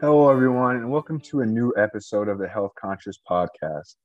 Hello, 0.00 0.30
everyone, 0.30 0.76
and 0.76 0.88
welcome 0.88 1.18
to 1.18 1.40
a 1.40 1.46
new 1.46 1.74
episode 1.76 2.28
of 2.28 2.38
the 2.38 2.46
Health 2.46 2.70
Conscious 2.80 3.18
Podcast. 3.28 3.96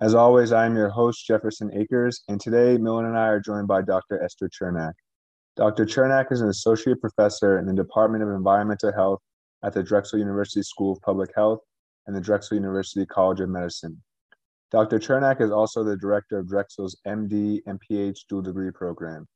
As 0.00 0.14
always, 0.14 0.50
I 0.50 0.64
am 0.64 0.74
your 0.74 0.88
host, 0.88 1.26
Jefferson 1.26 1.70
Akers, 1.74 2.22
and 2.28 2.40
today 2.40 2.78
Millen 2.78 3.04
and 3.04 3.18
I 3.18 3.26
are 3.26 3.38
joined 3.38 3.68
by 3.68 3.82
Dr. 3.82 4.22
Esther 4.22 4.48
Chernak. 4.48 4.94
Dr. 5.54 5.84
Chernak 5.84 6.32
is 6.32 6.40
an 6.40 6.48
associate 6.48 7.02
professor 7.02 7.58
in 7.58 7.66
the 7.66 7.74
Department 7.74 8.22
of 8.22 8.30
Environmental 8.30 8.94
Health 8.94 9.20
at 9.62 9.74
the 9.74 9.82
Drexel 9.82 10.18
University 10.18 10.62
School 10.62 10.92
of 10.92 11.02
Public 11.02 11.28
Health 11.36 11.60
and 12.06 12.16
the 12.16 12.20
Drexel 12.22 12.54
University 12.54 13.04
College 13.04 13.40
of 13.40 13.50
Medicine. 13.50 14.02
Dr. 14.70 14.98
Chernak 14.98 15.42
is 15.42 15.50
also 15.50 15.84
the 15.84 15.98
director 15.98 16.38
of 16.38 16.48
Drexel's 16.48 16.96
MD 17.06 17.60
and 17.66 17.78
PhD 17.78 18.16
dual 18.30 18.40
degree 18.40 18.70
program. 18.70 19.26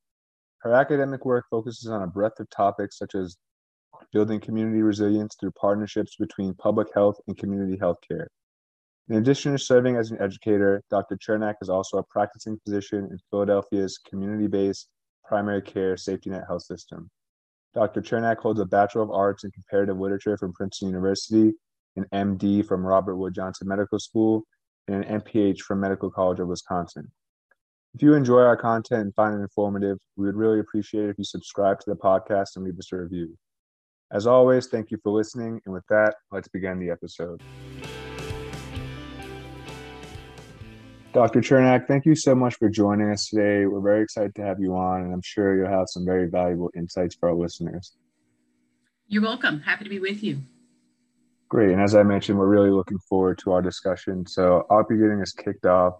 Her 0.60 0.72
academic 0.72 1.26
work 1.26 1.44
focuses 1.50 1.90
on 1.90 2.02
a 2.02 2.06
breadth 2.06 2.40
of 2.40 2.48
topics 2.48 2.96
such 2.96 3.14
as 3.14 3.36
building 4.12 4.40
community 4.40 4.82
resilience 4.82 5.36
through 5.38 5.52
partnerships 5.52 6.16
between 6.16 6.54
public 6.54 6.88
health 6.94 7.16
and 7.26 7.36
community 7.36 7.76
health 7.78 7.98
care. 8.06 8.28
In 9.08 9.16
addition 9.16 9.52
to 9.52 9.58
serving 9.58 9.96
as 9.96 10.10
an 10.10 10.20
educator, 10.20 10.82
Dr. 10.88 11.16
Chernak 11.16 11.54
is 11.60 11.68
also 11.68 11.98
a 11.98 12.04
practicing 12.04 12.58
physician 12.64 13.08
in 13.10 13.18
Philadelphia's 13.30 13.98
community 13.98 14.46
based 14.46 14.88
primary 15.24 15.62
care 15.62 15.96
safety 15.96 16.30
net 16.30 16.44
health 16.46 16.62
system. 16.62 17.10
Dr. 17.74 18.02
Chernak 18.02 18.38
holds 18.38 18.60
a 18.60 18.64
Bachelor 18.64 19.02
of 19.02 19.10
Arts 19.10 19.44
in 19.44 19.50
Comparative 19.52 19.98
Literature 19.98 20.36
from 20.36 20.52
Princeton 20.52 20.88
University, 20.88 21.52
an 21.96 22.04
MD 22.12 22.66
from 22.66 22.86
Robert 22.86 23.16
Wood 23.16 23.34
Johnson 23.34 23.68
Medical 23.68 23.98
School, 23.98 24.44
and 24.88 25.04
an 25.04 25.20
MPH 25.20 25.60
from 25.60 25.80
Medical 25.80 26.10
College 26.10 26.40
of 26.40 26.48
Wisconsin. 26.48 27.10
If 27.94 28.02
you 28.02 28.14
enjoy 28.14 28.42
our 28.42 28.56
content 28.56 29.02
and 29.02 29.14
find 29.14 29.34
it 29.34 29.42
informative, 29.42 29.98
we 30.16 30.26
would 30.26 30.36
really 30.36 30.60
appreciate 30.60 31.06
it 31.06 31.10
if 31.10 31.18
you 31.18 31.24
subscribe 31.24 31.80
to 31.80 31.90
the 31.90 31.96
podcast 31.96 32.56
and 32.56 32.64
leave 32.64 32.78
us 32.78 32.92
a 32.92 32.96
review. 32.96 33.36
As 34.12 34.26
always, 34.26 34.66
thank 34.66 34.90
you 34.90 34.98
for 35.02 35.12
listening. 35.12 35.60
And 35.64 35.72
with 35.72 35.86
that, 35.88 36.16
let's 36.32 36.48
begin 36.48 36.80
the 36.80 36.90
episode. 36.90 37.40
Dr. 41.12 41.40
Chernak, 41.40 41.86
thank 41.86 42.06
you 42.06 42.16
so 42.16 42.34
much 42.34 42.56
for 42.56 42.68
joining 42.68 43.10
us 43.10 43.28
today. 43.28 43.66
We're 43.66 43.80
very 43.80 44.02
excited 44.02 44.34
to 44.36 44.42
have 44.42 44.58
you 44.60 44.74
on, 44.74 45.02
and 45.02 45.12
I'm 45.12 45.22
sure 45.22 45.56
you'll 45.56 45.68
have 45.68 45.86
some 45.88 46.04
very 46.04 46.28
valuable 46.28 46.70
insights 46.76 47.14
for 47.14 47.28
our 47.28 47.34
listeners. 47.36 47.96
You're 49.06 49.22
welcome. 49.22 49.60
Happy 49.60 49.84
to 49.84 49.90
be 49.90 50.00
with 50.00 50.22
you. 50.24 50.38
Great. 51.48 51.70
And 51.70 51.80
as 51.80 51.94
I 51.94 52.02
mentioned, 52.02 52.38
we're 52.38 52.46
really 52.46 52.70
looking 52.70 52.98
forward 53.08 53.38
to 53.38 53.52
our 53.52 53.62
discussion. 53.62 54.26
So 54.26 54.66
I'll 54.70 54.86
be 54.86 54.96
getting 54.96 55.20
us 55.20 55.32
kicked 55.32 55.66
off. 55.66 55.94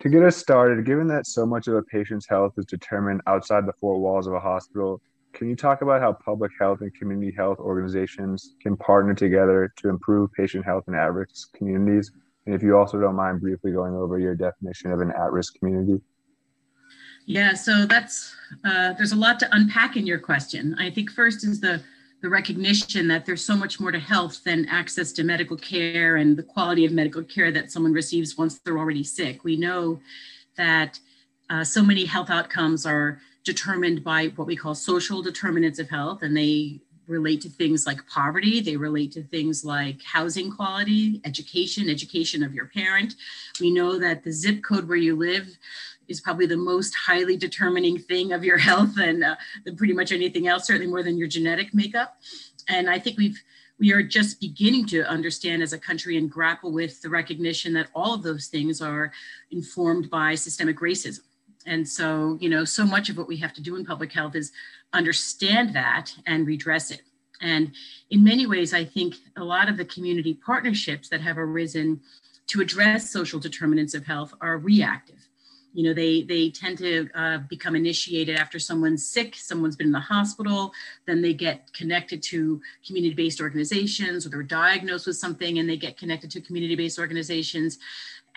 To 0.00 0.08
get 0.08 0.24
us 0.24 0.36
started, 0.36 0.84
given 0.84 1.06
that 1.08 1.26
so 1.26 1.44
much 1.44 1.68
of 1.68 1.74
a 1.74 1.82
patient's 1.82 2.28
health 2.28 2.54
is 2.56 2.66
determined 2.66 3.20
outside 3.26 3.66
the 3.66 3.72
four 3.80 4.00
walls 4.00 4.26
of 4.26 4.32
a 4.32 4.40
hospital, 4.40 5.00
can 5.40 5.48
you 5.48 5.56
talk 5.56 5.80
about 5.80 6.02
how 6.02 6.12
public 6.12 6.52
health 6.60 6.82
and 6.82 6.94
community 6.94 7.34
health 7.34 7.58
organizations 7.60 8.56
can 8.60 8.76
partner 8.76 9.14
together 9.14 9.72
to 9.78 9.88
improve 9.88 10.30
patient 10.34 10.66
health 10.66 10.84
in 10.86 10.94
at 10.94 11.14
risk 11.14 11.54
communities? 11.54 12.12
And 12.44 12.54
if 12.54 12.62
you 12.62 12.76
also 12.76 13.00
don't 13.00 13.16
mind 13.16 13.40
briefly 13.40 13.72
going 13.72 13.94
over 13.94 14.18
your 14.18 14.34
definition 14.34 14.92
of 14.92 15.00
an 15.00 15.10
at 15.18 15.32
risk 15.32 15.54
community. 15.58 16.02
Yeah, 17.24 17.54
so 17.54 17.86
that's, 17.86 18.36
uh, 18.66 18.92
there's 18.98 19.12
a 19.12 19.16
lot 19.16 19.40
to 19.40 19.48
unpack 19.52 19.96
in 19.96 20.06
your 20.06 20.18
question. 20.18 20.76
I 20.78 20.90
think 20.90 21.10
first 21.10 21.42
is 21.42 21.58
the, 21.58 21.82
the 22.20 22.28
recognition 22.28 23.08
that 23.08 23.24
there's 23.24 23.42
so 23.42 23.56
much 23.56 23.80
more 23.80 23.92
to 23.92 23.98
health 23.98 24.44
than 24.44 24.68
access 24.68 25.10
to 25.12 25.24
medical 25.24 25.56
care 25.56 26.16
and 26.16 26.36
the 26.36 26.42
quality 26.42 26.84
of 26.84 26.92
medical 26.92 27.22
care 27.22 27.50
that 27.50 27.72
someone 27.72 27.94
receives 27.94 28.36
once 28.36 28.58
they're 28.58 28.78
already 28.78 29.04
sick. 29.04 29.42
We 29.42 29.56
know 29.56 30.00
that 30.58 31.00
uh, 31.48 31.64
so 31.64 31.82
many 31.82 32.04
health 32.04 32.28
outcomes 32.28 32.84
are 32.84 33.22
determined 33.44 34.04
by 34.04 34.26
what 34.36 34.46
we 34.46 34.56
call 34.56 34.74
social 34.74 35.22
determinants 35.22 35.78
of 35.78 35.88
health, 35.88 36.22
and 36.22 36.36
they 36.36 36.80
relate 37.10 37.40
to 37.42 37.48
things 37.48 37.86
like 37.86 38.06
poverty, 38.06 38.60
they 38.60 38.76
relate 38.76 39.12
to 39.12 39.22
things 39.22 39.64
like 39.64 40.02
housing 40.02 40.50
quality, 40.50 41.20
education, 41.24 41.90
education 41.90 42.42
of 42.42 42.54
your 42.54 42.66
parent. 42.66 43.14
We 43.60 43.70
know 43.70 43.98
that 43.98 44.22
the 44.22 44.32
zip 44.32 44.62
code 44.62 44.88
where 44.88 44.96
you 44.96 45.16
live 45.16 45.58
is 46.08 46.20
probably 46.20 46.46
the 46.46 46.56
most 46.56 46.94
highly 46.94 47.36
determining 47.36 47.98
thing 47.98 48.32
of 48.32 48.44
your 48.44 48.58
health 48.68 48.98
and 48.98 49.24
uh, 49.24 49.36
than 49.64 49.76
pretty 49.76 49.92
much 49.92 50.12
anything 50.12 50.46
else, 50.46 50.66
certainly 50.66 50.86
more 50.86 51.02
than 51.02 51.18
your 51.18 51.28
genetic 51.28 51.74
makeup. 51.74 52.16
And 52.68 52.88
I 52.88 52.98
think 52.98 53.18
we've 53.18 53.42
we 53.78 53.94
are 53.94 54.02
just 54.02 54.42
beginning 54.42 54.84
to 54.88 55.08
understand 55.08 55.62
as 55.62 55.72
a 55.72 55.78
country 55.78 56.18
and 56.18 56.30
grapple 56.30 56.70
with 56.70 57.00
the 57.00 57.08
recognition 57.08 57.72
that 57.72 57.88
all 57.94 58.12
of 58.12 58.22
those 58.22 58.48
things 58.48 58.82
are 58.82 59.10
informed 59.50 60.10
by 60.10 60.34
systemic 60.34 60.80
racism 60.80 61.20
and 61.66 61.86
so, 61.86 62.38
you 62.40 62.48
know, 62.48 62.64
so 62.64 62.84
much 62.84 63.08
of 63.08 63.16
what 63.16 63.28
we 63.28 63.36
have 63.38 63.52
to 63.54 63.62
do 63.62 63.76
in 63.76 63.84
public 63.84 64.12
health 64.12 64.34
is 64.34 64.52
understand 64.92 65.74
that 65.74 66.12
and 66.26 66.46
redress 66.46 66.90
it. 66.90 67.02
And 67.40 67.72
in 68.10 68.22
many 68.24 68.46
ways, 68.46 68.74
I 68.74 68.84
think 68.84 69.14
a 69.36 69.44
lot 69.44 69.68
of 69.68 69.76
the 69.76 69.84
community 69.84 70.34
partnerships 70.34 71.08
that 71.08 71.20
have 71.20 71.38
arisen 71.38 72.00
to 72.48 72.60
address 72.60 73.10
social 73.10 73.40
determinants 73.40 73.94
of 73.94 74.04
health 74.04 74.34
are 74.40 74.58
reactive. 74.58 75.28
You 75.72 75.84
know, 75.84 75.94
they 75.94 76.22
they 76.22 76.50
tend 76.50 76.78
to 76.78 77.08
uh, 77.14 77.38
become 77.48 77.76
initiated 77.76 78.36
after 78.36 78.58
someone's 78.58 79.06
sick, 79.06 79.36
someone's 79.36 79.76
been 79.76 79.86
in 79.86 79.92
the 79.92 80.00
hospital, 80.00 80.72
then 81.06 81.22
they 81.22 81.32
get 81.32 81.72
connected 81.72 82.22
to 82.24 82.60
community-based 82.84 83.40
organizations, 83.40 84.26
or 84.26 84.30
they're 84.30 84.42
diagnosed 84.42 85.06
with 85.06 85.16
something 85.16 85.60
and 85.60 85.68
they 85.68 85.76
get 85.76 85.96
connected 85.96 86.30
to 86.32 86.40
community-based 86.40 86.98
organizations. 86.98 87.78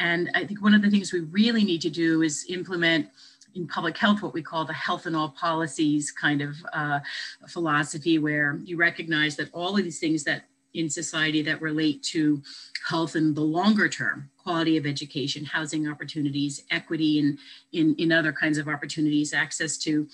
And 0.03 0.29
I 0.35 0.43
think 0.43 0.61
one 0.61 0.73
of 0.73 0.81
the 0.81 0.89
things 0.89 1.13
we 1.13 1.21
really 1.21 1.63
need 1.63 1.81
to 1.81 1.89
do 1.89 2.23
is 2.23 2.45
implement 2.49 3.07
in 3.55 3.67
public 3.67 3.97
health 3.97 4.21
what 4.21 4.33
we 4.33 4.41
call 4.41 4.65
the 4.65 4.73
health 4.73 5.05
and 5.05 5.15
all 5.15 5.29
policies 5.29 6.11
kind 6.11 6.41
of 6.41 6.55
uh, 6.73 6.99
philosophy, 7.47 8.19
where 8.19 8.59
you 8.65 8.75
recognize 8.75 9.37
that 9.37 9.49
all 9.53 9.77
of 9.77 9.83
these 9.83 9.99
things 9.99 10.25
that 10.25 10.43
in 10.73 10.89
society 10.89 11.41
that 11.43 11.61
relate 11.61 12.03
to 12.03 12.41
health 12.89 13.15
in 13.15 13.33
the 13.33 13.41
longer 13.41 13.87
term 13.87 14.29
quality 14.37 14.75
of 14.75 14.85
education 14.85 15.45
housing 15.45 15.87
opportunities 15.87 16.63
equity 16.71 17.19
and 17.19 17.37
in, 17.71 17.95
in 17.99 18.11
other 18.11 18.33
kinds 18.33 18.57
of 18.57 18.67
opportunities 18.67 19.33
access 19.33 19.77
to 19.77 20.07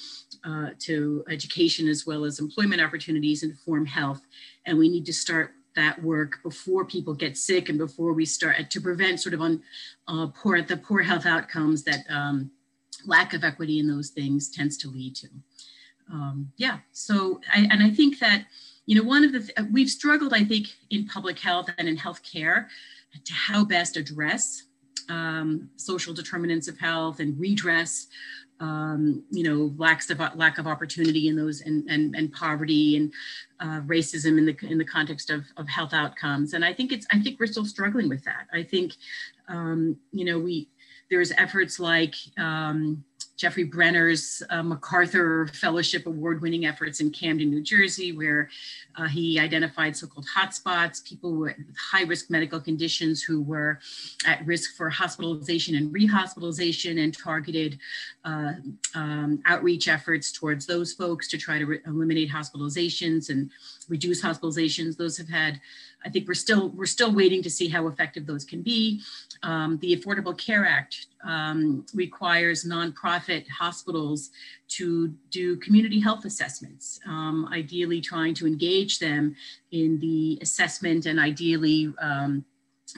uh, 0.44 0.70
to 0.78 1.24
education 1.30 1.88
as 1.88 2.06
well 2.06 2.26
as 2.26 2.40
employment 2.40 2.82
opportunities 2.82 3.42
inform 3.42 3.86
health. 3.86 4.22
And 4.66 4.78
we 4.78 4.90
need 4.90 5.06
to 5.06 5.14
start 5.14 5.54
that 5.76 6.02
work 6.04 6.42
before 6.44 6.86
people 6.86 7.14
get 7.14 7.38
sick 7.38 7.70
and 7.70 7.78
before 7.78 8.14
we 8.14 8.26
start 8.26 8.70
to 8.70 8.82
prevent 8.82 9.20
sort 9.20 9.34
of 9.34 9.42
on 9.42 9.62
uh, 10.08 10.28
poor 10.28 10.62
the 10.62 10.78
poor 10.78 11.02
health 11.02 11.26
outcomes 11.26 11.84
that 11.84 12.00
um, 12.10 12.52
lack 13.06 13.34
of 13.34 13.44
equity 13.44 13.80
in 13.80 13.88
those 13.88 14.10
things 14.10 14.50
tends 14.50 14.78
to 14.78 14.90
lead 14.90 15.16
to. 15.16 15.28
Um, 16.12 16.52
yeah, 16.58 16.80
so 16.92 17.40
I, 17.54 17.68
and 17.70 17.84
I 17.84 17.92
think 17.92 18.20
that 18.20 18.46
you 18.86 18.96
know 18.96 19.08
one 19.08 19.24
of 19.24 19.32
the 19.32 19.40
th- 19.40 19.70
we've 19.72 19.90
struggled 19.90 20.34
I 20.34 20.44
think 20.44 20.68
in 20.90 21.06
public 21.06 21.40
health 21.40 21.70
and 21.78 21.88
in 21.88 21.98
healthcare 21.98 22.68
to 23.24 23.34
how 23.34 23.64
best 23.64 23.98
address 23.98 24.64
um, 25.10 25.70
social 25.76 26.14
determinants 26.14 26.68
of 26.68 26.78
health 26.80 27.20
and 27.20 27.40
redress 27.40 28.08
um, 28.60 29.24
you 29.32 29.44
know, 29.44 29.74
lacks 29.78 30.10
of 30.10 30.20
lack 30.36 30.58
of 30.58 30.68
opportunity 30.68 31.28
in 31.28 31.36
those 31.36 31.62
and 31.62 31.90
and, 31.90 32.16
and 32.16 32.32
poverty 32.34 32.98
and 32.98 33.14
uh, 33.60 33.82
racism 33.82 34.38
in 34.38 34.46
the 34.46 34.58
in 34.70 34.78
the 34.78 34.86
context 34.86 35.30
of, 35.30 35.46
of 35.58 35.68
health 35.68 35.94
outcomes. 35.94 36.54
And 36.54 36.66
I 36.66 36.74
think 36.74 36.92
it's 36.92 37.08
I 37.12 37.20
think 37.20 37.40
we're 37.40 37.48
still 37.48 37.66
struggling 37.66 38.10
with 38.10 38.24
that. 38.26 38.48
I 38.54 38.64
think 38.64 38.94
um, 39.48 39.98
you 40.12 40.26
know 40.26 40.40
we 40.40 40.68
there's 41.10 41.32
efforts 41.34 41.80
like 41.80 42.16
um, 42.38 43.04
Jeffrey 43.40 43.64
Brenner's 43.64 44.44
uh, 44.50 44.62
MacArthur 44.62 45.48
Fellowship 45.54 46.06
Award 46.06 46.42
winning 46.42 46.66
efforts 46.66 47.00
in 47.00 47.10
Camden, 47.10 47.50
New 47.50 47.64
Jersey, 47.64 48.12
where 48.12 48.50
uh, 48.98 49.08
he 49.08 49.40
identified 49.40 49.96
so 49.96 50.08
called 50.08 50.28
hotspots, 50.36 51.04
people 51.04 51.34
with 51.40 51.56
high 51.92 52.04
risk 52.04 52.30
medical 52.30 52.60
conditions 52.60 53.24
who 53.24 53.42
were 53.42 53.80
at 54.28 54.46
risk 54.46 54.76
for 54.76 54.90
hospitalization 54.90 55.76
and 55.76 55.94
rehospitalization, 55.94 57.02
and 57.02 57.18
targeted 57.18 57.80
uh, 58.26 58.54
um, 58.94 59.42
outreach 59.46 59.88
efforts 59.88 60.34
towards 60.34 60.66
those 60.66 60.92
folks 60.92 61.30
to 61.30 61.38
try 61.38 61.58
to 61.58 61.66
re- 61.66 61.80
eliminate 61.88 62.30
hospitalizations 62.30 63.30
and 63.30 63.50
reduce 63.88 64.22
hospitalizations. 64.22 64.98
Those 64.98 65.18
have 65.18 65.30
had 65.30 65.62
I 66.06 66.10
think 66.10 66.28
we're 66.28 66.34
still 66.34 66.70
we're 66.70 66.86
still 66.86 67.14
waiting 67.14 67.44
to 67.44 67.50
see 67.50 67.68
how 67.68 67.88
effective 67.88 68.26
those 68.26 68.46
can 68.46 68.62
be. 68.62 69.02
Um, 69.44 69.78
the 69.80 69.96
Affordable 69.96 70.38
Care 70.38 70.66
Act 70.66 71.08
um, 71.24 71.86
requires 71.94 72.66
nonprofit 72.66 73.48
hospitals 73.50 74.30
to 74.70 75.14
do 75.30 75.58
community 75.58 76.00
health 76.00 76.26
assessments, 76.26 77.00
um, 77.06 77.50
ideally 77.52 78.02
trying 78.02 78.34
to 78.36 78.48
engage 78.48 79.00
them 79.00 79.36
in 79.72 80.00
the 80.00 80.40
assessment 80.42 81.06
and 81.06 81.20
ideally 81.20 81.94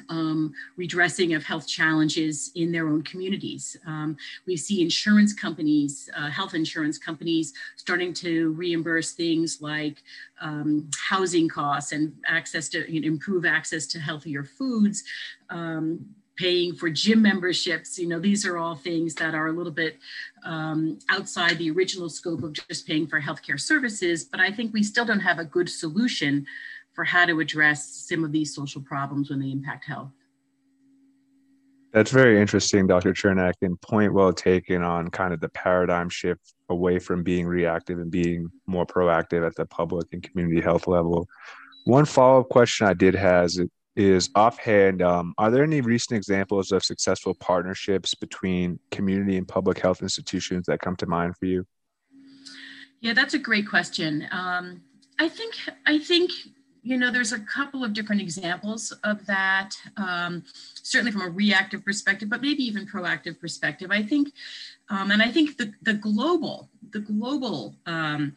um, 0.09 0.53
redressing 0.77 1.33
of 1.33 1.43
health 1.43 1.67
challenges 1.67 2.51
in 2.55 2.71
their 2.71 2.87
own 2.87 3.03
communities. 3.03 3.77
Um, 3.85 4.17
we 4.45 4.57
see 4.57 4.81
insurance 4.81 5.33
companies, 5.33 6.09
uh, 6.15 6.29
health 6.29 6.53
insurance 6.53 6.97
companies, 6.97 7.53
starting 7.75 8.13
to 8.15 8.51
reimburse 8.51 9.11
things 9.11 9.59
like 9.61 10.03
um, 10.41 10.89
housing 11.09 11.47
costs 11.47 11.91
and 11.91 12.13
access 12.27 12.69
to 12.69 12.91
you 12.91 13.01
know, 13.01 13.07
improve 13.07 13.45
access 13.45 13.85
to 13.87 13.99
healthier 13.99 14.43
foods. 14.43 15.03
Um, 15.49 16.05
paying 16.37 16.73
for 16.73 16.89
gym 16.89 17.21
memberships 17.21 17.99
you 17.99 18.07
know 18.07 18.19
these 18.19 18.45
are 18.45 18.57
all 18.57 18.75
things 18.75 19.13
that 19.13 19.35
are 19.35 19.47
a 19.47 19.51
little 19.51 19.71
bit 19.71 19.99
um, 20.43 20.97
outside 21.09 21.57
the 21.57 21.69
original 21.69 22.09
scope 22.09 22.41
of 22.41 22.53
just 22.53 22.87
paying 22.87 23.05
for 23.05 23.21
healthcare 23.21 23.59
services 23.59 24.23
but 24.23 24.39
i 24.39 24.49
think 24.49 24.73
we 24.73 24.81
still 24.81 25.05
don't 25.05 25.19
have 25.19 25.39
a 25.39 25.45
good 25.45 25.69
solution 25.69 26.45
for 26.93 27.03
how 27.03 27.25
to 27.25 27.39
address 27.39 28.05
some 28.07 28.23
of 28.23 28.31
these 28.31 28.53
social 28.53 28.81
problems 28.81 29.29
when 29.29 29.39
they 29.39 29.51
impact 29.51 29.85
health. 29.85 30.11
That's 31.93 32.11
very 32.11 32.39
interesting, 32.39 32.87
Dr. 32.87 33.11
Chernak, 33.11 33.53
and 33.61 33.79
point 33.81 34.13
well 34.13 34.31
taken 34.31 34.81
on 34.81 35.09
kind 35.09 35.33
of 35.33 35.41
the 35.41 35.49
paradigm 35.49 36.07
shift 36.09 36.53
away 36.69 36.99
from 36.99 37.21
being 37.21 37.45
reactive 37.45 37.99
and 37.99 38.09
being 38.09 38.49
more 38.65 38.85
proactive 38.85 39.45
at 39.45 39.55
the 39.55 39.65
public 39.65 40.07
and 40.13 40.23
community 40.23 40.61
health 40.61 40.87
level. 40.87 41.27
One 41.85 42.05
follow 42.05 42.41
up 42.41 42.49
question 42.49 42.87
I 42.87 42.93
did 42.93 43.13
has 43.15 43.59
is 43.97 44.29
offhand 44.35 45.01
um, 45.01 45.33
Are 45.37 45.51
there 45.51 45.63
any 45.63 45.81
recent 45.81 46.17
examples 46.17 46.71
of 46.71 46.83
successful 46.83 47.33
partnerships 47.33 48.15
between 48.15 48.79
community 48.91 49.37
and 49.37 49.47
public 49.47 49.79
health 49.79 50.01
institutions 50.01 50.67
that 50.67 50.79
come 50.79 50.95
to 50.97 51.05
mind 51.07 51.35
for 51.37 51.45
you? 51.45 51.65
Yeah, 53.01 53.13
that's 53.13 53.33
a 53.33 53.39
great 53.39 53.67
question. 53.67 54.27
Um, 54.31 54.81
I 55.19 55.27
think 55.27 55.55
I 55.85 55.99
think 55.99 56.31
you 56.83 56.97
know 56.97 57.11
there's 57.11 57.31
a 57.31 57.39
couple 57.39 57.83
of 57.83 57.93
different 57.93 58.21
examples 58.21 58.91
of 59.03 59.25
that. 59.27 59.75
Um, 59.97 60.43
certainly 60.81 61.11
from 61.11 61.21
a 61.21 61.29
reactive 61.29 61.85
perspective, 61.85 62.29
but 62.29 62.41
maybe 62.41 62.63
even 62.63 62.85
proactive 62.85 63.39
perspective. 63.39 63.91
I 63.91 64.01
think, 64.01 64.33
um, 64.89 65.11
and 65.11 65.21
I 65.21 65.31
think 65.31 65.57
the 65.57 65.73
the 65.81 65.93
global 65.93 66.69
the 66.91 66.99
global 66.99 67.75
um, 67.85 68.35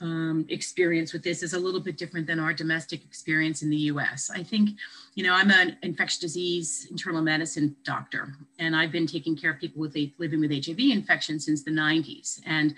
um, 0.00 0.44
experience 0.48 1.12
with 1.12 1.22
this 1.22 1.42
is 1.42 1.54
a 1.54 1.58
little 1.58 1.80
bit 1.80 1.96
different 1.96 2.26
than 2.26 2.38
our 2.38 2.52
domestic 2.52 3.04
experience 3.04 3.62
in 3.62 3.70
the 3.70 3.76
US. 3.76 4.30
I 4.30 4.42
think, 4.42 4.70
you 5.14 5.24
know, 5.24 5.32
I'm 5.32 5.50
an 5.50 5.76
infectious 5.82 6.18
disease 6.18 6.88
internal 6.90 7.22
medicine 7.22 7.76
doctor, 7.84 8.34
and 8.58 8.74
I've 8.74 8.92
been 8.92 9.06
taking 9.06 9.36
care 9.36 9.52
of 9.52 9.60
people 9.60 9.80
with 9.80 9.96
a, 9.96 10.12
living 10.18 10.40
with 10.40 10.50
HIV 10.50 10.78
infection 10.78 11.38
since 11.38 11.62
the 11.62 11.70
90s. 11.70 12.40
And 12.44 12.74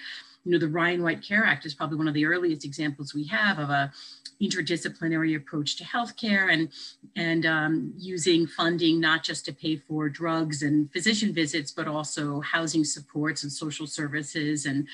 you 0.47 0.53
know, 0.53 0.59
the 0.59 0.69
Ryan 0.69 1.03
White 1.03 1.23
Care 1.23 1.45
Act 1.45 1.67
is 1.67 1.75
probably 1.75 1.99
one 1.99 2.07
of 2.07 2.15
the 2.15 2.25
earliest 2.25 2.65
examples 2.65 3.13
we 3.13 3.25
have 3.27 3.59
of 3.59 3.69
a 3.69 3.93
interdisciplinary 4.41 5.37
approach 5.37 5.77
to 5.77 5.85
healthcare 5.85 6.53
and 6.53 6.69
and 7.17 7.45
um, 7.47 7.93
using 7.99 8.47
funding 8.47 9.01
not 9.01 9.25
just 9.25 9.45
to 9.47 9.53
pay 9.53 9.77
for 9.77 10.09
drugs 10.09 10.63
and 10.63 10.93
physician 10.93 11.33
visits, 11.35 11.73
but 11.73 11.89
also 11.89 12.41
housing 12.43 12.85
supports 12.85 13.43
and 13.43 13.51
social 13.51 13.89
services 13.89 14.67
and 14.67 14.87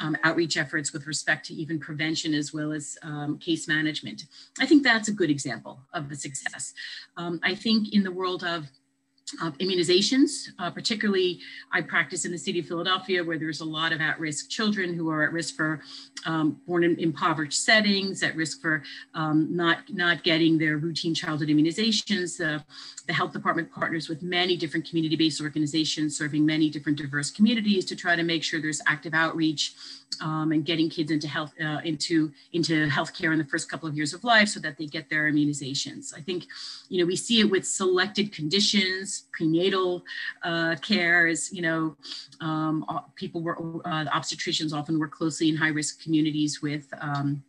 um, 0.00 0.16
outreach 0.24 0.56
efforts 0.56 0.92
with 0.92 1.06
respect 1.06 1.44
to 1.46 1.54
even 1.54 1.78
prevention 1.78 2.32
as 2.32 2.54
well 2.54 2.72
as 2.72 2.96
um, 3.02 3.38
case 3.38 3.68
management. 3.68 4.24
I 4.58 4.64
think 4.64 4.82
that's 4.82 5.08
a 5.08 5.12
good 5.12 5.30
example 5.30 5.80
of 5.92 6.10
a 6.10 6.14
success. 6.14 6.72
Um, 7.18 7.40
I 7.42 7.54
think 7.54 7.92
in 7.92 8.04
the 8.04 8.12
world 8.12 8.42
of 8.42 8.70
of 9.42 9.56
immunizations, 9.58 10.48
uh, 10.58 10.70
particularly 10.70 11.40
I 11.72 11.80
practice 11.80 12.24
in 12.24 12.32
the 12.32 12.38
city 12.38 12.60
of 12.60 12.66
Philadelphia 12.66 13.24
where 13.24 13.38
there's 13.38 13.60
a 13.60 13.64
lot 13.64 13.92
of 13.92 14.00
at-risk 14.00 14.50
children 14.50 14.92
who 14.92 15.08
are 15.08 15.22
at 15.22 15.32
risk 15.32 15.56
for 15.56 15.80
um, 16.26 16.60
born 16.66 16.84
in 16.84 16.98
impoverished 16.98 17.64
settings, 17.64 18.22
at 18.22 18.36
risk 18.36 18.60
for 18.60 18.82
um, 19.14 19.48
not, 19.54 19.78
not 19.88 20.24
getting 20.24 20.58
their 20.58 20.76
routine 20.76 21.14
childhood 21.14 21.48
immunizations. 21.48 22.38
Uh, 22.38 22.62
the 23.06 23.12
health 23.12 23.32
department 23.32 23.70
partners 23.72 24.08
with 24.08 24.22
many 24.22 24.56
different 24.56 24.88
community-based 24.88 25.40
organizations 25.40 26.16
serving 26.16 26.44
many 26.44 26.68
different 26.68 26.98
diverse 26.98 27.30
communities 27.30 27.84
to 27.86 27.96
try 27.96 28.16
to 28.16 28.22
make 28.22 28.42
sure 28.42 28.60
there's 28.60 28.82
active 28.86 29.14
outreach 29.14 29.74
um, 30.20 30.52
and 30.52 30.64
getting 30.64 30.88
kids 30.88 31.10
into 31.10 31.28
health 31.28 31.52
uh, 31.60 31.80
into 31.84 32.32
into 32.52 32.86
healthcare 32.88 33.32
in 33.32 33.38
the 33.38 33.44
first 33.44 33.70
couple 33.70 33.88
of 33.88 33.96
years 33.96 34.12
of 34.12 34.24
life 34.24 34.48
so 34.48 34.60
that 34.60 34.76
they 34.78 34.86
get 34.86 35.08
their 35.08 35.30
immunizations. 35.30 36.16
I 36.16 36.20
think, 36.20 36.46
you 36.88 37.00
know, 37.00 37.06
we 37.06 37.16
see 37.16 37.40
it 37.40 37.50
with 37.50 37.66
selected 37.66 38.32
conditions, 38.32 39.24
prenatal 39.32 40.04
uh, 40.42 40.76
care 40.76 41.26
is, 41.26 41.52
you 41.52 41.62
know, 41.62 41.96
um, 42.40 42.84
people 43.14 43.42
were 43.42 43.58
uh, 43.84 44.04
obstetricians 44.06 44.72
often 44.72 44.98
work 44.98 45.12
closely 45.12 45.48
in 45.48 45.56
high 45.56 45.68
risk 45.68 46.02
communities 46.02 46.62
with. 46.62 46.86
Um, 47.00 47.42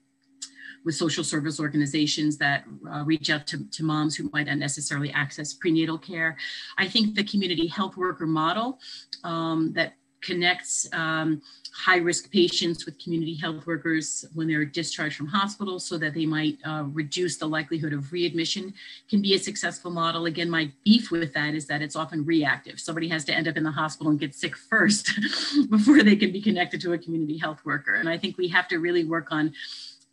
with 0.86 0.96
social 0.96 1.24
service 1.24 1.60
organizations 1.60 2.38
that 2.38 2.64
uh, 2.90 3.04
reach 3.06 3.32
out 3.32 3.48
to, 3.48 3.68
to 3.72 3.84
moms 3.84 4.16
who 4.16 4.30
might 4.32 4.46
not 4.46 4.60
necessarily 4.60 5.12
access 5.12 5.52
prenatal 5.52 5.98
care. 5.98 6.38
I 6.78 6.88
think 6.88 7.16
the 7.16 7.24
community 7.24 7.66
health 7.66 7.98
worker 7.98 8.28
model 8.28 8.80
um, 9.24 9.74
that 9.74 9.96
connects 10.26 10.88
um, 10.94 11.42
high 11.76 11.98
risk 11.98 12.32
patients 12.32 12.86
with 12.86 12.98
community 13.00 13.36
health 13.36 13.68
workers 13.68 14.26
when 14.34 14.48
they're 14.48 14.64
discharged 14.64 15.18
from 15.18 15.28
hospitals 15.28 15.86
so 15.86 15.98
that 15.98 16.14
they 16.14 16.26
might 16.26 16.58
uh, 16.66 16.84
reduce 16.94 17.38
the 17.38 17.46
likelihood 17.46 17.92
of 17.92 18.12
readmission 18.14 18.74
can 19.10 19.22
be 19.22 19.34
a 19.34 19.40
successful 19.40 19.92
model. 19.92 20.26
Again, 20.26 20.50
my 20.50 20.72
beef 20.86 21.12
with 21.12 21.34
that 21.34 21.54
is 21.54 21.68
that 21.68 21.82
it's 21.82 21.96
often 21.96 22.26
reactive. 22.26 22.80
Somebody 22.80 23.10
has 23.10 23.26
to 23.26 23.34
end 23.34 23.48
up 23.48 23.58
in 23.58 23.64
the 23.64 23.72
hospital 23.72 24.10
and 24.10 24.20
get 24.20 24.34
sick 24.34 24.56
first 24.56 25.12
before 25.70 26.02
they 26.02 26.16
can 26.16 26.32
be 26.32 26.42
connected 26.42 26.80
to 26.82 26.94
a 26.94 26.98
community 26.98 27.38
health 27.38 27.60
worker. 27.66 27.96
And 27.96 28.08
I 28.08 28.18
think 28.18 28.38
we 28.38 28.48
have 28.48 28.70
to 28.70 28.78
really 28.78 29.04
work 29.04 29.28
on 29.32 29.54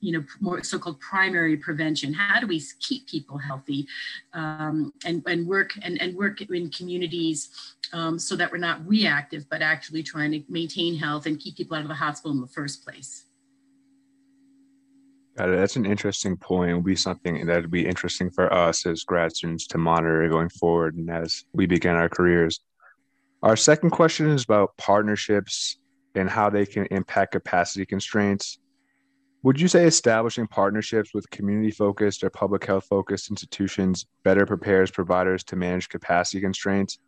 you 0.03 0.13
know, 0.13 0.25
more 0.41 0.63
so-called 0.63 1.01
primary 1.01 1.57
prevention. 1.57 2.13
How 2.13 2.41
do 2.41 2.47
we 2.47 2.61
keep 2.81 3.07
people 3.07 3.39
healthy 3.39 3.87
um, 4.35 4.93
and, 5.07 5.23
and 5.27 5.47
work 5.47 5.73
and, 5.81 6.01
and 6.03 6.15
work 6.17 6.43
in 6.43 6.69
communities 6.71 7.75
um, 7.93 8.19
so 8.19 8.35
that 8.37 8.51
we're 8.51 8.59
not 8.59 8.87
reactive, 8.87 9.49
but 9.49 9.63
actually 9.63 10.03
trying 10.03 10.33
to 10.33 10.43
maintain 10.49 10.97
health 10.97 11.27
and 11.27 11.39
keep 11.39 11.57
people 11.57 11.77
out 11.77 11.83
of 11.83 11.89
the 11.89 11.95
hospital 11.95 12.33
in 12.33 12.41
the 12.41 12.49
first 12.49 12.85
place. 12.85 13.27
Got 15.39 15.51
it. 15.51 15.57
That's 15.57 15.77
an 15.77 15.87
interesting 15.87 16.37
point. 16.37 16.73
It 16.73 16.75
will 16.75 16.83
be 16.83 16.97
something 16.97 17.47
that 17.47 17.63
would 17.63 17.71
be 17.71 17.87
interesting 17.87 18.29
for 18.29 18.53
us 18.53 18.85
as 18.85 19.05
grad 19.05 19.35
students 19.35 19.67
to 19.69 19.79
monitor 19.79 20.29
going 20.29 20.51
forward 20.51 20.97
and 20.97 21.09
as 21.11 21.45
we 21.55 21.67
begin 21.67 21.95
our 21.95 22.09
careers. 22.09 22.61
Our 23.43 23.57
second 23.57 23.91
question 23.91 24.29
is 24.31 24.45
about 24.45 24.77
partnerships 24.77 25.79
and 26.15 26.29
how 26.29 26.51
they 26.51 26.67
can 26.67 26.87
impact 26.87 27.33
capacity 27.33 27.87
constraints. 27.87 28.59
Would 29.45 29.61
you 29.61 29.67
say 29.67 29.87
establishing 29.87 30.47
partnerships 30.47 31.13
with 31.13 31.29
community 31.31 31.73
focused 31.73 32.23
or 32.23 32.31
public 32.31 32.65
health 32.65 32.85
focused 32.85 33.29
institutions 33.29 34.07
better 34.23 34.47
prepares 34.47 34.93
providers 34.93 35.43
to 35.45 35.57
manage 35.57 35.89
capacity 35.89 36.41
constraints? 36.41 36.99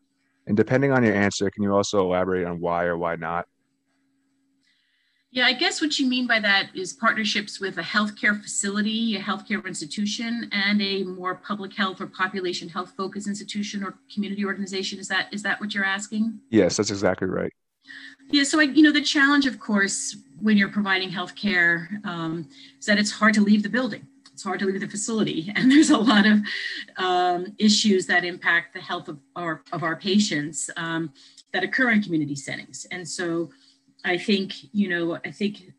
And 0.48 0.56
depending 0.56 0.90
on 0.90 1.04
your 1.04 1.14
answer, 1.14 1.48
can 1.48 1.62
you 1.62 1.72
also 1.72 2.00
elaborate 2.00 2.44
on 2.44 2.60
why 2.60 2.84
or 2.84 2.98
why 2.98 3.14
not? 3.14 3.46
Yeah, 5.30 5.46
I 5.46 5.52
guess 5.52 5.80
what 5.80 5.98
you 5.98 6.08
mean 6.08 6.26
by 6.26 6.38
that 6.40 6.70
is 6.74 6.92
partnerships 6.92 7.60
with 7.60 7.78
a 7.78 7.82
healthcare 7.82 8.40
facility, 8.40 9.16
a 9.16 9.20
healthcare 9.20 9.64
institution, 9.66 10.48
and 10.52 10.80
a 10.82 11.02
more 11.04 11.36
public 11.36 11.72
health 11.72 12.00
or 12.00 12.06
population 12.06 12.68
health 12.68 12.94
focused 12.96 13.26
institution 13.26 13.82
or 13.82 13.98
community 14.12 14.44
organization. 14.44 14.98
Is 14.98 15.08
that 15.08 15.32
is 15.32 15.42
that 15.42 15.60
what 15.60 15.74
you're 15.74 15.84
asking? 15.84 16.40
Yes, 16.50 16.76
that's 16.76 16.90
exactly 16.90 17.28
right. 17.28 17.52
Yeah, 18.30 18.44
so 18.44 18.60
I, 18.60 18.64
you 18.64 18.82
know, 18.82 18.92
the 18.92 19.02
challenge, 19.02 19.46
of 19.46 19.60
course, 19.60 20.16
when 20.40 20.56
you're 20.56 20.70
providing 20.70 21.10
healthcare, 21.10 22.04
um, 22.04 22.48
is 22.78 22.86
that 22.86 22.98
it's 22.98 23.10
hard 23.10 23.34
to 23.34 23.40
leave 23.40 23.62
the 23.62 23.68
building. 23.68 24.06
It's 24.32 24.42
hard 24.42 24.58
to 24.60 24.66
leave 24.66 24.80
the 24.80 24.88
facility, 24.88 25.52
and 25.56 25.70
there's 25.70 25.90
a 25.90 25.98
lot 25.98 26.26
of 26.26 26.40
um, 26.96 27.54
issues 27.58 28.06
that 28.06 28.24
impact 28.24 28.74
the 28.74 28.80
health 28.80 29.08
of 29.08 29.18
our 29.36 29.62
of 29.72 29.82
our 29.82 29.96
patients 29.96 30.70
um, 30.76 31.12
that 31.52 31.62
occur 31.62 31.90
in 31.90 32.02
community 32.02 32.34
settings. 32.34 32.86
And 32.90 33.08
so, 33.08 33.50
I 34.04 34.18
think, 34.18 34.54
you 34.72 34.88
know, 34.88 35.18
I 35.24 35.30
think 35.30 35.72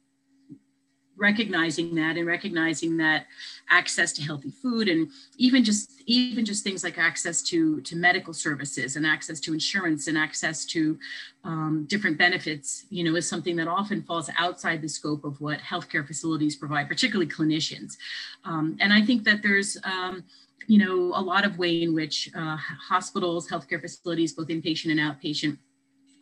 recognizing 1.17 1.95
that 1.95 2.17
and 2.17 2.27
recognizing 2.27 2.97
that 2.97 3.25
access 3.69 4.11
to 4.13 4.21
healthy 4.21 4.51
food 4.51 4.87
and 4.87 5.09
even 5.37 5.63
just 5.63 5.91
even 6.05 6.45
just 6.45 6.63
things 6.63 6.83
like 6.83 6.97
access 6.97 7.41
to 7.41 7.81
to 7.81 7.95
medical 7.95 8.33
services 8.33 8.95
and 8.95 9.05
access 9.05 9.39
to 9.39 9.53
insurance 9.53 10.07
and 10.07 10.17
access 10.17 10.65
to 10.65 10.97
um, 11.43 11.85
different 11.87 12.17
benefits 12.17 12.85
you 12.89 13.03
know 13.03 13.15
is 13.15 13.27
something 13.27 13.55
that 13.55 13.67
often 13.67 14.01
falls 14.01 14.29
outside 14.37 14.81
the 14.81 14.89
scope 14.89 15.23
of 15.23 15.39
what 15.41 15.59
healthcare 15.59 16.05
facilities 16.05 16.55
provide 16.55 16.87
particularly 16.87 17.29
clinicians. 17.29 17.97
Um, 18.43 18.77
and 18.79 18.91
i 18.93 19.01
think 19.01 19.23
that 19.23 19.41
there's 19.41 19.77
um, 19.83 20.23
you 20.67 20.83
know 20.83 21.17
a 21.17 21.21
lot 21.21 21.45
of 21.45 21.57
way 21.57 21.83
in 21.83 21.93
which 21.93 22.29
uh, 22.35 22.57
hospitals 22.57 23.47
healthcare 23.47 23.81
facilities 23.81 24.33
both 24.33 24.47
inpatient 24.47 24.91
and 24.91 24.99
outpatient 24.99 25.57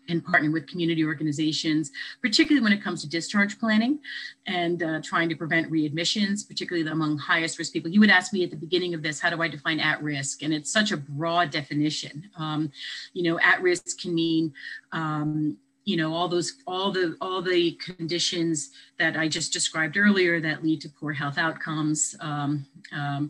and 0.09 0.23
partner 0.23 0.51
with 0.51 0.67
community 0.67 1.05
organizations, 1.05 1.91
particularly 2.21 2.63
when 2.63 2.73
it 2.73 2.83
comes 2.83 3.01
to 3.01 3.09
discharge 3.09 3.59
planning 3.59 3.99
and 4.47 4.83
uh, 4.83 5.01
trying 5.01 5.29
to 5.29 5.35
prevent 5.35 5.71
readmissions, 5.71 6.47
particularly 6.47 6.89
among 6.89 7.17
highest 7.17 7.57
risk 7.57 7.73
people. 7.73 7.89
You 7.89 7.99
would 7.99 8.09
ask 8.09 8.33
me 8.33 8.43
at 8.43 8.49
the 8.49 8.57
beginning 8.57 8.93
of 8.93 9.01
this, 9.01 9.19
how 9.19 9.29
do 9.29 9.41
I 9.41 9.47
define 9.47 9.79
at 9.79 10.01
risk? 10.01 10.43
And 10.43 10.53
it's 10.53 10.71
such 10.71 10.91
a 10.91 10.97
broad 10.97 11.51
definition. 11.51 12.29
Um, 12.37 12.71
you 13.13 13.23
know, 13.23 13.39
at 13.39 13.61
risk 13.61 14.01
can 14.01 14.13
mean 14.13 14.53
um, 14.91 15.57
you 15.85 15.97
know 15.97 16.13
all 16.13 16.27
those 16.27 16.53
all 16.65 16.91
the 16.91 17.15
all 17.19 17.41
the 17.41 17.71
conditions 17.73 18.71
that 18.97 19.17
i 19.17 19.27
just 19.27 19.51
described 19.51 19.97
earlier 19.97 20.39
that 20.39 20.63
lead 20.63 20.79
to 20.79 20.89
poor 20.89 21.11
health 21.11 21.37
outcomes 21.37 22.15
um, 22.21 22.65
um, 22.93 23.29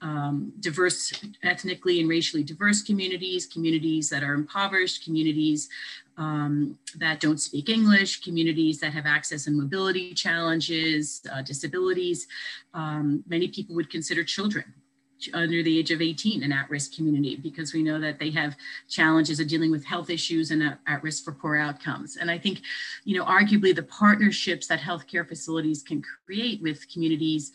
um, 0.00 0.52
diverse 0.60 1.12
ethnically 1.42 2.00
and 2.00 2.08
racially 2.08 2.42
diverse 2.42 2.82
communities 2.82 3.46
communities 3.46 4.08
that 4.08 4.22
are 4.22 4.34
impoverished 4.34 5.04
communities 5.04 5.68
um, 6.20 6.78
that 6.96 7.18
don't 7.18 7.40
speak 7.40 7.68
english 7.68 8.20
communities 8.20 8.78
that 8.78 8.92
have 8.92 9.06
access 9.06 9.46
and 9.46 9.56
mobility 9.56 10.14
challenges 10.14 11.22
uh, 11.32 11.42
disabilities 11.42 12.28
um, 12.74 13.24
many 13.26 13.48
people 13.48 13.74
would 13.74 13.90
consider 13.90 14.22
children 14.22 14.64
under 15.34 15.62
the 15.62 15.78
age 15.78 15.90
of 15.90 16.00
18 16.00 16.42
an 16.42 16.52
at-risk 16.52 16.94
community 16.94 17.36
because 17.36 17.74
we 17.74 17.82
know 17.82 17.98
that 18.00 18.18
they 18.18 18.30
have 18.30 18.56
challenges 18.88 19.40
of 19.40 19.48
dealing 19.48 19.70
with 19.70 19.84
health 19.84 20.10
issues 20.10 20.50
and 20.50 20.76
at 20.86 21.02
risk 21.02 21.24
for 21.24 21.32
poor 21.32 21.56
outcomes. 21.56 22.16
And 22.16 22.30
I 22.30 22.38
think, 22.38 22.62
you 23.04 23.18
know, 23.18 23.24
arguably 23.24 23.74
the 23.74 23.82
partnerships 23.82 24.66
that 24.68 24.80
healthcare 24.80 25.26
facilities 25.26 25.82
can 25.82 26.02
create 26.24 26.62
with 26.62 26.90
communities 26.90 27.52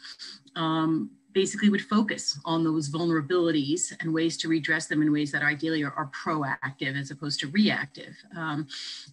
um, 0.56 1.10
basically 1.36 1.70
would 1.70 1.82
focus 1.82 2.40
on 2.46 2.64
those 2.64 2.90
vulnerabilities 2.90 3.94
and 4.00 4.12
ways 4.12 4.38
to 4.38 4.48
redress 4.48 4.88
them 4.88 5.02
in 5.02 5.12
ways 5.12 5.32
that 5.34 5.44
ideally 5.44 5.84
are, 5.84 5.92
are 5.92 6.10
proactive 6.24 6.98
as 7.00 7.12
opposed 7.12 7.42
to 7.42 7.48
reactive. 7.48 8.16
Um, 8.36 8.68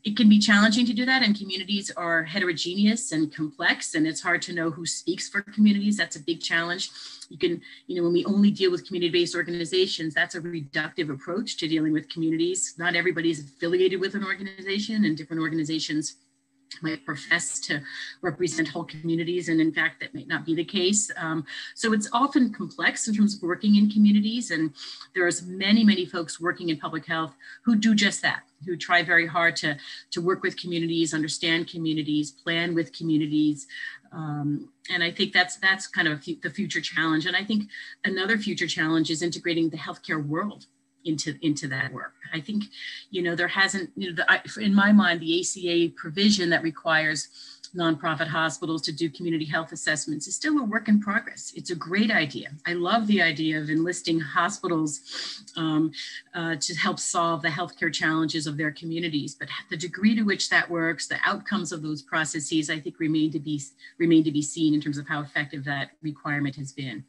it 0.05 0.17
can 0.17 0.29
be 0.29 0.39
challenging 0.39 0.87
to 0.87 0.95
do 0.95 1.05
that, 1.05 1.23
and 1.23 1.37
communities 1.37 1.91
are 1.97 2.23
heterogeneous 2.23 3.11
and 3.11 3.35
complex, 3.35 3.95
and 3.97 4.07
it's 4.07 4.23
hard 4.23 4.41
to 4.43 4.53
know 4.53 4.71
who 4.71 4.87
speaks 4.87 5.29
for 5.29 5.43
communities. 5.43 5.97
That's 5.97 6.17
a 6.17 6.21
big 6.21 6.41
challenge. 6.41 6.91
You 7.29 7.39
can, 7.39 7.61
you 7.89 7.97
know, 7.97 8.05
when 8.05 8.13
we 8.13 8.25
only 8.25 8.53
deal 8.53 8.71
with 8.71 8.87
community-based 8.87 9.35
organizations, 9.35 10.15
that's 10.15 10.37
a 10.37 10.41
reductive 10.41 11.11
approach 11.11 11.57
to 11.57 11.67
dealing 11.67 11.93
with 11.93 12.09
communities. 12.09 12.75
Not 12.79 12.95
everybody 12.95 13.31
is 13.31 13.41
affiliated 13.41 14.01
with 14.01 14.15
an 14.15 14.25
organization, 14.25 15.05
and 15.05 15.17
different 15.17 15.43
organizations 15.43 16.17
might 16.81 17.05
profess 17.05 17.59
to 17.61 17.81
represent 18.23 18.69
whole 18.69 18.85
communities, 18.85 19.49
and 19.49 19.61
in 19.61 19.73
fact, 19.73 20.01
that 20.01 20.15
may 20.15 20.25
not 20.25 20.47
be 20.47 20.55
the 20.55 20.65
case. 20.65 21.11
Um, 21.17 21.45
so 21.75 21.93
it's 21.93 22.09
often 22.13 22.53
complex 22.53 23.09
in 23.09 23.15
terms 23.15 23.35
of 23.35 23.43
working 23.43 23.77
in 23.77 23.91
communities, 23.91 24.51
and 24.51 24.73
there's 25.15 25.43
many, 25.43 25.85
many 25.85 26.07
folks 26.07 26.41
working 26.41 26.69
in 26.69 26.79
public 26.79 27.07
health 27.07 27.35
who 27.65 27.77
do 27.77 27.95
just 27.95 28.23
that, 28.23 28.43
who 28.65 28.77
try 28.77 29.03
very 29.03 29.27
hard 29.27 29.57
to, 29.57 29.77
to 30.13 30.21
work 30.21 30.43
with 30.43 30.57
communities, 30.57 31.13
understand 31.15 31.69
communities, 31.69 32.31
plan 32.31 32.75
with 32.75 32.97
communities. 32.97 33.67
Um, 34.13 34.69
and 34.91 35.03
I 35.03 35.11
think 35.11 35.33
that's 35.33 35.57
that's 35.57 35.87
kind 35.87 36.07
of 36.09 36.23
the 36.25 36.51
future 36.51 36.81
challenge. 36.81 37.27
And 37.27 37.37
I 37.37 37.45
think 37.45 37.65
another 38.05 38.37
future 38.37 38.67
challenge 38.67 39.11
is 39.11 39.23
integrating 39.23 39.71
the 39.71 39.79
healthcare 39.79 40.25
world 40.25 40.67
into 41.05 41.35
into 41.43 41.69
that 41.69 41.93
work. 41.93 42.15
I 42.33 42.41
think, 42.41 42.65
you 43.11 43.23
know, 43.23 43.35
there 43.35 43.49
hasn't, 43.49 43.91
you 43.97 44.11
know, 44.11 44.17
the, 44.17 44.33
I, 44.33 44.41
in 44.61 44.75
my 44.75 44.93
mind, 44.93 45.21
the 45.21 45.41
ACA 45.41 45.93
provision 45.97 46.51
that 46.51 46.63
requires 46.63 47.29
nonprofit 47.75 48.27
hospitals 48.27 48.83
to 48.83 48.93
do 48.93 49.09
community 49.09 49.45
health 49.45 49.73
assessments 49.73 50.27
is 50.27 50.37
still 50.37 50.59
a 50.59 50.63
work 50.63 50.89
in 50.89 51.01
progress. 51.01 51.53
It's 51.57 51.71
a 51.71 51.75
great 51.75 52.11
idea. 52.11 52.51
I 52.67 52.75
love 52.75 53.07
the 53.07 53.23
idea 53.23 53.61
of 53.61 53.71
enlisting 53.71 54.21
hospitals 54.21 55.01
um, 55.57 55.93
uh, 56.35 56.57
to 56.61 56.75
help 56.75 56.99
solve 56.99 57.43
the 57.43 57.49
healthcare 57.49 57.93
challenges 57.93 58.47
of 58.47 58.57
their 58.57 58.73
communities. 58.73 59.35
But 59.35 59.49
the 59.71 59.77
degree 59.77 60.15
to 60.17 60.23
which 60.23 60.51
that 60.51 60.69
works, 60.69 61.07
the 61.07 61.19
outcomes 61.25 61.73
of 61.73 61.83
those 61.83 62.03
processes, 62.03 62.69
I 62.69 62.79
think 62.79 62.99
remain 62.99 63.31
to 63.33 63.41
be 63.41 63.63
remain 63.99 64.25
to 64.25 64.33
be 64.33 64.43
seen 64.43 64.75
in 64.75 64.81
terms 64.81 64.99
of 64.99 65.09
how 65.09 65.23
effective 65.23 65.65
that 65.65 65.93
requirement 66.03 66.57
has 66.57 66.73
been. 66.73 67.05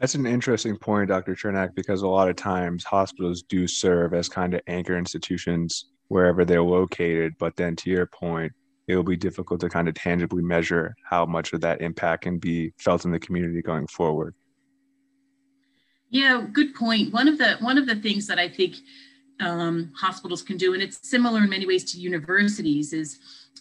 That's 0.00 0.14
an 0.14 0.24
interesting 0.24 0.78
point, 0.78 1.08
Dr. 1.10 1.34
Chernak, 1.34 1.74
because 1.74 2.00
a 2.00 2.08
lot 2.08 2.30
of 2.30 2.36
times 2.36 2.84
hospitals 2.84 3.42
do 3.42 3.66
serve 3.66 4.14
as 4.14 4.30
kind 4.30 4.54
of 4.54 4.62
anchor 4.66 4.96
institutions 4.96 5.90
wherever 6.08 6.42
they're 6.46 6.62
located. 6.62 7.34
But 7.38 7.54
then 7.56 7.76
to 7.76 7.90
your 7.90 8.06
point, 8.06 8.50
it 8.88 8.96
will 8.96 9.02
be 9.02 9.16
difficult 9.16 9.60
to 9.60 9.68
kind 9.68 9.88
of 9.88 9.94
tangibly 9.94 10.42
measure 10.42 10.96
how 11.04 11.26
much 11.26 11.52
of 11.52 11.60
that 11.60 11.82
impact 11.82 12.22
can 12.22 12.38
be 12.38 12.72
felt 12.78 13.04
in 13.04 13.10
the 13.10 13.20
community 13.20 13.60
going 13.60 13.86
forward. 13.88 14.34
Yeah, 16.08 16.46
good 16.50 16.74
point. 16.74 17.12
One 17.12 17.28
of 17.28 17.36
the 17.36 17.58
one 17.60 17.76
of 17.76 17.86
the 17.86 17.96
things 17.96 18.26
that 18.26 18.38
I 18.38 18.48
think 18.48 18.76
um, 19.38 19.92
hospitals 19.94 20.42
can 20.42 20.56
do, 20.56 20.72
and 20.72 20.82
it's 20.82 21.06
similar 21.08 21.44
in 21.44 21.50
many 21.50 21.66
ways 21.66 21.92
to 21.92 22.00
universities, 22.00 22.94
is 22.94 23.18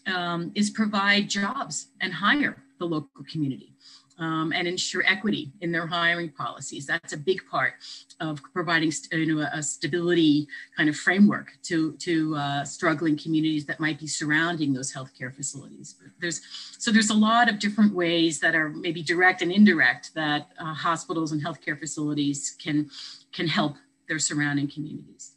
um, 0.08 0.54
is 0.56 0.70
provide 0.70 1.30
jobs 1.30 1.90
and 2.00 2.14
hire 2.14 2.64
the 2.80 2.86
local 2.86 3.26
community 3.30 3.74
um, 4.20 4.52
and 4.54 4.68
ensure 4.68 5.04
equity 5.08 5.52
in 5.62 5.72
their 5.72 5.88
hiring 5.88 6.30
policies. 6.30 6.86
That's 6.86 7.14
a 7.14 7.18
big 7.18 7.42
part 7.50 7.74
of 8.20 8.42
providing 8.54 8.92
you 9.12 9.36
know, 9.36 9.48
a, 9.52 9.64
stability 9.64 10.48
kind 10.76 10.90
of 10.90 10.96
framework 10.96 11.54
to, 11.64 11.94
to 11.94 12.36
uh, 12.36 12.66
struggling 12.66 13.18
communities 13.18 13.66
that 13.66 13.80
might 13.80 14.00
be 14.00 14.08
surrounding 14.08 14.74
those 14.74 14.94
healthcare 14.94 15.34
facilities. 15.34 15.96
There's, 16.20 16.42
so 16.78 16.92
there's 16.92 17.10
a 17.10 17.16
lot 17.16 17.50
of 17.50 17.60
different 17.60 17.94
ways 17.94 18.40
that 18.42 18.56
are 18.56 18.70
maybe 18.70 19.02
direct 19.02 19.42
and 19.42 19.52
indirect 19.52 20.14
that 20.16 20.50
uh, 20.60 20.74
hospitals 20.74 21.32
and 21.32 21.44
healthcare 21.44 21.80
facilities 21.80 22.56
can, 22.62 22.90
can 23.32 23.48
help 23.48 23.76
their 24.08 24.20
surrounding 24.20 24.68
communities. 24.68 25.34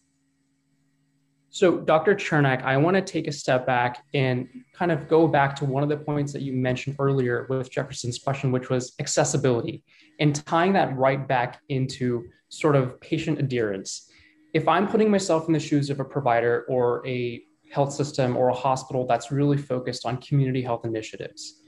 So, 1.54 1.76
Dr. 1.76 2.14
Chernak, 2.14 2.62
I 2.62 2.78
want 2.78 2.96
to 2.96 3.02
take 3.02 3.28
a 3.28 3.32
step 3.32 3.66
back 3.66 4.02
and 4.14 4.48
kind 4.72 4.90
of 4.90 5.06
go 5.06 5.28
back 5.28 5.54
to 5.56 5.66
one 5.66 5.82
of 5.82 5.90
the 5.90 5.98
points 5.98 6.32
that 6.32 6.40
you 6.40 6.54
mentioned 6.54 6.96
earlier 6.98 7.46
with 7.50 7.70
Jefferson's 7.70 8.18
question, 8.18 8.52
which 8.52 8.70
was 8.70 8.94
accessibility, 9.00 9.84
and 10.18 10.34
tying 10.46 10.72
that 10.72 10.96
right 10.96 11.28
back 11.28 11.60
into 11.68 12.24
sort 12.48 12.74
of 12.74 12.98
patient 13.02 13.38
adherence. 13.38 14.10
If 14.54 14.66
I'm 14.66 14.88
putting 14.88 15.10
myself 15.10 15.46
in 15.46 15.52
the 15.52 15.60
shoes 15.60 15.90
of 15.90 16.00
a 16.00 16.06
provider 16.06 16.64
or 16.70 17.06
a 17.06 17.42
health 17.70 17.92
system 17.92 18.34
or 18.34 18.48
a 18.48 18.54
hospital 18.54 19.06
that's 19.06 19.30
really 19.30 19.58
focused 19.58 20.06
on 20.06 20.16
community 20.22 20.62
health 20.62 20.86
initiatives, 20.86 21.60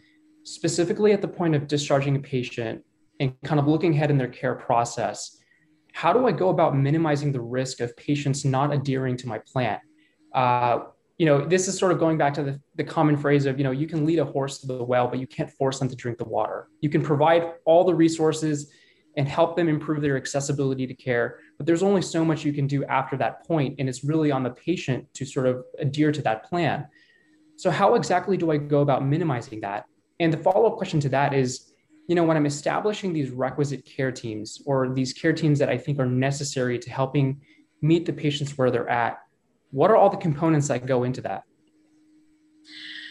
specifically 0.44 1.12
at 1.12 1.20
the 1.20 1.28
point 1.28 1.54
of 1.54 1.66
discharging 1.66 2.16
a 2.16 2.20
patient 2.20 2.82
and 3.20 3.34
kind 3.44 3.60
of 3.60 3.66
looking 3.66 3.94
ahead 3.94 4.10
in 4.10 4.16
their 4.16 4.28
care 4.28 4.54
process, 4.54 5.40
how 5.94 6.12
do 6.12 6.26
I 6.26 6.32
go 6.32 6.48
about 6.48 6.76
minimizing 6.76 7.30
the 7.30 7.40
risk 7.40 7.78
of 7.78 7.96
patients 7.96 8.44
not 8.44 8.74
adhering 8.74 9.16
to 9.18 9.28
my 9.28 9.38
plan? 9.38 9.78
Uh, 10.34 10.80
you 11.18 11.24
know, 11.24 11.46
this 11.46 11.68
is 11.68 11.78
sort 11.78 11.92
of 11.92 12.00
going 12.00 12.18
back 12.18 12.34
to 12.34 12.42
the, 12.42 12.60
the 12.74 12.82
common 12.82 13.16
phrase 13.16 13.46
of, 13.46 13.58
you 13.58 13.64
know, 13.64 13.70
you 13.70 13.86
can 13.86 14.04
lead 14.04 14.18
a 14.18 14.24
horse 14.24 14.58
to 14.58 14.66
the 14.66 14.82
well, 14.82 15.06
but 15.06 15.20
you 15.20 15.28
can't 15.28 15.48
force 15.48 15.78
them 15.78 15.88
to 15.88 15.94
drink 15.94 16.18
the 16.18 16.24
water. 16.24 16.66
You 16.80 16.88
can 16.90 17.00
provide 17.00 17.52
all 17.64 17.84
the 17.84 17.94
resources 17.94 18.72
and 19.16 19.28
help 19.28 19.54
them 19.54 19.68
improve 19.68 20.02
their 20.02 20.16
accessibility 20.16 20.84
to 20.84 20.94
care, 20.94 21.38
but 21.58 21.64
there's 21.64 21.84
only 21.84 22.02
so 22.02 22.24
much 22.24 22.44
you 22.44 22.52
can 22.52 22.66
do 22.66 22.84
after 22.86 23.16
that 23.18 23.46
point, 23.46 23.76
and 23.78 23.88
it's 23.88 24.02
really 24.02 24.32
on 24.32 24.42
the 24.42 24.50
patient 24.50 25.06
to 25.14 25.24
sort 25.24 25.46
of 25.46 25.62
adhere 25.78 26.10
to 26.10 26.22
that 26.22 26.42
plan. 26.42 26.88
So, 27.54 27.70
how 27.70 27.94
exactly 27.94 28.36
do 28.36 28.50
I 28.50 28.56
go 28.56 28.80
about 28.80 29.06
minimizing 29.06 29.60
that? 29.60 29.84
And 30.18 30.32
the 30.32 30.38
follow 30.38 30.66
up 30.66 30.76
question 30.76 30.98
to 30.98 31.08
that 31.10 31.32
is, 31.32 31.72
you 32.06 32.14
know, 32.14 32.24
when 32.24 32.36
I'm 32.36 32.46
establishing 32.46 33.12
these 33.12 33.30
requisite 33.30 33.84
care 33.84 34.12
teams 34.12 34.60
or 34.66 34.92
these 34.92 35.12
care 35.12 35.32
teams 35.32 35.58
that 35.58 35.68
I 35.68 35.78
think 35.78 35.98
are 35.98 36.06
necessary 36.06 36.78
to 36.78 36.90
helping 36.90 37.40
meet 37.80 38.06
the 38.06 38.12
patients 38.12 38.56
where 38.58 38.70
they're 38.70 38.88
at, 38.88 39.20
what 39.70 39.90
are 39.90 39.96
all 39.96 40.10
the 40.10 40.16
components 40.16 40.68
that 40.68 40.86
go 40.86 41.04
into 41.04 41.20
that? 41.22 41.44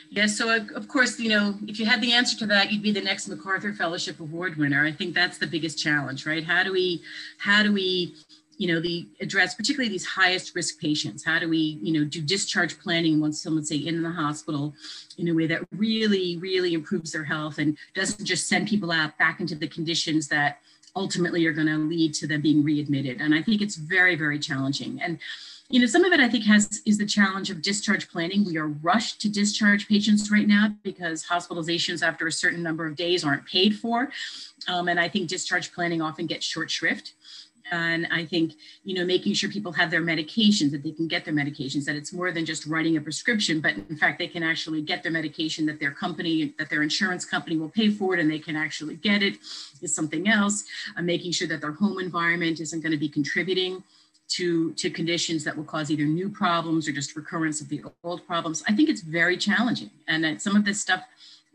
Yes, 0.10 0.38
so 0.38 0.56
of 0.76 0.88
course, 0.88 1.20
you 1.20 1.30
know, 1.30 1.56
if 1.68 1.80
you 1.80 1.88
had 1.88 2.00
the 2.00 2.14
answer 2.14 2.38
to 2.38 2.46
that, 2.46 2.72
you'd 2.72 2.84
be 2.84 2.92
the 2.92 3.02
next 3.02 3.28
MacArthur 3.28 3.74
Fellowship 3.74 4.20
Award 4.20 4.58
winner. 4.58 4.86
I 4.86 4.92
think 4.92 5.16
that's 5.16 5.40
the 5.40 5.48
biggest 5.48 5.80
challenge, 5.80 6.28
right? 6.28 6.44
How 6.44 6.62
do 6.62 6.72
we, 6.72 7.02
how 7.40 7.64
do 7.64 7.74
we 7.74 8.16
you 8.64 8.74
know, 8.74 8.80
the 8.80 9.06
address, 9.20 9.56
particularly 9.56 9.90
these 9.90 10.06
highest 10.06 10.56
risk 10.56 10.80
patients. 10.80 11.26
How 11.26 11.38
do 11.38 11.50
we, 11.50 11.78
you 11.82 11.92
know, 11.92 12.06
do 12.06 12.22
discharge 12.22 12.80
planning 12.80 13.20
once 13.20 13.44
someone's 13.44 13.68
say 13.68 13.76
in 13.76 14.02
the 14.02 14.10
hospital 14.10 14.74
in 15.18 15.28
a 15.28 15.34
way 15.34 15.48
that 15.48 15.68
really, 15.76 16.38
really 16.38 16.74
improves 16.74 17.12
their 17.12 17.26
health 17.26 17.58
and 17.58 17.78
doesn't 17.94 18.24
just 18.24 18.48
send 18.48 18.70
people 18.70 18.90
out 18.90 19.18
back 19.18 19.42
into 19.42 19.54
the 19.54 19.68
conditions 19.68 20.30
that 20.30 20.60
ultimately 20.96 21.46
are 21.46 21.52
going 21.52 21.68
to 21.68 21.78
lead 21.78 22.14
to 22.14 22.26
them 22.26 22.40
being 22.40 22.64
readmitted. 22.64 23.20
And 23.20 23.36
I 23.36 23.42
think 23.42 23.62
it's 23.62 23.76
very, 23.76 24.16
very 24.16 24.40
challenging. 24.40 25.02
And 25.02 25.20
you 25.68 25.82
know, 25.82 25.86
some 25.86 26.06
of 26.06 26.14
it 26.14 26.22
I 26.22 26.30
think 26.30 26.46
has 26.46 26.82
is 26.86 26.98
the 26.98 27.06
challenge 27.06 27.50
of 27.50 27.62
discharge 27.62 28.08
planning. 28.08 28.46
We 28.46 28.58
are 28.58 28.68
rushed 28.68 29.20
to 29.22 29.30
discharge 29.30 29.90
patients 29.90 30.32
right 30.32 30.48
now 30.48 30.74
because 30.84 31.26
hospitalizations 31.26 32.02
after 32.02 32.28
a 32.28 32.32
certain 32.32 32.64
number 32.64 32.88
of 32.88 32.96
days 32.96 33.26
aren't 33.26 33.46
paid 33.46 33.76
for. 33.78 34.10
Um, 34.70 34.88
and 34.88 35.02
I 35.02 35.10
think 35.10 35.28
discharge 35.28 35.74
planning 35.74 36.02
often 36.02 36.28
gets 36.28 36.46
short 36.46 36.72
shrift 36.72 37.14
and 37.72 38.08
I 38.12 38.26
think, 38.26 38.54
you 38.84 38.96
know, 38.96 39.06
making 39.06 39.34
sure 39.34 39.50
people 39.50 39.72
have 39.72 39.90
their 39.90 40.02
medications, 40.02 40.72
that 40.72 40.84
they 40.84 40.92
can 40.92 41.08
get 41.08 41.26
their 41.26 41.34
medications, 41.34 41.86
that 41.86 41.96
it's 41.96 42.14
more 42.14 42.32
than 42.32 42.46
just 42.46 42.66
writing 42.66 42.98
a 42.98 43.02
prescription, 43.02 43.62
but 43.62 43.74
in 43.90 43.96
fact, 43.96 44.20
they 44.20 44.28
can 44.28 44.44
actually 44.44 44.82
get 44.82 45.04
their 45.04 45.12
medication 45.12 45.66
that 45.66 45.80
their 45.80 45.92
company, 45.92 46.54
that 46.60 46.70
their 46.70 46.84
insurance 46.84 47.26
company 47.26 47.58
will 47.58 47.70
pay 47.70 47.90
for 47.90 48.14
it 48.14 48.20
and 48.20 48.30
they 48.30 48.40
can 48.40 48.56
actually 48.56 48.96
get 48.96 49.24
it 49.24 49.38
is 49.82 49.96
something 49.96 50.28
else. 50.28 50.66
Uh, 50.98 51.02
making 51.02 51.32
sure 51.32 51.48
that 51.48 51.62
their 51.62 51.72
home 51.72 52.00
environment 52.00 52.60
isn't 52.60 52.82
going 52.82 52.92
to 52.92 52.98
be 52.98 53.10
contributing 53.10 53.84
to, 54.30 54.74
to 54.74 54.90
conditions 54.90 55.44
that 55.44 55.56
will 55.56 55.64
cause 55.64 55.92
either 55.92 56.06
new 56.06 56.30
problems 56.30 56.88
or 56.88 56.92
just 56.92 57.16
recurrence 57.16 57.62
of 57.62 57.70
the 57.70 57.84
old 58.04 58.26
problems. 58.26 58.64
I 58.68 58.74
think 58.74 58.90
it's 58.90 59.02
very 59.02 59.38
challenging. 59.38 59.92
And 60.08 60.24
that 60.24 60.42
some 60.42 60.56
of 60.56 60.66
this 60.66 60.82
stuff 60.82 61.04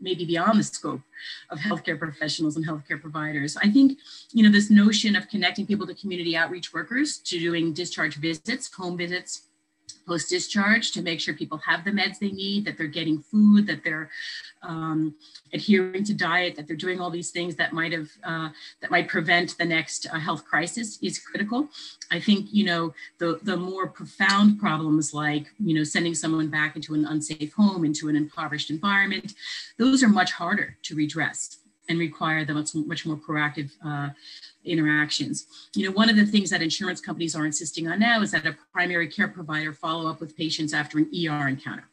maybe 0.01 0.25
beyond 0.25 0.59
the 0.59 0.63
scope 0.63 1.01
of 1.49 1.59
healthcare 1.59 1.97
professionals 1.97 2.55
and 2.55 2.65
healthcare 2.65 2.99
providers. 2.99 3.57
I 3.57 3.69
think, 3.69 3.97
you 4.31 4.43
know, 4.43 4.51
this 4.51 4.69
notion 4.69 5.15
of 5.15 5.27
connecting 5.27 5.65
people 5.65 5.87
to 5.87 5.93
community 5.93 6.35
outreach 6.35 6.73
workers 6.73 7.17
to 7.19 7.39
doing 7.39 7.73
discharge 7.73 8.15
visits, 8.15 8.73
home 8.73 8.97
visits, 8.97 9.48
post 10.09 10.29
discharge 10.29 10.91
to 10.91 11.01
make 11.01 11.19
sure 11.21 11.33
people 11.33 11.59
have 11.59 11.83
the 11.85 11.91
meds 11.91 12.19
they 12.19 12.31
need, 12.31 12.65
that 12.65 12.77
they're 12.77 12.87
getting 12.87 13.19
food, 13.21 13.67
that 13.67 13.83
they're 13.83 14.09
um, 14.63 15.15
adhering 15.53 16.03
to 16.03 16.13
diet, 16.13 16.55
that 16.55 16.67
they're 16.67 16.75
doing 16.75 16.99
all 16.99 17.11
these 17.11 17.31
things 17.31 17.55
that 17.55 17.71
might 17.73 17.93
have 17.93 18.09
uh, 18.23 18.49
that 18.81 18.91
might 18.91 19.07
prevent 19.07 19.57
the 19.57 19.65
next 19.65 20.07
uh, 20.11 20.19
health 20.19 20.43
crisis 20.45 20.97
is 21.01 21.19
critical. 21.19 21.69
I 22.11 22.19
think 22.19 22.47
you 22.51 22.65
know 22.65 22.93
the 23.19 23.39
the 23.43 23.57
more 23.57 23.87
profound 23.87 24.59
problems 24.59 25.13
like 25.13 25.45
you 25.59 25.75
know 25.75 25.83
sending 25.83 26.15
someone 26.15 26.49
back 26.49 26.75
into 26.75 26.93
an 26.93 27.05
unsafe 27.05 27.53
home, 27.53 27.85
into 27.85 28.09
an 28.09 28.15
impoverished 28.15 28.69
environment, 28.69 29.33
those 29.77 30.03
are 30.03 30.09
much 30.09 30.31
harder 30.33 30.77
to 30.83 30.95
redress 30.95 31.57
and 31.89 31.97
require 31.99 32.45
the 32.45 32.53
much, 32.53 32.75
much 32.75 33.05
more 33.05 33.17
proactive 33.17 33.71
uh, 33.83 34.09
interactions. 34.65 35.45
You 35.75 35.87
know, 35.87 35.93
one 35.93 36.09
of 36.09 36.15
the 36.15 36.25
things 36.25 36.49
that 36.49 36.61
insurance 36.61 37.01
companies 37.01 37.35
are 37.35 37.45
insisting 37.45 37.87
on 37.87 37.99
now 37.99 38.21
is 38.21 38.31
that 38.31 38.45
a 38.45 38.57
primary 38.71 39.07
care 39.07 39.27
provider 39.27 39.73
follow 39.73 40.09
up 40.09 40.19
with 40.19 40.37
patients 40.37 40.73
after 40.73 40.97
an 40.97 41.09
ER 41.13 41.47
encounter, 41.47 41.85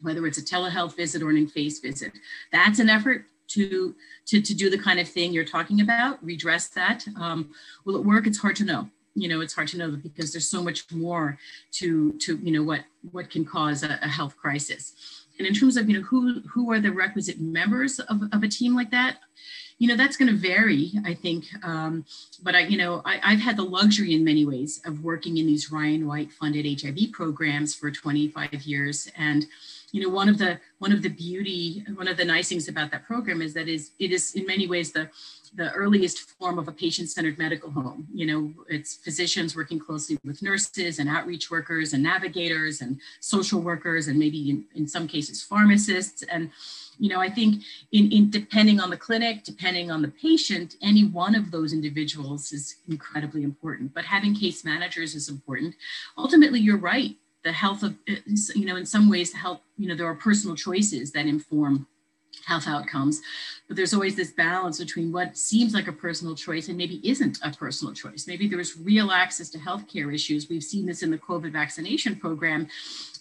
whether 0.00 0.26
it's 0.26 0.38
a 0.38 0.42
telehealth 0.42 0.96
visit 0.96 1.22
or 1.22 1.30
an 1.30 1.36
in-face 1.36 1.80
visit. 1.80 2.12
That's 2.52 2.78
an 2.78 2.88
effort 2.88 3.24
to, 3.48 3.94
to, 4.26 4.40
to 4.40 4.54
do 4.54 4.70
the 4.70 4.78
kind 4.78 5.00
of 5.00 5.08
thing 5.08 5.32
you're 5.32 5.44
talking 5.44 5.80
about, 5.80 6.22
redress 6.24 6.68
that. 6.68 7.06
Um, 7.18 7.50
will 7.84 7.96
it 7.96 8.04
work? 8.04 8.26
It's 8.26 8.38
hard 8.38 8.56
to 8.56 8.64
know. 8.64 8.88
You 9.14 9.28
know, 9.28 9.40
it's 9.40 9.54
hard 9.54 9.68
to 9.68 9.78
know 9.78 9.90
because 9.90 10.32
there's 10.32 10.48
so 10.48 10.62
much 10.62 10.90
more 10.92 11.38
to, 11.72 12.12
to 12.18 12.36
you 12.36 12.52
know, 12.52 12.62
what, 12.62 12.84
what 13.10 13.30
can 13.30 13.44
cause 13.44 13.82
a, 13.82 13.98
a 14.02 14.08
health 14.08 14.36
crisis. 14.36 15.26
And 15.38 15.46
in 15.46 15.54
terms 15.54 15.76
of, 15.76 15.88
you 15.88 15.98
know, 15.98 16.04
who, 16.04 16.40
who 16.42 16.70
are 16.72 16.80
the 16.80 16.92
requisite 16.92 17.40
members 17.40 17.98
of, 17.98 18.22
of 18.32 18.42
a 18.42 18.48
team 18.48 18.74
like 18.74 18.90
that? 18.90 19.18
You 19.78 19.88
know 19.88 19.96
that's 19.96 20.16
going 20.16 20.28
to 20.30 20.36
vary 20.36 20.92
i 21.04 21.14
think 21.14 21.44
um, 21.62 22.04
but 22.42 22.54
i 22.54 22.60
you 22.60 22.76
know 22.76 23.02
I, 23.04 23.30
have 23.30 23.40
had 23.40 23.56
the 23.56 23.64
luxury 23.64 24.14
in 24.14 24.24
many 24.24 24.44
ways 24.44 24.80
of 24.84 25.04
working 25.04 25.38
in 25.38 25.46
these 25.46 25.70
ryan 25.70 26.06
white 26.06 26.32
funded 26.32 26.66
hiv 26.80 27.12
programs 27.12 27.74
for 27.74 27.90
25 27.90 28.62
years. 28.62 29.08
And 29.16 29.46
you 29.92 30.02
know 30.02 30.10
one 30.14 30.28
of 30.28 30.38
the 30.38 30.60
one 30.78 30.92
of 30.92 31.02
the 31.02 31.08
beauty 31.08 31.84
one 31.94 32.08
of 32.08 32.16
the 32.16 32.24
nice 32.24 32.48
things 32.48 32.68
about 32.68 32.90
that 32.90 33.04
program 33.04 33.40
is 33.40 33.54
that 33.54 33.68
is 33.68 33.92
it 33.98 34.12
is 34.12 34.34
in 34.34 34.44
many 34.46 34.66
ways 34.66 34.92
the 34.92 35.08
the 35.54 35.72
earliest 35.72 36.30
form 36.38 36.58
of 36.58 36.68
a 36.68 36.72
patient-centered 36.72 37.38
medical 37.38 37.70
home. 37.70 38.06
You 38.12 38.26
know 38.26 38.54
it's 38.68 38.94
physicians 38.94 39.56
working 39.56 39.78
closely 39.78 40.18
with 40.24 40.42
nurses 40.42 40.98
and 40.98 41.08
outreach 41.08 41.50
workers 41.50 41.92
and 41.92 42.02
navigators 42.02 42.80
and 42.80 43.00
social 43.20 43.60
workers 43.60 44.08
and 44.08 44.18
maybe 44.18 44.50
in, 44.50 44.64
in 44.74 44.86
some 44.86 45.06
cases 45.08 45.42
pharmacists. 45.42 46.22
And 46.22 46.50
you 46.98 47.08
know 47.08 47.20
i 47.20 47.30
think 47.30 47.62
in, 47.92 48.10
in 48.10 48.28
depending 48.28 48.80
on 48.80 48.90
the 48.90 48.96
clinic 48.96 49.44
depending 49.44 49.88
on 49.90 50.02
the 50.02 50.08
patient 50.08 50.74
any 50.82 51.04
one 51.04 51.34
of 51.36 51.50
those 51.50 51.72
individuals 51.72 52.52
is 52.52 52.76
incredibly 52.88 53.42
important. 53.42 53.94
But 53.94 54.04
having 54.04 54.34
case 54.34 54.64
managers 54.64 55.14
is 55.14 55.28
important. 55.28 55.74
Ultimately 56.16 56.60
you're 56.60 56.78
right. 56.78 57.16
The 57.44 57.52
health 57.52 57.82
of 57.82 57.94
you 58.06 58.66
know 58.66 58.76
in 58.76 58.86
some 58.86 59.08
ways 59.08 59.32
the 59.32 59.38
health 59.38 59.60
you 59.76 59.88
know 59.88 59.94
there 59.94 60.06
are 60.06 60.14
personal 60.14 60.56
choices 60.56 61.12
that 61.12 61.26
inform 61.26 61.86
health 62.46 62.66
outcomes. 62.66 63.20
But 63.66 63.76
there's 63.76 63.92
always 63.92 64.16
this 64.16 64.30
balance 64.30 64.78
between 64.78 65.12
what 65.12 65.36
seems 65.36 65.74
like 65.74 65.88
a 65.88 65.92
personal 65.92 66.34
choice 66.34 66.68
and 66.68 66.78
maybe 66.78 67.00
isn't 67.08 67.38
a 67.42 67.50
personal 67.50 67.92
choice. 67.92 68.26
Maybe 68.26 68.48
there's 68.48 68.78
real 68.78 69.10
access 69.10 69.50
to 69.50 69.58
healthcare 69.58 70.12
issues. 70.12 70.48
We've 70.48 70.62
seen 70.62 70.86
this 70.86 71.02
in 71.02 71.10
the 71.10 71.18
COVID 71.18 71.52
vaccination 71.52 72.16
program 72.16 72.68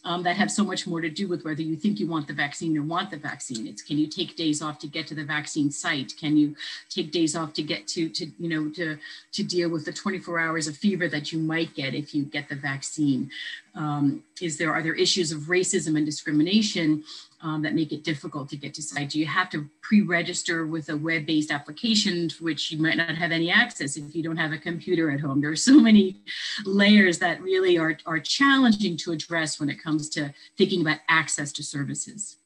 um, 0.06 0.24
that 0.24 0.38
have 0.38 0.50
so 0.50 0.64
much 0.64 0.88
more 0.88 1.02
to 1.02 1.10
do 1.10 1.28
with 1.28 1.44
whether 1.44 1.62
you 1.62 1.76
think 1.76 2.00
you 2.00 2.08
want 2.08 2.28
the 2.28 2.34
vaccine 2.34 2.78
or 2.78 2.82
want 2.82 3.12
the 3.12 3.18
vaccine. 3.18 3.68
It's 3.68 3.82
can 3.82 3.98
you 3.98 4.08
take 4.08 4.38
days 4.38 4.62
off 4.62 4.80
to 4.80 4.88
get 4.88 5.06
to 5.08 5.16
the 5.16 5.26
vaccine 5.26 5.70
site? 5.70 6.14
Can 6.18 6.38
you 6.38 6.56
take 6.90 7.12
days 7.12 7.36
off 7.36 7.54
to 7.54 7.62
get 7.62 7.88
to, 7.90 8.08
to 8.10 8.32
you 8.40 8.48
know, 8.48 8.70
to, 8.72 8.98
to 9.34 9.44
deal 9.44 9.70
with 9.70 9.84
the 9.84 9.92
24 9.92 10.40
hours 10.40 10.68
of 10.68 10.78
fever 10.78 11.10
that 11.10 11.34
you 11.34 11.40
might 11.40 11.76
get 11.76 11.94
if 11.94 12.16
you 12.16 12.24
get 12.24 12.48
the 12.48 12.56
vaccine? 12.56 13.30
Um, 13.76 14.24
is 14.42 14.58
there, 14.58 14.74
are 14.74 14.82
there 14.82 14.96
issues 14.96 15.32
of 15.32 15.42
racism 15.42 15.98
and 15.98 16.06
discrimination 16.06 17.04
um, 17.42 17.62
that 17.62 17.76
make 17.76 17.92
it 17.92 18.04
difficult 18.04 18.50
to 18.50 18.58
get 18.58 18.74
to 18.76 18.82
site? 18.82 19.10
Do 19.10 19.20
you 19.20 19.26
have 19.28 19.50
to 19.52 19.70
pre-register 19.82 20.66
with 20.66 20.90
a 20.90 20.98
web-based 20.98 21.52
application 21.52 22.30
which 22.40 22.72
you 22.72 22.82
might 22.82 22.98
not 22.98 23.16
have 23.16 23.32
any 23.32 23.52
access 23.52 23.96
if 23.96 24.16
you 24.16 24.24
don't 24.24 24.38
have 24.38 24.52
a 24.52 24.58
computer 24.58 25.12
at 25.12 25.20
home? 25.20 25.42
There 25.42 25.52
are 25.52 25.56
so 25.56 25.80
many 25.80 26.22
layers 26.66 27.20
that 27.20 27.42
really 27.42 27.78
are, 27.78 27.98
are 28.06 28.20
challenging 28.20 28.98
to 28.98 29.12
address 29.12 29.60
when 29.60 29.70
it 29.70 29.82
comes 29.82 30.10
to 30.10 30.34
thinking 30.58 30.82
about 30.82 31.00
access 31.10 31.52
to 31.54 31.64
services. 31.64 32.38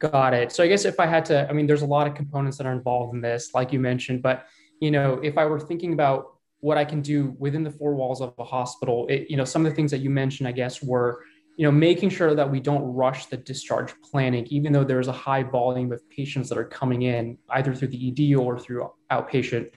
Got 0.00 0.34
it. 0.34 0.52
So 0.52 0.64
I 0.64 0.66
guess 0.66 0.84
if 0.84 0.98
I 0.98 1.06
had 1.06 1.24
to, 1.26 1.48
I 1.48 1.52
mean, 1.52 1.66
there's 1.66 1.82
a 1.82 1.86
lot 1.86 2.06
of 2.06 2.14
components 2.14 2.58
that 2.58 2.66
are 2.66 2.72
involved 2.72 3.14
in 3.14 3.20
this, 3.20 3.54
like 3.54 3.72
you 3.72 3.78
mentioned, 3.78 4.22
but 4.22 4.46
you 4.80 4.90
know, 4.90 5.14
if 5.22 5.38
I 5.38 5.46
were 5.46 5.60
thinking 5.60 5.92
about 5.92 6.34
what 6.60 6.76
I 6.76 6.84
can 6.84 7.00
do 7.00 7.36
within 7.38 7.62
the 7.62 7.70
four 7.70 7.94
walls 7.94 8.20
of 8.20 8.34
a 8.38 8.44
hospital, 8.44 9.06
it, 9.08 9.30
you 9.30 9.36
know, 9.36 9.44
some 9.44 9.64
of 9.64 9.70
the 9.70 9.76
things 9.76 9.90
that 9.92 9.98
you 9.98 10.10
mentioned, 10.10 10.48
I 10.48 10.52
guess, 10.52 10.82
were 10.82 11.22
you 11.56 11.64
know, 11.64 11.70
making 11.70 12.10
sure 12.10 12.34
that 12.34 12.50
we 12.50 12.58
don't 12.58 12.82
rush 12.82 13.26
the 13.26 13.36
discharge 13.36 13.94
planning, 14.02 14.46
even 14.46 14.72
though 14.72 14.84
there's 14.84 15.08
a 15.08 15.12
high 15.12 15.42
volume 15.42 15.92
of 15.92 16.08
patients 16.10 16.48
that 16.48 16.58
are 16.58 16.64
coming 16.64 17.02
in 17.02 17.38
either 17.50 17.74
through 17.74 17.88
the 17.88 18.08
ED 18.08 18.36
or 18.36 18.58
through 18.58 18.90
outpatient, 19.12 19.70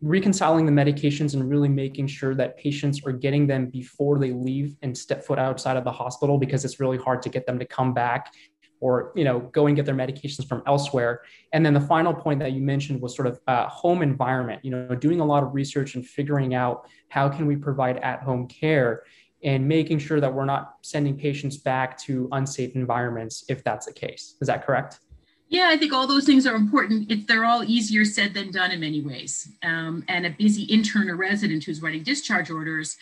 reconciling 0.00 0.64
the 0.64 0.72
medications 0.72 1.34
and 1.34 1.48
really 1.50 1.68
making 1.68 2.06
sure 2.06 2.34
that 2.34 2.56
patients 2.56 3.02
are 3.04 3.12
getting 3.12 3.46
them 3.46 3.66
before 3.66 4.18
they 4.18 4.32
leave 4.32 4.76
and 4.80 4.96
step 4.96 5.22
foot 5.22 5.38
outside 5.38 5.76
of 5.76 5.84
the 5.84 5.92
hospital 5.92 6.38
because 6.38 6.64
it's 6.64 6.80
really 6.80 6.96
hard 6.96 7.20
to 7.20 7.28
get 7.28 7.46
them 7.46 7.58
to 7.58 7.66
come 7.66 7.92
back 7.92 8.32
or 8.80 9.12
you 9.14 9.24
know 9.24 9.40
go 9.52 9.66
and 9.66 9.76
get 9.76 9.84
their 9.84 9.94
medications 9.94 10.48
from 10.48 10.62
elsewhere. 10.66 11.20
And 11.52 11.64
then 11.66 11.74
the 11.74 11.80
final 11.82 12.14
point 12.14 12.40
that 12.40 12.52
you 12.52 12.62
mentioned 12.62 13.00
was 13.02 13.14
sort 13.14 13.28
of 13.28 13.38
uh, 13.46 13.68
home 13.68 14.00
environment 14.00 14.64
you 14.64 14.70
know 14.70 14.94
doing 14.94 15.20
a 15.20 15.24
lot 15.24 15.42
of 15.42 15.54
research 15.54 15.96
and 15.96 16.06
figuring 16.06 16.54
out 16.54 16.88
how 17.10 17.28
can 17.28 17.46
we 17.46 17.56
provide 17.56 17.98
at 17.98 18.22
home 18.22 18.48
care 18.48 19.02
and 19.42 19.66
making 19.66 19.98
sure 19.98 20.20
that 20.20 20.32
we're 20.32 20.44
not 20.44 20.76
sending 20.82 21.16
patients 21.16 21.56
back 21.56 21.96
to 21.98 22.28
unsafe 22.32 22.74
environments 22.74 23.44
if 23.48 23.64
that's 23.64 23.86
the 23.86 23.92
case. 23.92 24.36
Is 24.40 24.48
that 24.48 24.66
correct? 24.66 25.00
Yeah, 25.48 25.68
I 25.68 25.76
think 25.76 25.92
all 25.92 26.06
those 26.06 26.26
things 26.26 26.46
are 26.46 26.54
important. 26.54 27.10
If 27.10 27.26
they're 27.26 27.44
all 27.44 27.64
easier 27.64 28.04
said 28.04 28.34
than 28.34 28.52
done 28.52 28.70
in 28.70 28.80
many 28.80 29.00
ways. 29.00 29.48
Um, 29.64 30.04
and 30.06 30.24
a 30.24 30.30
busy 30.30 30.62
intern 30.64 31.10
or 31.10 31.16
resident 31.16 31.64
who's 31.64 31.82
writing 31.82 32.04
discharge 32.04 32.50
orders 32.50 32.96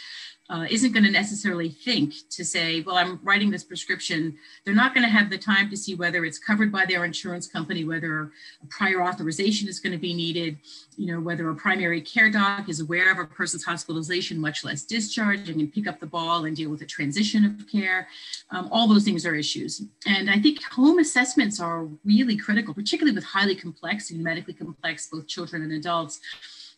uh, 0.51 0.67
isn't 0.71 0.93
going 0.93 1.05
to 1.05 1.11
necessarily 1.11 1.69
think 1.69 2.15
to 2.31 2.45
say, 2.45 2.81
well, 2.81 2.97
I'm 2.97 3.21
writing 3.23 3.51
this 3.51 3.65
prescription. 3.65 4.37
They're 4.65 4.75
not 4.75 4.95
going 4.95 5.05
to 5.05 5.11
have 5.11 5.29
the 5.29 5.37
time 5.37 5.69
to 5.71 5.77
see 5.77 5.95
whether 5.95 6.25
it's 6.25 6.39
covered 6.39 6.73
by 6.73 6.87
their 6.87 7.05
insurance 7.05 7.47
company, 7.47 7.85
whether 7.85 8.33
a 8.63 8.67
prior 8.71 9.03
authorization 9.03 9.69
is 9.69 9.79
going 9.79 9.93
to 9.93 9.99
be 9.99 10.15
needed, 10.15 10.57
you 10.97 11.13
know, 11.13 11.21
whether 11.21 11.49
a 11.51 11.55
primary 11.55 12.01
care 12.01 12.31
doc 12.31 12.69
is 12.69 12.81
aware 12.81 13.13
of 13.13 13.19
a 13.19 13.27
person's 13.27 13.65
hospitalization, 13.65 14.41
much 14.41 14.65
less 14.65 14.85
discharge, 14.85 15.49
and 15.51 15.59
can 15.59 15.71
pick 15.71 15.87
up 15.87 16.01
the 16.01 16.07
ball 16.07 16.47
and 16.47 16.57
deal 16.57 16.71
with 16.71 16.81
the 16.81 16.87
transition 16.87 17.45
of 17.45 17.69
care. 17.71 18.09
Um, 18.51 18.69
all 18.73 18.89
those 18.89 19.05
things 19.05 19.27
are 19.27 19.35
issues. 19.35 19.83
And 20.07 20.31
I 20.31 20.39
think 20.39 20.63
home 20.65 20.99
assessments 20.99 21.61
are 21.61 21.87
really 22.05 22.37
critical, 22.37 22.73
particularly 22.73 23.15
with 23.15 23.25
highly 23.25 23.55
complex 23.55 24.11
and 24.11 24.23
medically 24.23 24.55
complex, 24.55 25.09
both 25.13 25.27
children 25.27 25.63
and 25.63 25.73
adults 25.73 26.21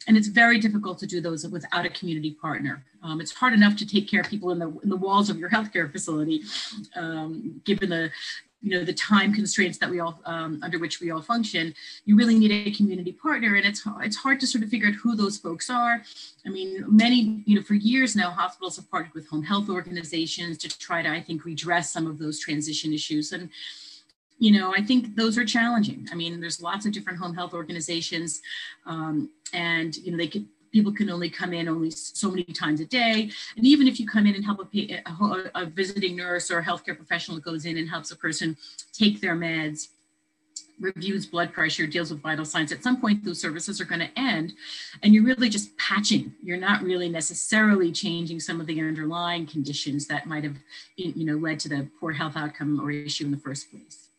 and 0.07 0.17
it's 0.17 0.29
very 0.29 0.59
difficult 0.59 0.99
to 0.99 1.07
do 1.07 1.21
those 1.21 1.47
without 1.47 1.85
a 1.85 1.91
community 1.91 2.33
partner. 2.33 2.85
Um, 3.03 3.21
it's 3.21 3.33
hard 3.33 3.53
enough 3.53 3.77
to 3.77 3.87
take 3.87 4.09
care 4.09 4.21
of 4.21 4.29
people 4.29 4.51
in 4.51 4.59
the 4.59 4.69
in 4.83 4.89
the 4.89 4.97
walls 4.97 5.31
of 5.31 5.39
your 5.39 5.51
healthcare 5.51 5.91
facility, 5.91 6.43
um, 6.97 7.61
given 7.65 7.91
the 7.91 8.11
you 8.63 8.71
know 8.71 8.85
the 8.85 8.93
time 8.93 9.33
constraints 9.33 9.79
that 9.79 9.91
we 9.91 10.01
all 10.01 10.21
um, 10.27 10.61
under 10.63 10.79
which 10.79 11.01
we 11.01 11.11
all 11.11 11.23
function. 11.23 11.75
You 12.05 12.17
really 12.17 12.39
need 12.39 12.51
a 12.51 12.71
community 12.71 13.13
partner, 13.13 13.57
and 13.57 13.67
it's 13.67 13.83
it's 14.01 14.17
hard 14.17 14.41
to 14.41 14.47
sort 14.47 14.65
of 14.65 14.71
figure 14.71 14.89
out 14.89 14.95
who 14.95 15.17
those 15.17 15.39
folks 15.39 15.71
are. 15.71 16.03
I 16.47 16.49
mean, 16.49 16.85
many 16.89 17.43
you 17.47 17.57
know 17.57 17.63
for 17.63 17.75
years 17.75 18.17
now, 18.17 18.31
hospitals 18.31 18.77
have 18.77 18.91
partnered 18.91 19.15
with 19.15 19.29
home 19.29 19.43
health 19.43 19.69
organizations 19.69 20.59
to 20.59 20.79
try 20.79 21.03
to 21.03 21.09
I 21.11 21.21
think 21.21 21.45
redress 21.45 21.91
some 21.91 22.07
of 22.07 22.19
those 22.19 22.39
transition 22.39 22.93
issues 22.93 23.33
and 23.33 23.51
you 24.41 24.51
know, 24.51 24.73
I 24.75 24.83
think 24.83 25.17
those 25.17 25.37
are 25.37 25.45
challenging. 25.45 26.09
I 26.11 26.15
mean, 26.15 26.41
there's 26.41 26.63
lots 26.63 26.87
of 26.87 26.93
different 26.93 27.19
home 27.19 27.35
health 27.35 27.53
organizations, 27.53 28.41
um, 28.87 29.31
and 29.53 29.95
you 29.99 30.11
know, 30.11 30.17
they 30.17 30.29
could 30.29 30.47
people 30.73 30.93
can 30.93 31.11
only 31.11 31.29
come 31.29 31.53
in 31.53 31.69
only 31.69 31.91
so 31.91 32.31
many 32.31 32.45
times 32.45 32.81
a 32.81 32.87
day. 32.87 33.29
And 33.57 33.67
even 33.67 33.89
if 33.89 33.99
you 33.99 34.07
come 34.07 34.27
in 34.27 34.37
and 34.37 34.45
help 34.45 34.61
a, 34.73 35.03
a, 35.05 35.51
a 35.57 35.67
visiting 35.67 36.17
nurse 36.17 36.49
or 36.49 36.61
a 36.61 36.65
healthcare 36.65 36.97
professional 36.97 37.41
goes 37.41 37.65
in 37.65 37.77
and 37.77 37.89
helps 37.89 38.13
a 38.13 38.17
person 38.17 38.57
take 38.93 39.21
their 39.21 39.35
meds, 39.35 39.89
reviews 40.79 41.27
blood 41.27 41.53
pressure, 41.53 41.89
deals 41.89 42.13
with 42.13 42.23
vital 42.23 42.45
signs, 42.45 42.71
at 42.71 42.85
some 42.85 43.01
point 43.01 43.25
those 43.25 43.41
services 43.41 43.81
are 43.81 43.85
going 43.85 44.01
to 44.01 44.19
end. 44.19 44.53
And 45.03 45.13
you're 45.13 45.25
really 45.25 45.49
just 45.49 45.77
patching. 45.77 46.33
You're 46.41 46.57
not 46.57 46.83
really 46.83 47.09
necessarily 47.09 47.91
changing 47.91 48.39
some 48.39 48.61
of 48.61 48.69
the 48.69 48.81
underlying 48.81 49.47
conditions 49.47 50.07
that 50.07 50.27
might 50.27 50.45
have 50.45 50.57
you 50.97 51.27
know, 51.27 51.37
led 51.37 51.59
to 51.61 51.69
the 51.69 51.89
poor 51.99 52.13
health 52.13 52.37
outcome 52.37 52.81
or 52.81 52.93
issue 52.93 53.25
in 53.25 53.33
the 53.33 53.39
first 53.39 53.73
place. 53.73 54.10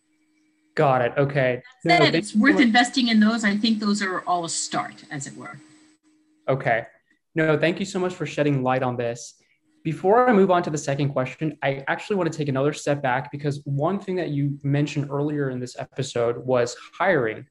Got 0.76 1.02
it. 1.02 1.14
Okay. 1.18 1.62
No, 1.84 1.98
it's 1.98 2.34
worth 2.34 2.60
investing 2.60 3.10
in 3.10 3.20
those. 3.20 3.44
I 3.44 3.58
think 3.58 3.80
those 3.80 4.02
are 4.02 4.22
all 4.22 4.46
a 4.46 4.50
start, 4.50 5.04
as 5.12 5.28
it 5.28 5.36
were. 5.36 5.60
Okay. 6.48 6.86
No, 7.36 7.58
thank 7.58 7.80
you 7.80 7.86
so 7.86 8.00
much 8.00 8.14
for 8.14 8.26
shedding 8.26 8.64
light 8.64 8.84
on 8.84 8.98
this. 8.98 9.36
Before 9.84 10.30
I 10.30 10.34
move 10.34 10.52
on 10.52 10.62
to 10.64 10.70
the 10.70 10.78
second 10.78 11.10
question, 11.10 11.58
I 11.64 11.84
actually 11.88 12.18
want 12.18 12.32
to 12.32 12.38
take 12.38 12.50
another 12.50 12.72
step 12.72 13.02
back 13.02 13.32
because 13.32 13.62
one 13.66 14.00
thing 14.00 14.16
that 14.18 14.30
you 14.30 14.60
mentioned 14.64 15.10
earlier 15.10 15.50
in 15.50 15.60
this 15.60 15.76
episode 15.78 16.38
was 16.46 16.76
hiring. 16.98 17.48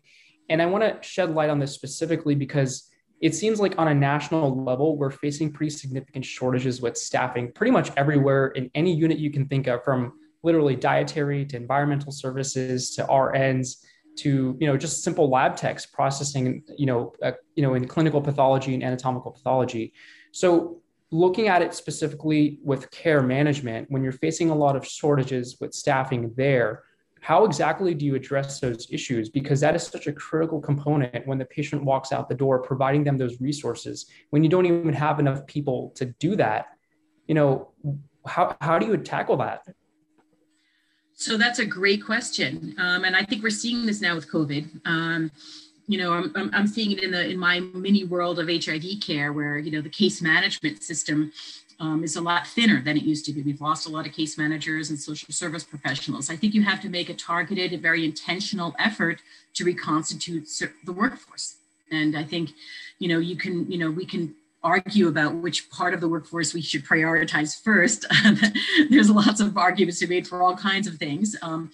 And 0.49 0.63
I 0.63 0.67
want 0.67 0.85
to 0.85 1.07
shed 1.07 1.35
light 1.35 1.51
on 1.51 1.59
this 1.59 1.73
specifically 1.73 2.35
because 2.35 2.89
it 3.21 3.35
seems 3.35 3.61
like 3.61 3.79
on 3.79 3.89
a 3.89 3.95
national 3.95 4.65
level, 4.65 4.97
we're 4.97 5.11
facing 5.11 5.53
pretty 5.53 5.71
significant 5.71 6.25
shortages 6.25 6.81
with 6.81 6.97
staffing 6.97 7.53
pretty 7.53 7.71
much 7.71 7.91
everywhere 7.97 8.49
in 8.49 8.71
any 8.75 8.95
unit 8.95 9.19
you 9.19 9.31
can 9.31 9.47
think 9.47 9.67
of, 9.67 9.85
from 9.85 10.13
literally 10.43 10.77
dietary 10.77 11.45
to 11.47 11.57
environmental 11.57 12.13
services 12.13 12.95
to 12.97 13.05
RNs 13.05 13.85
to 14.17 14.57
you 14.61 14.67
know 14.67 14.77
just 14.77 15.05
simple 15.05 15.31
lab 15.31 15.57
techs 15.57 15.87
processing 15.87 16.63
you 16.77 16.87
know 16.87 17.13
uh, 17.23 17.33
you 17.55 17.63
know 17.63 17.75
in 17.75 17.87
clinical 17.87 18.21
pathology 18.21 18.75
and 18.75 18.83
anatomical 18.83 19.31
pathology. 19.31 19.93
So 20.33 20.83
looking 21.11 21.49
at 21.49 21.63
it 21.63 21.75
specifically 21.75 22.61
with 22.63 22.91
care 22.91 23.23
management 23.23 23.91
when 23.91 24.03
you're 24.03 24.13
facing 24.13 24.51
a 24.51 24.55
lot 24.55 24.77
of 24.77 24.87
shortages 24.87 25.57
with 25.61 25.73
staffing 25.73 26.33
there 26.37 26.85
how 27.23 27.45
exactly 27.45 27.93
do 27.93 28.07
you 28.07 28.15
address 28.15 28.61
those 28.61 28.87
issues? 28.91 29.29
Because 29.29 29.61
that 29.61 29.77
is 29.77 29.83
such 29.83 30.07
a 30.07 30.13
critical 30.15 30.59
component 30.59 31.27
when 31.27 31.37
the 31.37 31.45
patient 31.45 31.85
walks 31.85 32.13
out 32.13 32.31
the 32.31 32.35
door 32.35 32.63
providing 32.63 33.05
them 33.05 33.19
those 33.19 33.43
resources. 33.43 34.07
When 34.31 34.43
you 34.43 34.49
don't 34.49 34.65
even 34.65 34.95
have 34.95 35.21
enough 35.21 35.47
people 35.47 35.93
to 35.97 36.07
do 36.07 36.35
that 36.37 36.69
you 37.31 37.35
know 37.35 37.71
how, 38.27 38.57
how 38.61 38.77
do 38.77 38.87
you 38.87 38.97
tackle 38.97 39.37
that 39.37 39.63
So 41.21 41.37
that's 41.37 41.59
a 41.59 41.67
great 41.67 42.03
question, 42.03 42.75
um, 42.79 43.05
and 43.05 43.15
I 43.15 43.23
think 43.23 43.43
we're 43.43 43.51
seeing 43.51 43.85
this 43.85 44.01
now 44.01 44.15
with 44.15 44.33
COVID. 44.33 44.81
Um, 44.87 45.31
you 45.87 45.99
know, 45.99 46.15
I'm, 46.15 46.51
I'm, 46.55 46.67
seeing 46.67 46.93
it 46.93 47.03
in 47.03 47.11
the 47.11 47.29
in 47.29 47.39
my 47.39 47.61
mini 47.61 48.05
world 48.05 48.39
of 48.39 48.49
HIV 48.49 49.03
care, 49.03 49.35
where 49.35 49.59
you 49.59 49.71
know 49.71 49.83
the 49.83 49.91
case 49.91 50.23
management 50.23 50.83
system 50.83 51.31
um, 51.79 52.03
is 52.05 52.17
a 52.17 52.23
lot 52.23 52.47
thinner 52.47 52.81
than 52.81 52.97
it 52.97 53.03
used 53.03 53.27
to 53.27 53.35
be. 53.35 53.43
We've 53.43 53.61
lost 53.61 53.87
a 53.87 53.91
lot 53.91 54.07
of 54.07 54.15
case 54.15 54.39
managers 54.39 54.89
and 54.89 54.99
social 54.99 55.31
service 55.31 55.63
professionals. 55.63 56.31
I 56.31 56.37
think 56.37 56.55
you 56.55 56.63
have 56.63 56.81
to 56.81 56.89
make 56.89 57.11
a 57.11 57.15
targeted, 57.15 57.75
a 57.75 57.77
very 57.77 58.07
intentional 58.07 58.75
effort 58.79 59.21
to 59.55 59.65
reconstitute 59.65 60.49
the 60.87 60.93
workforce. 60.93 61.57
And 61.93 62.17
I 62.17 62.25
think, 62.25 62.53
you 62.99 63.09
know, 63.09 63.19
you 63.19 63.37
can, 63.37 63.71
you 63.71 63.77
know, 63.77 63.91
we 63.91 64.07
can 64.07 64.35
argue 64.63 65.09
about 65.09 65.35
which 65.37 65.71
part 65.71 65.95
of 65.95 66.01
the 66.01 66.09
workforce 66.09 66.53
we 66.53 66.61
should 66.61 66.85
prioritize 66.85 67.61
first. 67.61 68.07
There's 68.91 69.11
lots 69.11 69.41
of 69.41 69.57
arguments 69.57 70.01
to 70.01 70.07
be 70.07 70.17
made 70.17 70.27
for 70.27 70.43
all 70.43 70.57
kinds 70.57 70.87
of 70.87 70.97
things. 70.97 71.37
Um, 71.43 71.71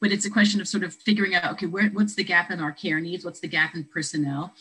but 0.00 0.12
it's 0.12 0.26
a 0.26 0.30
question 0.30 0.60
of 0.60 0.68
sort 0.68 0.84
of 0.84 0.94
figuring 0.94 1.34
out, 1.34 1.52
okay, 1.52 1.66
where, 1.66 1.88
what's 1.90 2.14
the 2.14 2.24
gap 2.24 2.50
in 2.50 2.60
our 2.60 2.72
care 2.72 3.00
needs? 3.00 3.24
What's 3.24 3.40
the 3.40 3.48
gap 3.48 3.74
in 3.74 3.84
personnel? 3.84 4.54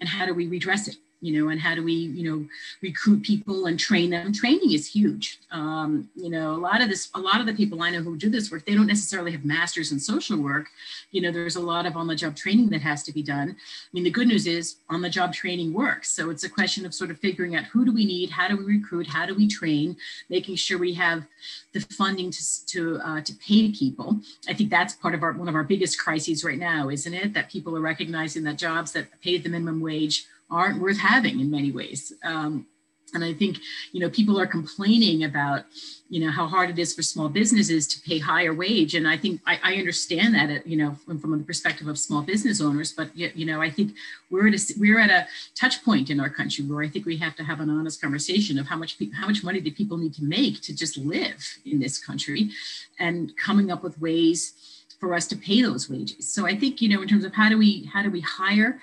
And 0.00 0.08
how 0.08 0.26
do 0.26 0.34
we 0.34 0.46
redress 0.46 0.88
it? 0.88 0.96
You 1.20 1.40
know 1.40 1.50
and 1.50 1.60
how 1.60 1.74
do 1.74 1.82
we 1.82 1.92
you 1.92 2.30
know 2.30 2.46
recruit 2.82 3.22
people 3.22 3.66
and 3.66 3.78
train 3.78 4.10
them? 4.10 4.32
Training 4.32 4.72
is 4.72 4.86
huge. 4.86 5.38
Um, 5.50 6.08
you 6.14 6.30
know 6.30 6.52
a 6.52 6.62
lot 6.68 6.80
of 6.80 6.88
this 6.88 7.08
a 7.14 7.20
lot 7.20 7.40
of 7.40 7.46
the 7.46 7.54
people 7.54 7.82
i 7.82 7.90
know 7.90 8.02
who 8.02 8.16
do 8.16 8.28
this 8.28 8.50
work 8.50 8.64
they 8.64 8.74
don't 8.74 8.86
necessarily 8.86 9.32
have 9.32 9.44
masters 9.44 9.92
in 9.92 9.98
social 9.98 10.38
work. 10.38 10.66
You 11.10 11.22
know 11.22 11.32
there's 11.32 11.56
a 11.56 11.60
lot 11.60 11.86
of 11.86 11.96
on 11.96 12.06
the 12.06 12.14
job 12.14 12.36
training 12.36 12.70
that 12.70 12.82
has 12.82 13.02
to 13.04 13.12
be 13.12 13.22
done. 13.22 13.50
I 13.50 13.90
mean 13.92 14.04
the 14.04 14.10
good 14.10 14.28
news 14.28 14.46
is 14.46 14.76
on 14.88 15.02
the 15.02 15.10
job 15.10 15.32
training 15.32 15.72
works. 15.72 16.10
So 16.10 16.30
it's 16.30 16.44
a 16.44 16.48
question 16.48 16.84
of 16.86 16.94
sort 16.94 17.10
of 17.10 17.18
figuring 17.18 17.56
out 17.56 17.64
who 17.64 17.84
do 17.84 17.92
we 17.92 18.04
need 18.04 18.30
how 18.30 18.48
do 18.48 18.56
we 18.56 18.64
recruit 18.64 19.06
how 19.06 19.26
do 19.26 19.34
we 19.34 19.46
train 19.48 19.96
making 20.28 20.56
sure 20.56 20.78
we 20.78 20.94
have 20.94 21.26
the 21.72 21.80
funding 21.80 22.30
to 22.30 22.66
to 22.66 23.00
uh, 23.04 23.20
to 23.20 23.34
pay 23.34 23.70
people. 23.70 24.20
I 24.48 24.54
think 24.54 24.70
that's 24.70 24.94
part 24.94 25.14
of 25.14 25.22
our 25.22 25.32
one 25.32 25.48
of 25.48 25.54
our 25.54 25.64
biggest 25.64 25.98
crises 25.98 26.44
right 26.44 26.58
now 26.58 26.88
isn't 26.88 27.14
it? 27.14 27.34
That 27.34 27.50
people 27.50 27.76
are 27.76 27.80
recognizing 27.80 28.44
that 28.44 28.58
jobs 28.58 28.92
that 28.92 29.20
pay 29.20 29.38
the 29.38 29.48
minimum 29.48 29.80
wage 29.80 30.26
aren't 30.50 30.80
worth 30.80 30.98
having 30.98 31.40
in 31.40 31.50
many 31.50 31.72
ways. 31.72 32.12
Um, 32.22 32.66
and 33.14 33.24
I 33.24 33.32
think, 33.32 33.58
you 33.92 34.00
know, 34.00 34.10
people 34.10 34.38
are 34.38 34.46
complaining 34.46 35.24
about, 35.24 35.64
you 36.08 36.24
know, 36.24 36.30
how 36.30 36.46
hard 36.46 36.70
it 36.70 36.78
is 36.78 36.94
for 36.94 37.02
small 37.02 37.28
businesses 37.28 37.86
to 37.88 38.00
pay 38.00 38.18
higher 38.18 38.52
wage. 38.52 38.94
And 38.94 39.06
I 39.06 39.16
think 39.16 39.40
I, 39.46 39.58
I 39.62 39.74
understand 39.76 40.34
that, 40.34 40.50
uh, 40.50 40.60
you 40.64 40.76
know, 40.76 40.96
from, 41.06 41.20
from, 41.20 41.38
the 41.38 41.44
perspective 41.44 41.86
of 41.86 41.98
small 41.98 42.22
business 42.22 42.60
owners. 42.60 42.92
But, 42.92 43.16
you 43.16 43.46
know, 43.46 43.62
I 43.62 43.70
think 43.70 43.94
we're 44.30 44.48
at 44.48 44.54
a, 44.54 44.74
we're 44.78 44.98
at 44.98 45.10
a 45.10 45.26
touch 45.54 45.84
point 45.84 46.10
in 46.10 46.18
our 46.18 46.28
country 46.28 46.64
where 46.64 46.82
I 46.82 46.88
think 46.88 47.06
we 47.06 47.16
have 47.18 47.36
to 47.36 47.44
have 47.44 47.60
an 47.60 47.70
honest 47.70 48.00
conversation 48.00 48.58
of 48.58 48.66
how 48.66 48.76
much, 48.76 48.96
how 49.14 49.26
much 49.26 49.44
money 49.44 49.60
do 49.60 49.70
people 49.70 49.98
need 49.98 50.14
to 50.14 50.24
make 50.24 50.60
to 50.62 50.74
just 50.74 50.96
live 50.96 51.58
in 51.64 51.78
this 51.78 52.04
country 52.04 52.50
and 52.98 53.32
coming 53.36 53.70
up 53.70 53.82
with 53.84 54.00
ways 54.00 54.82
for 54.98 55.14
us 55.14 55.26
to 55.28 55.36
pay 55.36 55.62
those 55.62 55.88
wages. 55.88 56.32
So 56.32 56.46
I 56.46 56.56
think, 56.56 56.80
you 56.80 56.88
know, 56.88 57.02
in 57.02 57.08
terms 57.08 57.24
of 57.24 57.34
how 57.34 57.48
do 57.48 57.58
we, 57.58 57.88
how 57.92 58.02
do 58.02 58.10
we 58.10 58.20
hire, 58.20 58.80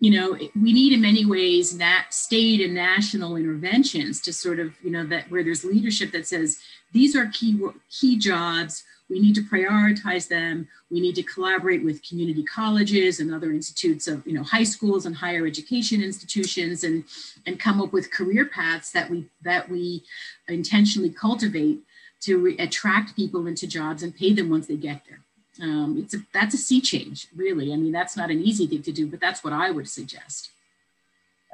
you 0.00 0.10
know 0.10 0.32
we 0.32 0.72
need 0.72 0.92
in 0.92 1.00
many 1.00 1.24
ways 1.24 1.78
that 1.78 2.06
state 2.10 2.60
and 2.60 2.74
national 2.74 3.36
interventions 3.36 4.20
to 4.20 4.32
sort 4.32 4.58
of 4.58 4.74
you 4.82 4.90
know 4.90 5.06
that 5.06 5.30
where 5.30 5.42
there's 5.42 5.64
leadership 5.64 6.12
that 6.12 6.26
says 6.26 6.58
these 6.92 7.16
are 7.16 7.26
key 7.32 7.58
key 7.90 8.18
jobs 8.18 8.84
we 9.08 9.20
need 9.20 9.34
to 9.34 9.42
prioritize 9.42 10.28
them 10.28 10.68
we 10.90 11.00
need 11.00 11.14
to 11.14 11.22
collaborate 11.22 11.84
with 11.84 12.06
community 12.06 12.42
colleges 12.44 13.20
and 13.20 13.32
other 13.32 13.50
institutes 13.52 14.06
of 14.06 14.26
you 14.26 14.32
know 14.32 14.42
high 14.42 14.64
schools 14.64 15.06
and 15.06 15.16
higher 15.16 15.46
education 15.46 16.02
institutions 16.02 16.84
and 16.84 17.04
and 17.46 17.58
come 17.58 17.80
up 17.80 17.92
with 17.92 18.12
career 18.12 18.44
paths 18.44 18.90
that 18.92 19.08
we 19.10 19.26
that 19.42 19.68
we 19.68 20.02
intentionally 20.48 21.10
cultivate 21.10 21.80
to 22.20 22.56
attract 22.58 23.14
people 23.14 23.46
into 23.46 23.66
jobs 23.66 24.02
and 24.02 24.16
pay 24.16 24.32
them 24.32 24.50
once 24.50 24.66
they 24.66 24.76
get 24.76 25.02
there 25.08 25.20
um, 25.62 25.96
it's 25.98 26.14
a, 26.14 26.18
that's 26.32 26.54
a 26.54 26.58
sea 26.58 26.80
change, 26.80 27.28
really. 27.34 27.72
I 27.72 27.76
mean, 27.76 27.92
that's 27.92 28.16
not 28.16 28.30
an 28.30 28.40
easy 28.40 28.66
thing 28.66 28.82
to 28.82 28.92
do, 28.92 29.06
but 29.06 29.20
that's 29.20 29.42
what 29.42 29.52
I 29.52 29.70
would 29.70 29.88
suggest. 29.88 30.50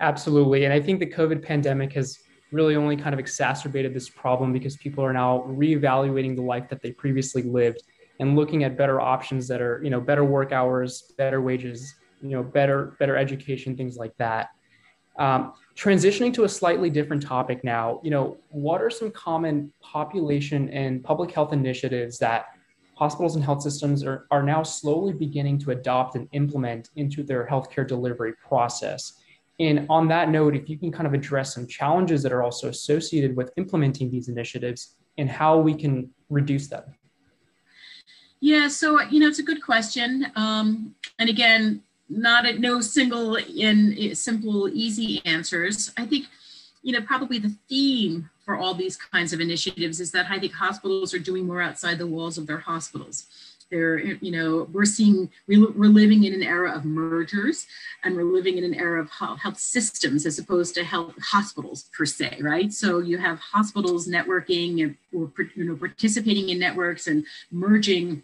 Absolutely. 0.01 0.65
And 0.65 0.73
I 0.73 0.81
think 0.81 0.99
the 0.99 1.07
COVID 1.07 1.43
pandemic 1.43 1.93
has 1.93 2.19
really 2.51 2.77
only 2.77 2.97
kind 2.97 3.15
of 3.15 3.19
exacerbated 3.19 3.95
this 3.95 4.09
problem 4.09 4.53
because 4.53 4.77
people 4.77 5.05
are 5.05 5.13
now 5.13 5.45
reevaluating 5.49 6.37
the 6.37 6.43
life 6.43 6.69
that 6.69 6.83
they 6.83 6.93
previously 6.93 7.43
lived 7.43 7.83
and 8.21 8.37
looking 8.37 8.65
at 8.65 8.77
better 8.77 9.01
options 9.01 9.49
that 9.49 9.61
are, 9.61 9.81
you 9.83 9.91
know, 9.91 10.01
better 10.01 10.25
work 10.25 10.53
hours, 10.53 11.13
better 11.17 11.41
wages, 11.41 11.95
you 12.21 12.31
know, 12.31 12.43
better, 12.43 12.97
better 12.99 13.17
education, 13.17 13.77
things 13.77 13.97
like 13.97 14.17
that. 14.19 14.51
Um, 15.19 15.55
transitioning 15.77 16.33
to 16.35 16.45
a 16.45 16.49
slightly 16.49 16.91
different 16.91 17.23
topic 17.23 17.65
now, 17.65 18.01
you 18.03 18.11
know, 18.11 18.39
what 18.51 18.83
are 18.83 18.91
some 18.91 19.11
common 19.11 19.73
population 19.81 20.69
and 20.71 21.03
public 21.03 21.31
health 21.31 21.53
initiatives 21.53 22.19
that 22.19 22.47
hospitals 22.95 23.37
and 23.37 23.45
health 23.45 23.63
systems 23.63 24.05
are, 24.05 24.27
are 24.31 24.43
now 24.43 24.63
slowly 24.63 25.13
beginning 25.13 25.59
to 25.59 25.71
adopt 25.71 26.15
and 26.15 26.29
implement 26.33 26.91
into 26.97 27.23
their 27.23 27.47
healthcare 27.47 27.87
delivery 27.87 28.35
process. 28.35 29.15
And 29.61 29.87
on 29.89 30.09
that 30.09 30.31
note, 30.31 30.57
if 30.57 30.69
you 30.69 30.79
can 30.79 30.91
kind 30.91 31.07
of 31.07 31.15
address 31.15 31.55
some 31.55 31.67
challenges 31.67 32.23
that 32.23 32.33
are 32.33 32.43
also 32.43 32.69
associated 32.69 33.37
with 33.37 33.53
implementing 33.57 34.11
these 34.11 34.29
initiatives 34.29 34.97
and 35.19 35.29
how 35.29 35.59
we 35.59 35.75
can 35.75 36.11
reduce 36.31 36.69
them. 36.69 36.85
Yeah, 38.41 38.69
so 38.69 39.01
you 39.03 39.21
know 39.21 39.29
it's 39.29 39.39
a 39.39 39.45
good 39.45 39.63
question, 39.63 40.27
um, 40.35 40.97
and 41.21 41.31
again, 41.31 41.81
not 42.09 42.45
a, 42.45 42.59
no 42.59 42.81
single 42.81 43.37
in 43.37 44.17
simple 44.17 44.69
easy 44.69 45.23
answers. 45.25 45.93
I 45.97 46.07
think 46.07 46.27
you 46.83 46.93
know 46.93 47.01
probably 47.03 47.39
the 47.39 47.55
theme 47.69 48.29
for 48.45 48.57
all 48.57 48.75
these 48.75 48.97
kinds 48.97 49.33
of 49.33 49.41
initiatives 49.41 50.01
is 50.01 50.11
that 50.13 50.27
I 50.31 50.39
think 50.39 50.53
hospitals 50.53 51.15
are 51.15 51.19
doing 51.19 51.47
more 51.47 51.63
outside 51.63 51.99
the 51.99 52.07
walls 52.07 52.39
of 52.39 52.47
their 52.47 52.59
hospitals. 52.59 53.27
They're, 53.71 53.99
you 53.99 54.31
know, 54.31 54.69
we're 54.71 54.85
seeing, 54.85 55.31
we're 55.49 55.89
living 55.89 56.25
in 56.25 56.35
an 56.35 56.43
era 56.43 56.73
of 56.73 56.85
mergers 56.85 57.67
and 58.05 58.15
we're 58.15 58.25
living 58.25 58.59
in 58.59 58.65
an 58.65 58.75
era 58.75 59.01
of 59.01 59.11
health 59.11 59.59
systems 59.59 60.27
as 60.27 60.39
opposed 60.39 60.75
to 60.75 60.85
health 60.85 61.15
hospitals 61.23 61.89
per 61.97 62.05
se, 62.05 62.39
right? 62.43 62.71
So 62.71 62.99
you 62.99 63.17
have 63.17 63.39
hospitals 63.39 64.07
networking 64.07 64.95
or, 65.15 65.31
you 65.55 65.65
know, 65.65 65.77
participating 65.77 66.51
in 66.51 66.59
networks 66.59 67.07
and 67.07 67.25
merging 67.51 68.23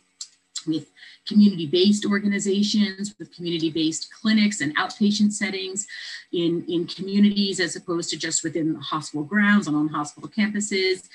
with 0.69 0.91
community-based 1.27 2.05
organizations, 2.07 3.15
with 3.19 3.35
community-based 3.35 4.09
clinics 4.13 4.61
and 4.61 4.77
outpatient 4.77 5.33
settings 5.33 5.87
in, 6.33 6.65
in 6.69 6.87
communities 6.87 7.61
as 7.61 7.77
opposed 7.77 8.11
to 8.11 8.17
just 8.17 8.45
within 8.45 8.75
hospital 8.77 9.25
grounds 9.25 9.67
and 9.67 9.77
on 9.77 9.89
hospital 9.89 10.29
campuses. 10.29 11.09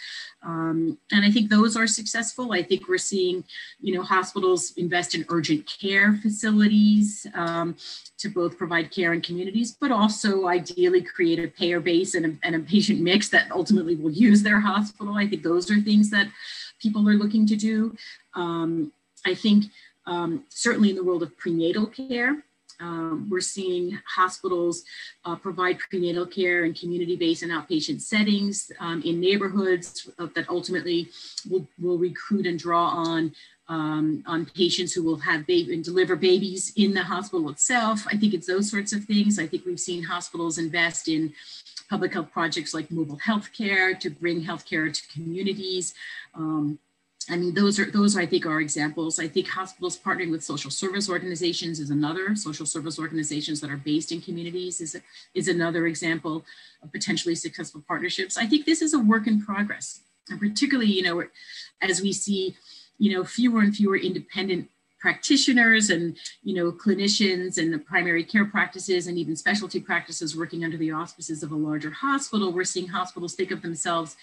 Um, 0.43 0.97
and 1.11 1.23
I 1.23 1.31
think 1.31 1.49
those 1.49 1.77
are 1.77 1.87
successful. 1.87 2.51
I 2.51 2.63
think 2.63 2.87
we're 2.87 2.97
seeing, 2.97 3.45
you 3.79 3.93
know, 3.95 4.03
hospitals 4.03 4.73
invest 4.75 5.15
in 5.15 5.25
urgent 5.29 5.71
care 5.81 6.13
facilities 6.21 7.25
um, 7.33 7.75
to 8.17 8.29
both 8.29 8.57
provide 8.57 8.91
care 8.91 9.13
in 9.13 9.21
communities, 9.21 9.75
but 9.79 9.91
also 9.91 10.47
ideally 10.47 11.01
create 11.01 11.39
a 11.39 11.47
payer 11.47 11.79
base 11.79 12.13
and 12.13 12.25
a, 12.25 12.33
and 12.43 12.55
a 12.55 12.59
patient 12.59 12.99
mix 12.99 13.29
that 13.29 13.51
ultimately 13.51 13.95
will 13.95 14.11
use 14.11 14.43
their 14.43 14.59
hospital. 14.59 15.15
I 15.15 15.27
think 15.27 15.43
those 15.43 15.71
are 15.71 15.79
things 15.79 16.09
that 16.11 16.27
people 16.79 17.07
are 17.07 17.13
looking 17.13 17.45
to 17.47 17.55
do. 17.55 17.95
Um, 18.33 18.91
I 19.25 19.33
think 19.33 19.65
um, 20.05 20.43
certainly 20.49 20.89
in 20.89 20.95
the 20.95 21.03
world 21.03 21.23
of 21.23 21.37
prenatal 21.37 21.85
care, 21.87 22.43
um, 22.79 23.27
we're 23.29 23.39
seeing 23.39 23.99
hospitals 24.15 24.83
uh, 25.25 25.35
provide 25.35 25.79
prenatal 25.79 26.25
care 26.25 26.65
in 26.65 26.73
community-based 26.73 27.43
and 27.43 27.51
outpatient 27.51 28.01
settings 28.01 28.71
um, 28.79 29.01
in 29.03 29.19
neighborhoods 29.19 30.09
that 30.17 30.49
ultimately 30.49 31.09
will, 31.49 31.67
will 31.79 31.97
recruit 31.97 32.45
and 32.45 32.59
draw 32.59 32.87
on 32.87 33.33
um, 33.69 34.23
on 34.27 34.45
patients 34.45 34.91
who 34.91 35.03
will 35.03 35.17
have 35.19 35.47
baby 35.47 35.73
and 35.73 35.85
deliver 35.85 36.17
babies 36.17 36.73
in 36.75 36.93
the 36.93 37.03
hospital 37.03 37.49
itself. 37.49 38.05
I 38.07 38.17
think 38.17 38.33
it's 38.33 38.47
those 38.47 38.69
sorts 38.69 38.91
of 38.91 39.05
things. 39.05 39.39
I 39.39 39.47
think 39.47 39.65
we've 39.65 39.79
seen 39.79 40.03
hospitals 40.03 40.57
invest 40.57 41.07
in 41.07 41.33
public 41.89 42.13
health 42.13 42.31
projects 42.31 42.73
like 42.73 42.91
mobile 42.91 43.17
health 43.17 43.51
care 43.57 43.93
to 43.93 44.09
bring 44.09 44.43
healthcare 44.43 44.91
to 44.91 45.07
communities. 45.13 45.93
Um, 46.35 46.79
I 47.29 47.37
mean, 47.37 47.53
those 47.53 47.79
are 47.79 47.89
those 47.89 48.17
I 48.17 48.25
think 48.25 48.45
are 48.45 48.59
examples. 48.59 49.17
I 49.17 49.27
think 49.27 49.47
hospitals 49.47 49.97
partnering 49.97 50.31
with 50.31 50.43
social 50.43 50.69
service 50.69 51.09
organizations 51.09 51.79
is 51.79 51.89
another. 51.89 52.35
Social 52.35 52.65
service 52.65 52.99
organizations 52.99 53.61
that 53.61 53.69
are 53.69 53.77
based 53.77 54.11
in 54.11 54.19
communities 54.21 54.81
is, 54.81 54.99
is 55.33 55.47
another 55.47 55.87
example 55.87 56.43
of 56.81 56.91
potentially 56.91 57.35
successful 57.35 57.83
partnerships. 57.87 58.37
I 58.37 58.45
think 58.45 58.65
this 58.65 58.81
is 58.81 58.93
a 58.93 58.99
work 58.99 59.27
in 59.27 59.41
progress, 59.41 60.01
and 60.29 60.39
particularly, 60.39 60.91
you 60.91 61.03
know, 61.03 61.23
as 61.81 62.01
we 62.01 62.11
see, 62.11 62.55
you 62.97 63.13
know, 63.13 63.23
fewer 63.23 63.61
and 63.61 63.73
fewer 63.73 63.95
independent 63.95 64.69
practitioners 64.99 65.89
and 65.89 66.17
you 66.43 66.55
know 66.55 66.71
clinicians 66.71 67.57
and 67.57 67.73
the 67.73 67.77
primary 67.77 68.23
care 68.23 68.45
practices 68.45 69.07
and 69.07 69.17
even 69.17 69.35
specialty 69.35 69.79
practices 69.79 70.35
working 70.35 70.63
under 70.63 70.77
the 70.77 70.91
auspices 70.91 71.43
of 71.43 71.51
a 71.51 71.55
larger 71.55 71.91
hospital 71.91 72.53
we're 72.53 72.63
seeing 72.63 72.87
hospitals 72.87 73.33
think 73.33 73.51
of 73.51 73.61
themselves 73.61 74.15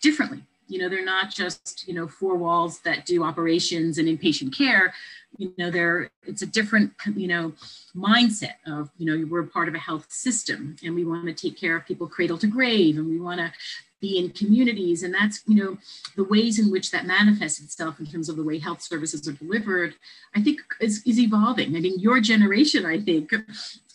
differently 0.00 0.44
you 0.68 0.78
know 0.78 0.88
they're 0.88 1.04
not 1.04 1.30
just 1.30 1.86
you 1.88 1.94
know 1.94 2.06
four 2.06 2.36
walls 2.36 2.80
that 2.80 3.06
do 3.06 3.24
operations 3.24 3.98
and 3.98 4.08
inpatient 4.08 4.56
care 4.56 4.92
you 5.36 5.52
know 5.58 5.70
they're 5.70 6.10
it's 6.26 6.42
a 6.42 6.46
different 6.46 6.92
you 7.14 7.26
know 7.26 7.52
mindset 7.96 8.54
of 8.66 8.90
you 8.98 9.06
know 9.06 9.26
we're 9.28 9.42
part 9.42 9.68
of 9.68 9.74
a 9.74 9.78
health 9.78 10.06
system 10.10 10.76
and 10.84 10.94
we 10.94 11.04
want 11.04 11.26
to 11.26 11.32
take 11.32 11.58
care 11.58 11.76
of 11.76 11.86
people 11.86 12.06
cradle 12.06 12.38
to 12.38 12.46
grave 12.46 12.96
and 12.96 13.08
we 13.08 13.18
want 13.18 13.40
to 13.40 13.52
be 14.00 14.18
in 14.18 14.30
communities. 14.30 15.02
And 15.02 15.12
that's, 15.12 15.42
you 15.46 15.56
know, 15.56 15.78
the 16.16 16.24
ways 16.24 16.58
in 16.58 16.70
which 16.70 16.90
that 16.90 17.06
manifests 17.06 17.60
itself 17.60 17.98
in 17.98 18.06
terms 18.06 18.28
of 18.28 18.36
the 18.36 18.42
way 18.42 18.58
health 18.58 18.82
services 18.82 19.26
are 19.28 19.32
delivered, 19.32 19.94
I 20.34 20.42
think 20.42 20.60
is, 20.80 21.02
is 21.04 21.18
evolving. 21.18 21.76
I 21.76 21.80
mean, 21.80 21.98
your 21.98 22.20
generation, 22.20 22.86
I 22.86 23.00
think, 23.00 23.32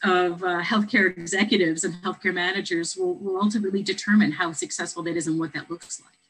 of 0.03 0.43
uh, 0.43 0.61
healthcare 0.61 1.17
executives 1.17 1.83
and 1.83 1.95
healthcare 1.95 2.33
managers 2.33 2.95
will, 2.95 3.15
will 3.15 3.37
ultimately 3.37 3.83
determine 3.83 4.33
how 4.33 4.51
successful 4.51 5.03
that 5.03 5.15
is 5.15 5.27
and 5.27 5.39
what 5.39 5.53
that 5.53 5.69
looks 5.69 6.01
like. 6.01 6.22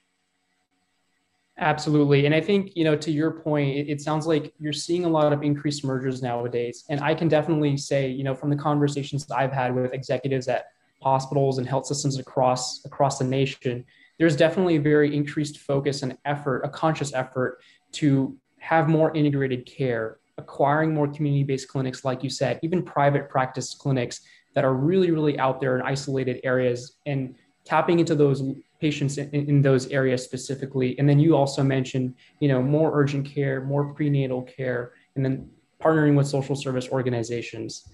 Absolutely. 1.59 2.25
And 2.25 2.33
I 2.33 2.41
think, 2.41 2.71
you 2.75 2.83
know, 2.83 2.95
to 2.95 3.11
your 3.11 3.29
point, 3.29 3.87
it, 3.87 4.01
sounds 4.01 4.25
like 4.25 4.53
you're 4.59 4.73
seeing 4.73 5.05
a 5.05 5.09
lot 5.09 5.31
of 5.31 5.43
increased 5.43 5.85
mergers 5.85 6.23
nowadays. 6.23 6.83
And 6.89 6.99
I 6.99 7.13
can 7.13 7.27
definitely 7.27 7.77
say, 7.77 8.07
you 8.09 8.23
know, 8.23 8.33
from 8.33 8.49
the 8.49 8.55
conversations 8.55 9.29
I've 9.29 9.51
had 9.51 9.75
with 9.75 9.93
executives 9.93 10.47
at 10.47 10.65
hospitals 11.03 11.59
and 11.59 11.67
health 11.67 11.85
systems 11.85 12.17
across 12.17 12.83
across 12.85 13.19
the 13.19 13.25
nation, 13.25 13.85
there's 14.17 14.35
definitely 14.35 14.77
a 14.77 14.81
very 14.81 15.15
increased 15.15 15.59
focus 15.59 16.01
and 16.01 16.17
effort, 16.25 16.61
a 16.63 16.69
conscious 16.69 17.13
effort 17.13 17.59
to 17.93 18.35
have 18.57 18.89
more 18.89 19.15
integrated 19.15 19.65
care, 19.67 20.17
acquiring 20.39 20.93
more 20.93 21.07
community-based 21.07 21.67
clinics, 21.67 22.03
like 22.03 22.23
you 22.23 22.29
said, 22.29 22.59
even 22.63 22.81
private 22.81 23.29
practice 23.29 23.75
clinics 23.75 24.21
that 24.55 24.63
are 24.63 24.73
really, 24.73 25.11
really 25.11 25.37
out 25.37 25.61
there 25.61 25.75
in 25.75 25.83
isolated 25.83 26.39
areas 26.43 26.97
and 27.05 27.35
tapping 27.65 27.99
into 27.99 28.15
those 28.15 28.43
patients 28.79 29.17
in, 29.17 29.29
in, 29.31 29.61
those 29.61 29.87
areas 29.87 30.23
specifically. 30.23 30.97
And 30.99 31.07
then 31.07 31.19
you 31.19 31.37
also 31.37 31.63
mentioned, 31.63 32.15
you 32.39 32.49
know, 32.49 32.61
more 32.61 32.91
urgent 32.99 33.25
care, 33.25 33.61
more 33.61 33.93
prenatal 33.93 34.41
care, 34.41 34.93
and 35.15 35.23
then 35.23 35.49
partnering 35.81 36.15
with 36.15 36.27
social 36.27 36.55
service 36.55 36.89
organizations. 36.89 37.87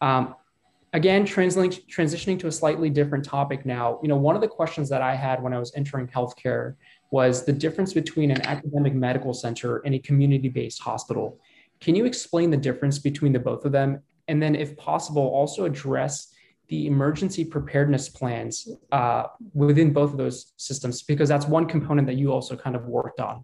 Um, 0.00 0.34
again, 0.92 1.24
transitioning 1.24 2.38
to 2.40 2.46
a 2.48 2.52
slightly 2.52 2.90
different 2.90 3.24
topic 3.24 3.64
now, 3.64 3.98
you 4.02 4.08
know, 4.08 4.16
one 4.16 4.34
of 4.34 4.42
the 4.42 4.48
questions 4.48 4.88
that 4.88 5.02
I 5.02 5.14
had 5.14 5.42
when 5.42 5.52
I 5.54 5.58
was 5.58 5.72
entering 5.74 6.08
healthcare 6.08 6.74
was 7.10 7.44
the 7.44 7.52
difference 7.52 7.92
between 7.92 8.30
an 8.30 8.42
academic 8.46 8.94
medical 8.94 9.34
center 9.34 9.78
and 9.78 9.94
a 9.94 9.98
community-based 9.98 10.80
hospital. 10.80 11.38
Can 11.80 11.94
you 11.94 12.04
explain 12.04 12.50
the 12.50 12.56
difference 12.56 12.98
between 12.98 13.32
the 13.32 13.38
both 13.38 13.64
of 13.64 13.72
them? 13.72 14.00
And 14.28 14.42
then 14.42 14.54
if 14.54 14.76
possible, 14.76 15.22
also 15.22 15.64
address 15.64 16.32
the 16.70 16.86
emergency 16.86 17.44
preparedness 17.44 18.08
plans 18.08 18.68
uh, 18.92 19.24
within 19.52 19.92
both 19.92 20.12
of 20.12 20.16
those 20.16 20.52
systems 20.56 21.02
because 21.02 21.28
that's 21.28 21.46
one 21.46 21.66
component 21.66 22.06
that 22.06 22.14
you 22.14 22.32
also 22.32 22.56
kind 22.56 22.76
of 22.76 22.86
worked 22.86 23.20
on. 23.20 23.42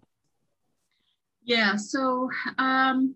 Yeah 1.43 1.75
so 1.75 2.29
um, 2.57 3.15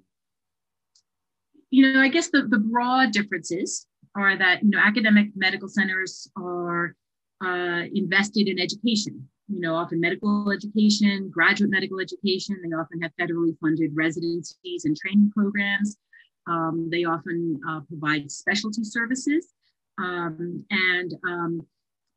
you 1.70 1.94
know 1.94 2.02
i 2.02 2.10
guess 2.10 2.30
the, 2.30 2.44
the 2.44 2.60
broad 2.60 3.12
differences 3.12 3.88
are 4.16 4.38
that 4.38 4.62
you 4.64 4.70
know 4.70 4.80
academic 4.80 5.28
medical 5.36 5.70
centers 5.70 6.30
are 6.38 6.96
uh, 7.44 7.84
invested 7.94 8.48
in 8.48 8.60
education. 8.60 9.28
You 9.48 9.60
know 9.60 9.76
often 9.76 10.00
medical 10.00 10.52
education 10.52 11.30
graduate 11.30 11.72
medical 11.72 12.00
education 12.00 12.58
they 12.64 12.76
often 12.76 13.02
have 13.02 13.12
federally 13.20 13.58
funded 13.60 13.92
residencies 13.94 14.86
and 14.86 14.96
training 14.96 15.32
programs. 15.36 15.98
Um, 16.48 16.90
they 16.92 17.04
often 17.06 17.60
uh, 17.68 17.82
provide 17.88 18.32
specialty 18.32 18.84
services 18.84 19.54
um, 19.98 20.66
and 20.70 21.14
um, 21.28 21.62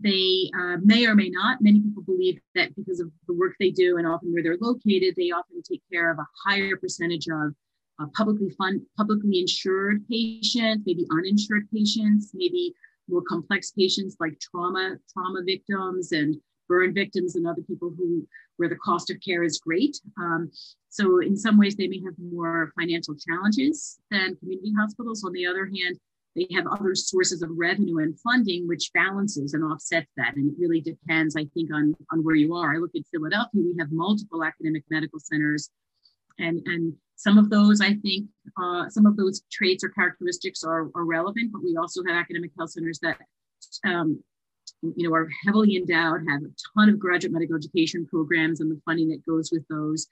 they 0.00 0.50
uh, 0.58 0.76
may 0.82 1.06
or 1.06 1.14
may 1.14 1.28
not, 1.28 1.62
many 1.62 1.80
people 1.80 2.02
believe 2.02 2.40
that 2.54 2.74
because 2.76 3.00
of 3.00 3.10
the 3.26 3.34
work 3.34 3.54
they 3.58 3.70
do 3.70 3.96
and 3.96 4.06
often 4.06 4.32
where 4.32 4.42
they're 4.42 4.58
located, 4.60 5.14
they 5.16 5.30
often 5.30 5.62
take 5.62 5.82
care 5.90 6.10
of 6.10 6.18
a 6.18 6.26
higher 6.44 6.76
percentage 6.76 7.26
of 7.28 7.54
uh, 8.00 8.06
publicly 8.16 8.50
fund, 8.50 8.82
publicly 8.96 9.40
insured 9.40 10.06
patients, 10.08 10.82
maybe 10.84 11.06
uninsured 11.12 11.68
patients, 11.72 12.32
maybe 12.34 12.74
more 13.08 13.22
complex 13.28 13.70
patients 13.70 14.16
like 14.18 14.38
trauma, 14.40 14.96
trauma 15.12 15.42
victims 15.44 16.12
and 16.12 16.36
burn 16.68 16.94
victims 16.94 17.36
and 17.36 17.46
other 17.46 17.62
people 17.62 17.92
who 17.96 18.26
where 18.56 18.68
the 18.68 18.76
cost 18.76 19.10
of 19.10 19.16
care 19.20 19.42
is 19.42 19.58
great. 19.58 19.96
Um, 20.18 20.50
so 20.88 21.20
in 21.20 21.36
some 21.36 21.58
ways, 21.58 21.74
they 21.74 21.88
may 21.88 22.00
have 22.04 22.14
more 22.18 22.72
financial 22.78 23.14
challenges 23.16 23.98
than 24.10 24.36
community 24.36 24.72
hospitals. 24.78 25.24
On 25.24 25.32
the 25.32 25.46
other 25.46 25.66
hand, 25.66 25.98
they 26.36 26.48
have 26.54 26.66
other 26.66 26.94
sources 26.94 27.42
of 27.42 27.50
revenue 27.52 27.98
and 27.98 28.18
funding 28.20 28.66
which 28.66 28.90
balances 28.92 29.54
and 29.54 29.64
offsets 29.64 30.10
that. 30.16 30.36
And 30.36 30.50
it 30.50 30.56
really 30.58 30.80
depends 30.80 31.36
i 31.36 31.44
think 31.54 31.72
on 31.72 31.94
on 32.12 32.24
where 32.24 32.36
you 32.36 32.54
are. 32.54 32.74
I 32.74 32.78
look 32.78 32.90
at 32.96 33.02
philadelphia 33.10 33.62
we 33.62 33.74
have 33.78 33.92
multiple 33.92 34.44
academic 34.44 34.84
medical 34.90 35.18
centers. 35.18 35.70
And 36.38 36.60
and 36.66 36.94
some 37.16 37.38
of 37.38 37.50
those 37.50 37.80
i 37.80 37.94
think 37.94 38.28
uh, 38.60 38.88
some 38.88 39.06
of 39.06 39.16
those 39.16 39.42
traits 39.50 39.84
or 39.84 39.88
characteristics 39.90 40.64
are, 40.64 40.90
are 40.94 41.04
relevant 41.04 41.52
but 41.52 41.62
we 41.62 41.76
also 41.76 42.02
have 42.06 42.16
academic 42.16 42.50
health 42.58 42.70
centers 42.70 42.98
that 43.00 43.18
um, 43.84 44.22
you 44.96 45.08
know 45.08 45.14
are 45.14 45.28
heavily 45.44 45.76
endowed 45.76 46.20
have 46.28 46.42
a 46.42 46.52
ton 46.76 46.88
of 46.88 46.98
graduate 46.98 47.32
medical 47.32 47.56
education 47.56 48.06
programs 48.06 48.60
and 48.60 48.70
the 48.70 48.80
funding 48.84 49.08
that 49.08 49.24
goes 49.26 49.50
with 49.52 49.66
those 49.68 50.06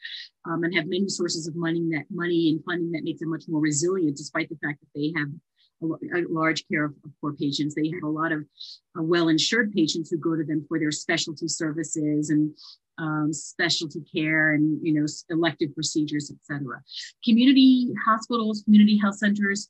um, 0.46 0.64
and 0.64 0.74
have 0.74 0.86
many 0.86 1.08
sources 1.08 1.46
of 1.46 1.56
money 1.56 1.80
that 1.90 2.04
money 2.10 2.50
and 2.50 2.64
funding 2.64 2.90
that 2.92 3.04
makes 3.04 3.20
them 3.20 3.30
much 3.30 3.44
more 3.48 3.60
resilient 3.60 4.16
despite 4.16 4.48
the 4.48 4.58
fact 4.64 4.80
that 4.80 4.88
they 4.94 5.12
have 5.16 5.28
a 5.82 6.22
large 6.28 6.66
care 6.68 6.84
of 6.84 6.94
poor 7.20 7.32
patients. 7.34 7.74
They 7.74 7.90
have 7.90 8.02
a 8.04 8.08
lot 8.08 8.32
of 8.32 8.40
uh, 8.98 9.02
well-insured 9.02 9.72
patients 9.72 10.10
who 10.10 10.18
go 10.18 10.36
to 10.36 10.44
them 10.44 10.64
for 10.68 10.78
their 10.78 10.92
specialty 10.92 11.48
services 11.48 12.30
and 12.30 12.54
um, 12.98 13.32
specialty 13.32 14.02
care 14.14 14.52
and 14.52 14.78
you 14.82 14.92
know 14.94 15.06
elective 15.30 15.74
procedures, 15.74 16.30
et 16.30 16.38
cetera. 16.42 16.82
Community 17.24 17.88
hospitals, 18.04 18.62
community 18.62 18.98
health 18.98 19.16
centers 19.16 19.68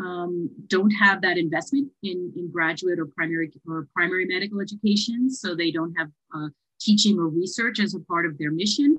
um, 0.00 0.48
don't 0.68 0.90
have 0.90 1.22
that 1.22 1.38
investment 1.38 1.90
in, 2.02 2.32
in 2.36 2.50
graduate 2.50 2.98
or 2.98 3.06
primary 3.06 3.52
or 3.66 3.88
primary 3.94 4.26
medical 4.26 4.60
education, 4.60 5.30
so 5.30 5.54
they 5.54 5.70
don't 5.70 5.94
have 5.94 6.08
uh, 6.34 6.48
teaching 6.80 7.18
or 7.18 7.28
research 7.28 7.80
as 7.80 7.94
a 7.94 8.00
part 8.00 8.26
of 8.26 8.38
their 8.38 8.50
mission. 8.50 8.98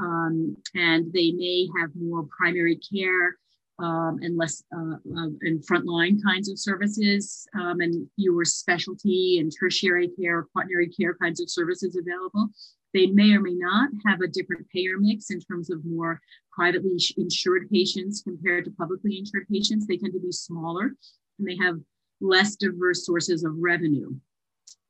Um, 0.00 0.56
and 0.74 1.12
they 1.12 1.30
may 1.30 1.68
have 1.78 1.90
more 1.94 2.26
primary 2.36 2.76
care 2.76 3.36
um, 3.78 4.18
and 4.22 4.36
less 4.36 4.62
uh, 4.76 4.94
uh, 4.94 5.30
and 5.42 5.66
frontline 5.66 6.22
kinds 6.22 6.48
of 6.48 6.58
services 6.58 7.46
um, 7.60 7.80
and 7.80 8.08
fewer 8.16 8.44
specialty 8.44 9.38
and 9.40 9.52
tertiary 9.58 10.08
care, 10.20 10.46
quaternary 10.52 10.88
care 10.88 11.14
kinds 11.14 11.40
of 11.40 11.50
services 11.50 11.96
available. 11.96 12.48
They 12.92 13.06
may 13.06 13.32
or 13.32 13.40
may 13.40 13.54
not 13.54 13.90
have 14.06 14.20
a 14.20 14.28
different 14.28 14.68
payer 14.70 14.98
mix 14.98 15.30
in 15.30 15.40
terms 15.40 15.70
of 15.70 15.84
more 15.84 16.20
privately 16.52 16.96
insured 17.16 17.68
patients 17.70 18.22
compared 18.22 18.64
to 18.66 18.70
publicly 18.70 19.18
insured 19.18 19.48
patients. 19.50 19.86
They 19.86 19.96
tend 19.96 20.12
to 20.12 20.20
be 20.20 20.30
smaller 20.30 20.92
and 21.38 21.48
they 21.48 21.56
have 21.56 21.80
less 22.20 22.54
diverse 22.54 23.04
sources 23.04 23.42
of 23.42 23.52
revenue. 23.56 24.14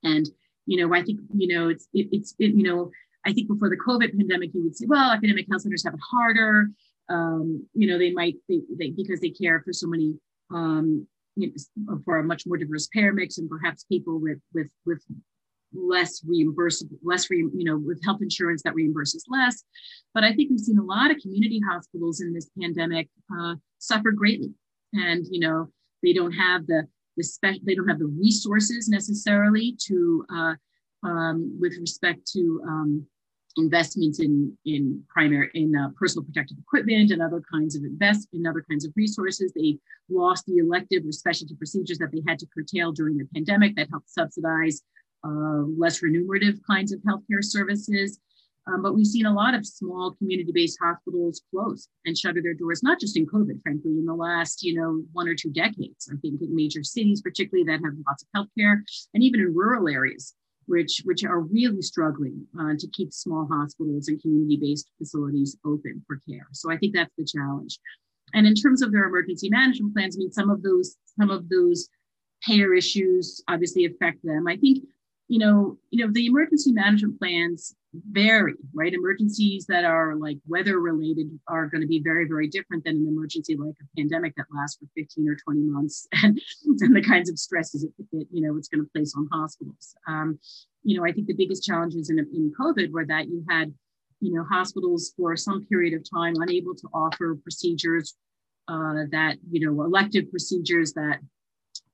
And, 0.03 0.29
you 0.67 0.87
know, 0.87 0.95
I 0.95 1.03
think, 1.03 1.21
you 1.35 1.49
know, 1.49 1.71
it's, 1.71 1.89
it, 1.95 2.09
it's, 2.13 2.35
it, 2.39 2.55
you 2.55 2.65
know, 2.65 2.91
I 3.25 3.33
think 3.33 3.49
before 3.49 3.71
the 3.71 3.79
COVID 3.79 4.15
pandemic, 4.15 4.51
you 4.53 4.63
would 4.65 4.77
say, 4.77 4.85
well, 4.87 5.13
academic 5.13 5.47
health 5.51 5.63
centers 5.63 5.85
have 5.85 5.95
it 5.95 6.01
harder 6.11 6.69
um, 7.09 7.67
you 7.75 7.87
know, 7.87 7.99
they 7.99 8.13
might 8.13 8.37
they, 8.49 8.91
because 8.91 9.21
they 9.21 9.31
care 9.31 9.61
for 9.65 9.73
so 9.73 9.87
many 9.87 10.15
um, 10.53 11.07
you 11.37 11.53
know, 11.77 12.01
for 12.05 12.19
a 12.19 12.25
much 12.25 12.45
more 12.47 12.57
diverse 12.57 12.87
payer 12.89 13.13
mix 13.13 13.39
and 13.39 13.49
perhaps 13.49 13.85
people 13.85 14.21
with 14.21 14.39
with 14.53 14.69
with 14.87 15.03
less 15.75 16.23
reimbursable, 16.25 16.99
less 17.03 17.29
re, 17.31 17.39
you 17.39 17.65
know, 17.65 17.77
with 17.77 18.01
health 18.05 18.21
insurance 18.23 18.63
that 18.63 18.75
reimburses 18.75 19.23
less. 19.29 19.65
But 20.13 20.23
I 20.23 20.33
think 20.33 20.51
we've 20.51 20.61
seen 20.61 20.79
a 20.79 20.85
lot 20.85 21.11
of 21.11 21.19
community 21.19 21.61
hospitals 21.69 22.21
in 22.21 22.33
this 22.33 22.49
pandemic 22.61 23.09
uh, 23.37 23.55
suffer 23.79 24.13
greatly, 24.13 24.53
and 24.93 25.27
you 25.31 25.41
know, 25.41 25.69
they 26.03 26.13
don't 26.13 26.33
have 26.33 26.67
the 26.67 26.87
the 27.17 27.25
special, 27.25 27.61
they 27.65 27.75
don't 27.75 27.89
have 27.89 27.99
the 27.99 28.07
resources 28.21 28.89
necessarily 28.89 29.77
to 29.87 30.25
uh, 30.33 30.55
um, 31.05 31.57
with 31.61 31.77
respect 31.79 32.27
to 32.33 32.63
um, 32.67 33.07
investments 33.57 34.21
in 34.21 34.57
in 34.65 35.03
primary 35.09 35.51
in 35.55 35.75
uh, 35.77 35.89
personal 35.99 36.25
protective 36.25 36.59
equipment 36.59 37.11
and 37.11 37.23
other 37.23 37.43
kinds 37.53 37.77
of 37.77 37.85
invest 37.85 38.29
in 38.33 38.47
other 38.47 38.65
kinds 38.69 38.85
of 38.85 38.93
resources. 38.97 39.53
They 39.53 39.79
lost 40.09 40.45
the 40.47 40.59
elective 40.59 41.07
or 41.07 41.13
specialty 41.13 41.55
procedures 41.55 41.99
that 41.99 42.11
they 42.13 42.23
had 42.27 42.39
to 42.41 42.47
curtail 42.47 42.93
during 42.93 43.17
the 43.17 43.29
pandemic 43.35 43.77
that 43.77 43.89
helped 43.91 44.11
subsidize 44.11 44.83
uh, 45.25 45.63
less 45.79 46.03
remunerative 46.03 46.59
kinds 46.67 46.93
of 46.93 47.01
healthcare 47.01 47.43
services. 47.43 48.19
Um, 48.67 48.83
but 48.83 48.95
we've 48.95 49.07
seen 49.07 49.27
a 49.27 49.33
lot 49.33 49.53
of 49.53 49.67
small 49.67 50.13
community-based 50.13 50.79
hospitals 50.83 51.43
close 51.51 51.87
and 52.07 52.17
shutter 52.17 52.41
their 52.41 52.55
doors, 52.55 52.83
not 52.83 52.99
just 52.99 53.15
in 53.15 53.27
COVID, 53.27 53.61
frankly, 53.63 53.91
in 53.91 54.07
the 54.07 54.15
last, 54.15 54.63
you 54.63 54.75
know, 54.75 55.03
one 55.13 55.29
or 55.29 55.35
two 55.35 55.51
decades. 55.51 56.09
I 56.11 56.17
think 56.23 56.41
in 56.41 56.55
major 56.55 56.83
cities, 56.83 57.21
particularly 57.21 57.65
that 57.65 57.85
have 57.85 57.93
lots 58.07 58.25
of 58.25 58.29
healthcare, 58.35 58.81
and 59.13 59.23
even 59.23 59.41
in 59.41 59.55
rural 59.55 59.87
areas 59.87 60.35
which, 60.67 61.03
which 61.05 61.25
are 61.25 61.41
really 61.41 61.83
struggling 61.83 62.47
uh, 62.59 62.75
to 62.79 62.89
keep 62.93 63.13
small 63.13 63.47
hospitals 63.51 64.09
and 64.09 64.21
community-based 64.21 64.91
facilities 64.99 65.57
open 65.65 66.03
for 66.07 66.21
care. 66.29 66.47
So 66.53 66.71
I 66.73 66.77
think 66.79 66.95
that's 66.95 67.15
the 67.17 67.25
challenge. 67.25 67.79
And 68.33 68.47
in 68.47 68.55
terms 68.55 68.83
of 68.83 68.91
their 68.93 69.05
emergency 69.05 69.49
management 69.51 69.95
plans, 69.95 70.17
I 70.17 70.19
mean, 70.19 70.33
some 70.33 70.51
of 70.51 70.63
those, 70.63 70.97
some 71.19 71.31
of 71.31 71.49
those 71.49 71.89
payer 72.47 72.75
issues 72.75 73.43
obviously 73.49 73.85
affect 73.85 74.19
them. 74.25 74.47
I 74.49 74.57
think, 74.57 74.85
you 75.29 75.39
know, 75.39 75.79
you 75.91 76.05
know, 76.05 76.13
the 76.13 76.27
emergency 76.27 76.73
management 76.73 77.19
plans 77.19 77.75
vary, 78.11 78.55
right? 78.75 78.93
Emergencies 78.93 79.67
that 79.67 79.85
are 79.85 80.17
like 80.17 80.39
weather 80.47 80.81
related 80.81 81.29
are 81.49 81.67
going 81.67 81.81
to 81.81 81.87
be 81.87 82.01
very, 82.03 82.27
very 82.27 82.49
different 82.49 82.85
than 82.85 82.97
an 82.97 83.07
emergency 83.09 83.57
like 83.57 83.75
a 83.81 83.97
pandemic 83.97 84.35
that 84.37 84.47
lasts 84.55 84.79
for 84.79 84.87
15 84.97 85.29
or 85.29 85.37
20 85.37 85.61
months 85.63 86.07
and, 86.23 86.41
and 86.81 86.97
the 86.97 87.03
kinds 87.03 87.31
of 87.31 87.39
stresses 87.39 87.85
it, 87.85 87.93
it 88.13 88.29
you 88.31 88.43
know, 88.47 88.57
it's 88.57 88.69
going 88.69 88.85
to 88.85 88.91
place 88.93 89.15
on 89.17 89.29
hospitals. 89.33 89.95
Um, 90.07 90.39
you 90.83 90.99
know, 90.99 91.07
I 91.07 91.13
think 91.13 91.27
the 91.27 91.35
biggest 91.35 91.65
challenges 91.65 92.11
in, 92.11 92.19
in 92.19 92.53
COVID 92.59 92.91
were 92.91 93.07
that 93.07 93.29
you 93.29 93.45
had, 93.49 93.73
you 94.21 94.35
know, 94.35 94.45
hospitals 94.45 95.15
for 95.17 95.37
some 95.37 95.65
period 95.67 95.95
of 95.95 96.05
time 96.09 96.35
unable 96.37 96.75
to 96.75 96.89
offer 96.93 97.39
procedures 97.43 98.15
uh, 98.69 99.05
that, 99.11 99.37
you 99.51 99.61
know, 99.67 99.83
elective 99.85 100.31
procedures 100.31 100.93
that 100.95 101.21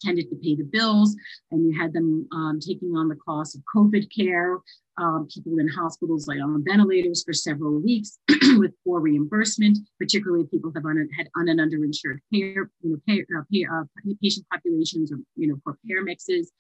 tended 0.01 0.29
to 0.31 0.37
pay 0.37 0.55
the 0.55 0.65
bills, 0.65 1.17
and 1.51 1.67
you 1.67 1.79
had 1.79 1.93
them 1.93 2.27
um, 2.33 2.59
taking 2.61 2.97
on 2.97 3.09
the 3.09 3.17
cost 3.17 3.55
of 3.55 3.63
COVID 3.75 4.09
care, 4.15 4.59
um, 4.99 5.27
people 5.33 5.59
in 5.59 5.69
hospitals 5.69 6.27
like 6.27 6.41
on 6.41 6.63
ventilators 6.67 7.23
for 7.25 7.33
several 7.33 7.81
weeks 7.81 8.19
with 8.59 8.73
poor 8.85 9.01
reimbursement, 9.01 9.79
particularly 9.99 10.47
people 10.47 10.73
have 10.75 10.85
un- 10.85 11.09
had 11.17 11.29
un- 11.39 11.49
and 11.49 11.61
underinsured 11.61 12.19
care, 12.33 12.71
you 12.83 12.91
know, 12.91 13.01
pay, 13.07 13.25
uh, 13.35 13.81
uh, 13.81 13.85
patient 14.23 14.47
populations 14.53 15.11
or 15.13 15.19
you 15.37 15.49
know 15.49 15.57
poor 15.65 15.79
payer 15.87 16.03
mixes. 16.03 16.53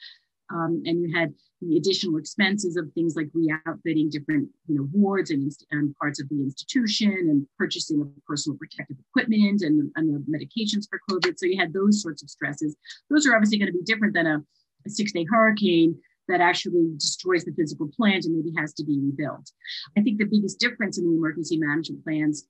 Um, 0.52 0.82
and 0.84 1.02
you 1.02 1.16
had 1.16 1.32
the 1.60 1.76
additional 1.76 2.16
expenses 2.16 2.76
of 2.76 2.90
things 2.94 3.14
like 3.16 3.28
re-outfitting 3.34 4.10
different 4.10 4.48
you 4.66 4.76
know 4.76 4.88
wards 4.92 5.30
and, 5.30 5.50
and 5.70 5.94
parts 5.96 6.20
of 6.20 6.28
the 6.28 6.42
institution 6.42 7.12
and 7.12 7.46
purchasing 7.58 8.00
of 8.00 8.08
personal 8.26 8.58
protective 8.58 8.96
equipment 9.10 9.62
and, 9.62 9.90
and 9.96 10.08
the 10.08 10.24
medications 10.30 10.86
for 10.88 11.00
covid. 11.10 11.38
So 11.38 11.46
you 11.46 11.58
had 11.58 11.72
those 11.72 12.02
sorts 12.02 12.22
of 12.22 12.30
stresses. 12.30 12.76
Those 13.10 13.26
are 13.26 13.34
obviously 13.34 13.58
going 13.58 13.72
to 13.72 13.78
be 13.78 13.84
different 13.84 14.14
than 14.14 14.26
a, 14.26 14.38
a 14.86 14.90
six-day 14.90 15.26
hurricane 15.30 15.96
that 16.28 16.40
actually 16.40 16.92
destroys 16.96 17.44
the 17.44 17.52
physical 17.52 17.90
plant 17.96 18.24
and 18.24 18.34
maybe 18.34 18.54
has 18.56 18.72
to 18.74 18.84
be 18.84 18.98
rebuilt. 19.00 19.50
I 19.98 20.02
think 20.02 20.18
the 20.18 20.26
biggest 20.26 20.60
difference 20.60 20.96
in 20.96 21.04
the 21.04 21.16
emergency 21.16 21.58
management 21.58 22.04
plans 22.04 22.46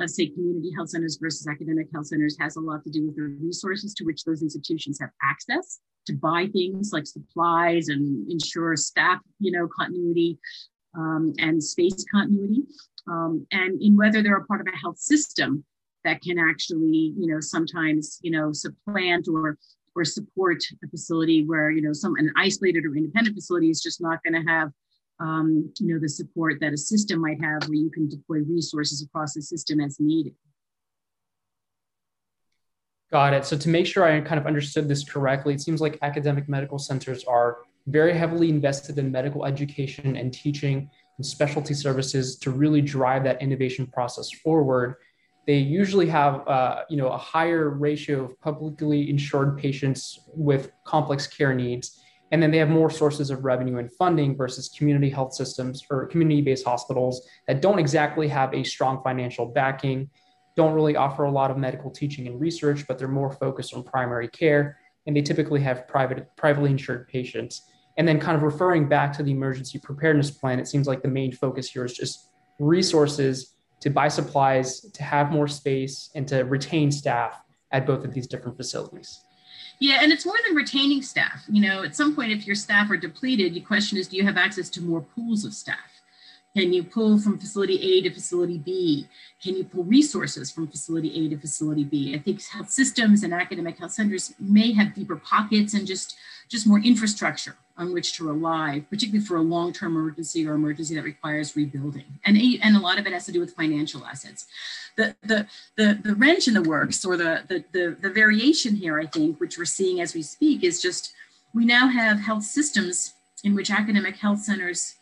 of 0.00 0.10
say 0.10 0.28
community 0.28 0.70
health 0.74 0.90
centers 0.90 1.18
versus 1.20 1.46
academic 1.46 1.86
health 1.92 2.06
centers 2.06 2.36
has 2.40 2.56
a 2.56 2.60
lot 2.60 2.84
to 2.84 2.90
do 2.90 3.06
with 3.06 3.16
the 3.16 3.22
resources 3.22 3.94
to 3.94 4.04
which 4.04 4.24
those 4.24 4.42
institutions 4.42 4.98
have 5.00 5.10
access 5.22 5.80
to 6.06 6.14
buy 6.14 6.48
things 6.52 6.92
like 6.92 7.06
supplies 7.06 7.88
and 7.88 8.30
ensure 8.30 8.76
staff, 8.76 9.20
you 9.38 9.52
know, 9.52 9.68
continuity 9.78 10.38
um, 10.96 11.32
and 11.38 11.62
space 11.62 12.04
continuity, 12.12 12.62
um, 13.08 13.46
and 13.52 13.80
in 13.80 13.96
whether 13.96 14.22
they're 14.22 14.36
a 14.36 14.44
part 14.46 14.60
of 14.60 14.66
a 14.66 14.76
health 14.76 14.98
system 14.98 15.64
that 16.04 16.20
can 16.20 16.38
actually, 16.38 17.14
you 17.16 17.26
know, 17.26 17.40
sometimes, 17.40 18.18
you 18.22 18.30
know, 18.30 18.52
supplant 18.52 19.28
or 19.28 19.58
or 19.94 20.04
support 20.04 20.62
a 20.82 20.88
facility 20.88 21.44
where, 21.44 21.70
you 21.70 21.82
know, 21.82 21.92
some 21.92 22.14
an 22.16 22.32
isolated 22.36 22.84
or 22.84 22.96
independent 22.96 23.36
facility 23.36 23.70
is 23.70 23.82
just 23.82 24.00
not 24.00 24.22
going 24.22 24.34
to 24.34 24.50
have 24.50 24.70
um, 25.20 25.72
you 25.78 25.92
know, 25.92 26.00
the 26.00 26.08
support 26.08 26.58
that 26.60 26.72
a 26.72 26.76
system 26.76 27.20
might 27.20 27.40
have 27.42 27.62
where 27.68 27.76
you 27.76 27.90
can 27.90 28.08
deploy 28.08 28.38
resources 28.38 29.02
across 29.02 29.34
the 29.34 29.42
system 29.42 29.80
as 29.80 30.00
needed. 30.00 30.34
Got 33.12 33.34
it. 33.34 33.44
So 33.44 33.58
to 33.58 33.68
make 33.68 33.86
sure 33.86 34.04
I 34.04 34.18
kind 34.22 34.40
of 34.40 34.46
understood 34.46 34.88
this 34.88 35.04
correctly, 35.04 35.52
it 35.52 35.60
seems 35.60 35.82
like 35.82 35.98
academic 36.00 36.48
medical 36.48 36.78
centers 36.78 37.24
are 37.24 37.58
very 37.86 38.16
heavily 38.16 38.48
invested 38.48 38.96
in 38.98 39.12
medical 39.12 39.44
education 39.44 40.16
and 40.16 40.32
teaching 40.32 40.88
and 41.18 41.26
specialty 41.26 41.74
services 41.74 42.38
to 42.38 42.50
really 42.50 42.80
drive 42.80 43.22
that 43.24 43.42
innovation 43.42 43.86
process 43.86 44.30
forward. 44.30 44.94
They 45.46 45.58
usually 45.58 46.06
have, 46.06 46.48
uh, 46.48 46.84
you 46.88 46.96
know, 46.96 47.08
a 47.08 47.18
higher 47.18 47.68
ratio 47.68 48.24
of 48.24 48.40
publicly 48.40 49.10
insured 49.10 49.58
patients 49.58 50.20
with 50.34 50.72
complex 50.84 51.26
care 51.26 51.52
needs, 51.52 52.02
and 52.30 52.42
then 52.42 52.50
they 52.50 52.58
have 52.58 52.70
more 52.70 52.88
sources 52.88 53.28
of 53.28 53.44
revenue 53.44 53.76
and 53.76 53.92
funding 53.92 54.34
versus 54.34 54.70
community 54.70 55.10
health 55.10 55.34
systems 55.34 55.84
or 55.90 56.06
community-based 56.06 56.64
hospitals 56.64 57.28
that 57.46 57.60
don't 57.60 57.78
exactly 57.78 58.26
have 58.28 58.54
a 58.54 58.64
strong 58.64 59.02
financial 59.02 59.44
backing 59.44 60.08
don't 60.56 60.72
really 60.72 60.96
offer 60.96 61.24
a 61.24 61.30
lot 61.30 61.50
of 61.50 61.56
medical 61.56 61.90
teaching 61.90 62.26
and 62.26 62.40
research, 62.40 62.86
but 62.86 62.98
they're 62.98 63.08
more 63.08 63.32
focused 63.32 63.74
on 63.74 63.82
primary 63.82 64.28
care, 64.28 64.78
and 65.06 65.16
they 65.16 65.22
typically 65.22 65.60
have 65.60 65.88
private, 65.88 66.28
privately 66.36 66.70
insured 66.70 67.08
patients. 67.08 67.62
And 67.98 68.08
then, 68.08 68.18
kind 68.18 68.36
of 68.36 68.42
referring 68.42 68.88
back 68.88 69.12
to 69.18 69.22
the 69.22 69.30
emergency 69.30 69.78
preparedness 69.78 70.30
plan, 70.30 70.58
it 70.58 70.68
seems 70.68 70.86
like 70.86 71.02
the 71.02 71.08
main 71.08 71.32
focus 71.32 71.70
here 71.70 71.84
is 71.84 71.92
just 71.92 72.28
resources 72.58 73.54
to 73.80 73.90
buy 73.90 74.08
supplies, 74.08 74.80
to 74.80 75.02
have 75.02 75.30
more 75.30 75.48
space, 75.48 76.10
and 76.14 76.26
to 76.28 76.42
retain 76.42 76.90
staff 76.90 77.42
at 77.72 77.86
both 77.86 78.04
of 78.04 78.14
these 78.14 78.26
different 78.26 78.56
facilities. 78.56 79.20
Yeah, 79.78 79.98
and 80.00 80.12
it's 80.12 80.24
more 80.24 80.36
than 80.46 80.54
retaining 80.54 81.02
staff. 81.02 81.42
You 81.50 81.62
know, 81.62 81.82
at 81.82 81.96
some 81.96 82.14
point, 82.14 82.30
if 82.30 82.46
your 82.46 82.54
staff 82.54 82.90
are 82.90 82.96
depleted, 82.96 83.54
the 83.54 83.60
question 83.60 83.98
is, 83.98 84.06
do 84.06 84.16
you 84.16 84.24
have 84.24 84.36
access 84.36 84.70
to 84.70 84.80
more 84.80 85.00
pools 85.00 85.44
of 85.44 85.52
staff? 85.52 85.91
Can 86.54 86.72
you 86.72 86.82
pull 86.82 87.18
from 87.18 87.38
facility 87.38 87.80
A 87.80 88.02
to 88.02 88.10
facility 88.10 88.58
B? 88.58 89.08
Can 89.42 89.56
you 89.56 89.64
pull 89.64 89.84
resources 89.84 90.50
from 90.50 90.68
facility 90.68 91.24
A 91.24 91.30
to 91.30 91.38
facility 91.38 91.84
B? 91.84 92.14
I 92.14 92.18
think 92.18 92.44
health 92.44 92.70
systems 92.70 93.22
and 93.22 93.32
academic 93.32 93.78
health 93.78 93.92
centers 93.92 94.34
may 94.38 94.72
have 94.72 94.94
deeper 94.94 95.16
pockets 95.16 95.72
and 95.72 95.86
just, 95.86 96.16
just 96.50 96.66
more 96.66 96.78
infrastructure 96.80 97.56
on 97.78 97.94
which 97.94 98.14
to 98.18 98.28
rely, 98.28 98.84
particularly 98.90 99.24
for 99.24 99.38
a 99.38 99.42
long-term 99.42 99.96
emergency 99.96 100.46
or 100.46 100.52
emergency 100.52 100.94
that 100.94 101.04
requires 101.04 101.56
rebuilding. 101.56 102.04
And, 102.26 102.36
and 102.62 102.76
a 102.76 102.80
lot 102.80 102.98
of 102.98 103.06
it 103.06 103.14
has 103.14 103.24
to 103.26 103.32
do 103.32 103.40
with 103.40 103.54
financial 103.54 104.04
assets. 104.04 104.46
The, 104.96 105.16
the, 105.22 105.46
the, 105.76 105.98
the 106.04 106.14
wrench 106.14 106.48
in 106.48 106.54
the 106.54 106.60
works 106.60 107.02
or 107.02 107.16
the, 107.16 107.44
the, 107.48 107.64
the, 107.72 107.96
the 107.98 108.10
variation 108.10 108.76
here, 108.76 109.00
I 109.00 109.06
think, 109.06 109.40
which 109.40 109.56
we're 109.56 109.64
seeing 109.64 110.02
as 110.02 110.14
we 110.14 110.20
speak 110.20 110.64
is 110.64 110.82
just, 110.82 111.14
we 111.54 111.64
now 111.64 111.88
have 111.88 112.20
health 112.20 112.44
systems 112.44 113.14
in 113.42 113.54
which 113.54 113.70
academic 113.70 114.16
health 114.16 114.40
centers 114.40 114.96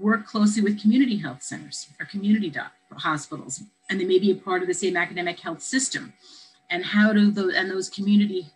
work 0.00 0.26
closely 0.26 0.62
with 0.62 0.80
community 0.80 1.16
health 1.16 1.42
centers 1.42 1.88
or 1.98 2.06
community 2.06 2.50
doc- 2.50 2.72
hospitals, 2.92 3.62
and 3.88 4.00
they 4.00 4.04
may 4.04 4.18
be 4.18 4.30
a 4.30 4.34
part 4.34 4.62
of 4.62 4.68
the 4.68 4.74
same 4.74 4.96
academic 4.96 5.38
health 5.38 5.62
system. 5.62 6.12
And 6.70 6.84
how 6.84 7.12
do 7.12 7.30
those 7.30 7.54
and 7.54 7.70
those 7.70 7.90
community 7.90 8.46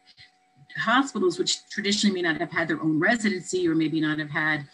hospitals, 0.76 1.38
which 1.38 1.68
traditionally 1.68 2.14
may 2.14 2.28
not 2.28 2.40
have 2.40 2.50
had 2.50 2.68
their 2.68 2.80
own 2.80 2.98
residency 2.98 3.68
or 3.68 3.74
maybe 3.74 4.00
not 4.00 4.18
have 4.18 4.30
had 4.30 4.66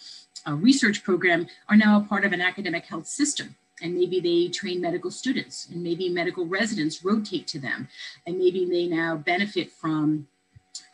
a 0.47 0.55
research 0.55 1.03
program, 1.03 1.47
are 1.69 1.77
now 1.77 1.99
a 1.99 2.05
part 2.05 2.25
of 2.25 2.33
an 2.33 2.41
academic 2.41 2.87
health 2.87 3.07
system. 3.07 3.57
And 3.83 3.95
maybe 3.95 4.21
they 4.21 4.49
train 4.49 4.81
medical 4.81 5.11
students, 5.11 5.69
and 5.71 5.83
maybe 5.83 6.11
medical 6.11 6.45
residents 6.45 7.03
rotate 7.03 7.47
to 7.49 7.59
them, 7.59 7.89
and 8.27 8.39
maybe 8.39 8.67
they 8.67 8.87
now 8.87 9.17
benefit 9.17 9.73
from 9.73 10.29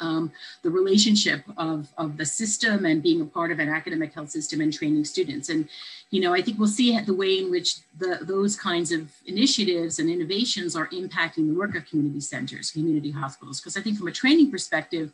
um, 0.01 0.31
the 0.63 0.71
relationship 0.71 1.43
of, 1.57 1.89
of 1.97 2.17
the 2.17 2.25
system 2.25 2.85
and 2.85 3.03
being 3.03 3.21
a 3.21 3.25
part 3.25 3.51
of 3.51 3.59
an 3.59 3.69
academic 3.69 4.13
health 4.13 4.31
system 4.31 4.61
and 4.61 4.73
training 4.73 5.05
students. 5.05 5.49
And, 5.49 5.69
you 6.11 6.21
know, 6.21 6.35
I 6.35 6.43
think 6.43 6.59
we'll 6.59 6.69
see 6.69 6.99
the 7.01 7.15
way 7.15 7.39
in 7.39 7.51
which 7.51 7.77
the, 7.99 8.19
those 8.23 8.57
kinds 8.57 8.93
of 8.93 9.11
initiatives 9.27 9.99
and 9.99 10.11
innovations 10.11 10.77
are 10.77 10.89
impacting 10.89 11.49
the 11.49 11.59
work 11.59 11.75
of 11.75 11.87
community 11.87 12.21
centers, 12.21 12.71
community 12.71 13.11
hospitals. 13.11 13.61
Because 13.61 13.77
I 13.77 13.81
think 13.81 13.99
from 13.99 14.09
a 14.09 14.13
training 14.13 14.51
perspective, 14.51 15.13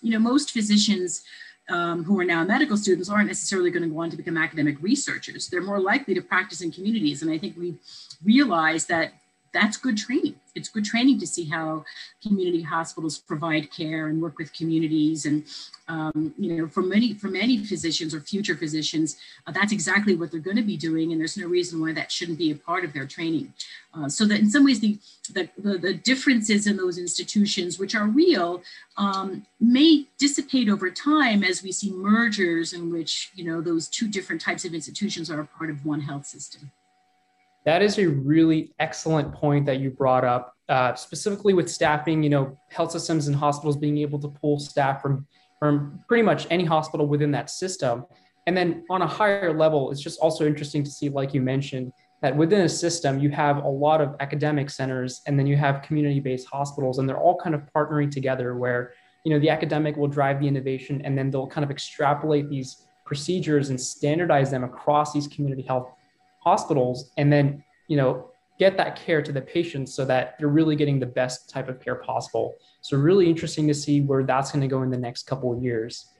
you 0.00 0.10
know, 0.10 0.18
most 0.18 0.52
physicians 0.52 1.24
um, 1.68 2.02
who 2.04 2.18
are 2.18 2.24
now 2.24 2.42
medical 2.44 2.76
students 2.76 3.08
aren't 3.08 3.28
necessarily 3.28 3.70
going 3.70 3.82
to 3.82 3.88
go 3.88 4.00
on 4.00 4.10
to 4.10 4.16
become 4.16 4.36
academic 4.36 4.82
researchers. 4.82 5.48
They're 5.48 5.62
more 5.62 5.80
likely 5.80 6.14
to 6.14 6.22
practice 6.22 6.62
in 6.62 6.72
communities. 6.72 7.22
And 7.22 7.30
I 7.30 7.38
think 7.38 7.56
we 7.56 7.76
realize 8.24 8.86
that 8.86 9.12
that's 9.52 9.76
good 9.76 9.96
training. 9.96 10.36
It's 10.54 10.68
good 10.68 10.84
training 10.84 11.18
to 11.20 11.26
see 11.26 11.44
how 11.44 11.84
community 12.22 12.62
hospitals 12.62 13.18
provide 13.18 13.70
care 13.70 14.08
and 14.08 14.20
work 14.20 14.38
with 14.38 14.52
communities. 14.52 15.26
And 15.26 15.44
um, 15.88 16.34
you 16.38 16.56
know, 16.56 16.68
for 16.68 16.82
many 16.82 17.14
for 17.14 17.28
many 17.28 17.64
physicians 17.64 18.14
or 18.14 18.20
future 18.20 18.56
physicians, 18.56 19.16
uh, 19.46 19.52
that's 19.52 19.72
exactly 19.72 20.14
what 20.14 20.30
they're 20.30 20.40
going 20.40 20.56
to 20.56 20.62
be 20.62 20.76
doing, 20.76 21.10
and 21.10 21.20
there's 21.20 21.36
no 21.36 21.46
reason 21.46 21.80
why 21.80 21.92
that 21.92 22.12
shouldn't 22.12 22.38
be 22.38 22.50
a 22.50 22.56
part 22.56 22.84
of 22.84 22.92
their 22.92 23.06
training. 23.06 23.52
Uh, 23.92 24.08
so 24.08 24.24
that 24.24 24.38
in 24.38 24.48
some 24.48 24.64
ways, 24.64 24.80
the, 24.80 24.98
the 25.32 25.48
the, 25.58 25.78
the 25.78 25.94
differences 25.94 26.66
in 26.66 26.76
those 26.76 26.98
institutions, 26.98 27.78
which 27.78 27.94
are 27.94 28.06
real, 28.06 28.62
um, 28.96 29.46
may 29.60 30.06
dissipate 30.18 30.68
over 30.68 30.90
time 30.90 31.42
as 31.42 31.62
we 31.62 31.72
see 31.72 31.90
mergers 31.90 32.72
in 32.72 32.92
which 32.92 33.30
you 33.34 33.44
know 33.44 33.60
those 33.60 33.88
two 33.88 34.08
different 34.08 34.40
types 34.40 34.64
of 34.64 34.74
institutions 34.74 35.30
are 35.30 35.40
a 35.40 35.46
part 35.46 35.70
of 35.70 35.84
one 35.84 36.00
health 36.00 36.26
system. 36.26 36.70
That 37.64 37.82
is 37.82 37.98
a 37.98 38.06
really 38.06 38.72
excellent 38.78 39.32
point 39.34 39.66
that 39.66 39.80
you 39.80 39.90
brought 39.90 40.24
up, 40.24 40.54
uh, 40.68 40.94
specifically 40.94 41.52
with 41.52 41.70
staffing. 41.70 42.22
You 42.22 42.30
know, 42.30 42.58
health 42.70 42.92
systems 42.92 43.26
and 43.26 43.36
hospitals 43.36 43.76
being 43.76 43.98
able 43.98 44.18
to 44.20 44.28
pull 44.28 44.58
staff 44.58 45.02
from 45.02 45.26
from 45.58 46.02
pretty 46.08 46.22
much 46.22 46.46
any 46.50 46.64
hospital 46.64 47.06
within 47.06 47.30
that 47.32 47.50
system. 47.50 48.06
And 48.46 48.56
then 48.56 48.84
on 48.88 49.02
a 49.02 49.06
higher 49.06 49.52
level, 49.56 49.90
it's 49.90 50.00
just 50.00 50.18
also 50.20 50.46
interesting 50.46 50.82
to 50.82 50.90
see, 50.90 51.10
like 51.10 51.34
you 51.34 51.42
mentioned, 51.42 51.92
that 52.22 52.34
within 52.34 52.62
a 52.62 52.68
system 52.68 53.18
you 53.18 53.30
have 53.30 53.58
a 53.58 53.68
lot 53.68 54.00
of 54.00 54.16
academic 54.20 54.70
centers, 54.70 55.20
and 55.26 55.38
then 55.38 55.46
you 55.46 55.56
have 55.56 55.82
community-based 55.82 56.46
hospitals, 56.46 56.98
and 56.98 57.08
they're 57.08 57.18
all 57.18 57.36
kind 57.36 57.54
of 57.54 57.62
partnering 57.76 58.10
together. 58.10 58.56
Where 58.56 58.94
you 59.24 59.32
know 59.32 59.38
the 59.38 59.50
academic 59.50 59.96
will 59.96 60.08
drive 60.08 60.40
the 60.40 60.48
innovation, 60.48 61.02
and 61.04 61.16
then 61.16 61.30
they'll 61.30 61.46
kind 61.46 61.64
of 61.64 61.70
extrapolate 61.70 62.48
these 62.48 62.86
procedures 63.04 63.70
and 63.70 63.80
standardize 63.80 64.50
them 64.50 64.64
across 64.64 65.12
these 65.12 65.26
community 65.26 65.62
health 65.62 65.92
hospitals 66.40 67.10
and 67.16 67.32
then 67.32 67.62
you 67.88 67.96
know 67.96 68.30
get 68.60 68.76
that 68.76 68.94
care 68.94 69.22
to 69.22 69.32
the 69.32 69.40
patients 69.40 69.94
so 69.94 70.04
that 70.04 70.36
they're 70.38 70.48
really 70.48 70.76
getting 70.76 71.00
the 71.00 71.06
best 71.06 71.48
type 71.48 71.68
of 71.70 71.80
care 71.80 71.94
possible. 71.94 72.54
So 72.82 72.98
really 72.98 73.26
interesting 73.26 73.66
to 73.68 73.74
see 73.74 74.02
where 74.02 74.22
that's 74.22 74.52
going 74.52 74.60
to 74.60 74.68
go 74.68 74.82
in 74.82 74.90
the 74.90 74.98
next 74.98 75.22
couple 75.22 75.50
of 75.56 75.62
years. 75.62 76.12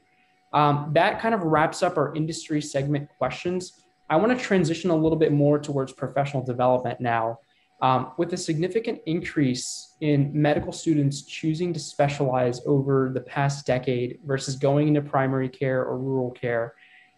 Um, 0.55 0.91
that 0.95 1.21
kind 1.21 1.35
of 1.35 1.43
wraps 1.43 1.83
up 1.83 1.99
our 1.99 2.15
industry 2.15 2.63
segment 2.63 3.11
questions. 3.19 3.85
I 4.09 4.17
want 4.17 4.37
to 4.37 4.43
transition 4.43 4.89
a 4.89 4.97
little 4.97 5.19
bit 5.19 5.33
more 5.33 5.59
towards 5.59 5.93
professional 5.93 6.43
development 6.43 6.99
now. 7.01 7.41
Um, 7.83 8.13
with 8.19 8.33
a 8.35 8.37
significant 8.37 9.01
increase 9.07 9.97
in 10.03 10.31
medical 10.35 10.73
students 10.73 11.23
choosing 11.23 11.73
to 11.73 11.81
specialize 11.81 12.61
over 12.67 13.11
the 13.13 13.23
past 13.23 13.67
decade 13.67 14.19
versus 14.25 14.57
going 14.57 14.89
into 14.89 15.01
primary 15.01 15.49
care 15.49 15.83
or 15.83 15.99
rural 15.99 16.31
care 16.31 16.75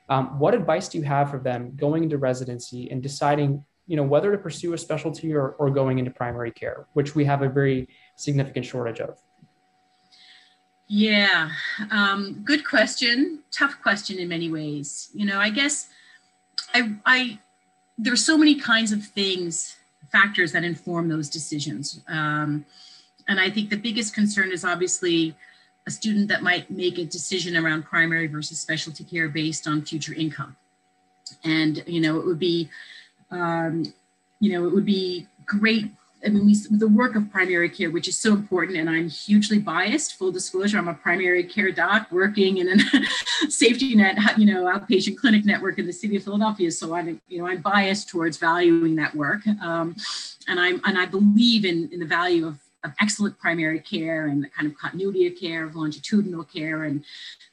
Um, 0.09 0.39
what 0.39 0.55
advice 0.55 0.89
do 0.89 0.99
you 0.99 1.05
have 1.05 1.31
for 1.31 1.39
them 1.39 1.73
going 1.77 2.03
into 2.05 2.19
residency 2.19 2.91
and 2.91 3.03
deciding, 3.03 3.65
you 3.87 3.97
know, 3.97 4.03
whether 4.03 4.31
to 4.33 4.39
pursue 4.39 4.73
a 4.75 4.79
specialty 4.79 5.33
or, 5.35 5.51
or 5.53 5.71
going 5.71 5.99
into 5.99 6.11
primary 6.11 6.51
care, 6.51 6.87
which 6.93 7.15
we 7.15 7.25
have 7.25 7.43
a 7.43 7.49
very 7.49 7.89
significant 8.17 8.67
shortage 8.67 9.01
of? 9.01 9.19
Yeah, 10.89 11.51
um, 11.91 12.43
good 12.45 12.67
question. 12.67 13.41
Tough 13.51 13.81
question 13.83 14.19
in 14.19 14.29
many 14.29 14.51
ways. 14.51 15.09
You 15.15 15.25
know, 15.25 15.39
I 15.39 15.49
guess 15.49 15.89
I, 16.75 16.97
I 17.07 17.39
there's 17.97 18.25
so 18.25 18.37
many 18.37 18.57
kinds 18.57 18.93
of 18.93 19.05
things, 19.05 19.77
factors 20.11 20.53
that 20.53 20.65
inform 20.65 21.09
those 21.09 21.31
decisions. 21.31 22.01
Um, 22.09 22.67
and 23.29 23.41
I 23.41 23.49
think 23.49 23.71
the 23.71 23.77
biggest 23.77 24.15
concern 24.15 24.53
is 24.53 24.65
obviously 24.65 25.35
a 25.87 25.91
student 25.91 26.29
that 26.29 26.43
might 26.43 26.71
make 26.71 26.99
a 26.99 27.05
decision 27.05 27.57
around 27.57 27.85
primary 27.85 28.27
versus 28.27 28.61
specialty 28.61 29.05
care 29.05 29.29
based 29.29 29.67
on 29.67 29.83
future 29.83 30.15
income. 30.15 30.57
And, 31.45 31.83
you 31.87 32.01
know, 32.01 32.19
it 32.19 32.27
would 32.27 32.39
be, 32.39 32.69
um, 33.31 33.93
you 34.41 34.53
know, 34.53 34.67
it 34.67 34.73
would 34.73 34.87
be 34.87 35.27
great. 35.45 35.91
I 36.25 36.29
mean, 36.29 36.47
we, 36.47 36.55
the 36.71 36.87
work 36.87 37.17
of 37.17 37.33
primary 37.33 37.69
care, 37.69 37.91
which 37.91 38.07
is 38.07 38.17
so 38.17 38.33
important, 38.33 38.79
and 38.79 38.89
I'm 38.89 39.09
hugely 39.09 39.59
biased. 39.59 40.15
Full 40.15 40.31
disclosure, 40.31 40.79
I'm 40.79 40.87
a 40.87 40.95
primary 40.95 41.43
care 41.43 41.73
doc 41.73 42.07
working 42.13 42.59
in 42.59 42.69
a 42.69 43.49
safety 43.49 43.97
net, 43.97 44.39
you 44.39 44.47
know, 44.47 44.65
outpatient 44.67 45.17
clinic 45.17 45.45
network 45.45 45.81
in 45.81 45.87
the 45.87 45.93
city 45.93 46.15
of 46.15 46.23
Philadelphia. 46.23 46.71
So 46.71 46.95
I'm, 46.95 47.21
you 47.27 47.39
know, 47.39 47.49
I'm 47.49 47.61
biased 47.61 48.09
towards 48.09 48.37
valuing 48.37 48.95
that 48.97 49.17
work, 49.17 49.45
um, 49.61 49.97
and 50.47 50.61
I'm 50.61 50.81
and 50.85 50.97
I 50.97 51.07
believe 51.07 51.65
in 51.65 51.89
in 51.91 51.99
the 51.99 52.07
value 52.07 52.47
of 52.47 52.62
of 52.85 52.93
excellent 53.01 53.39
primary 53.39 53.81
care 53.81 54.27
and 54.27 54.43
the 54.43 54.49
kind 54.49 54.67
of 54.67 54.77
continuity 54.77 55.27
of 55.27 55.37
care, 55.39 55.65
of 55.65 55.77
longitudinal 55.77 56.45
care, 56.45 56.85
and 56.85 57.05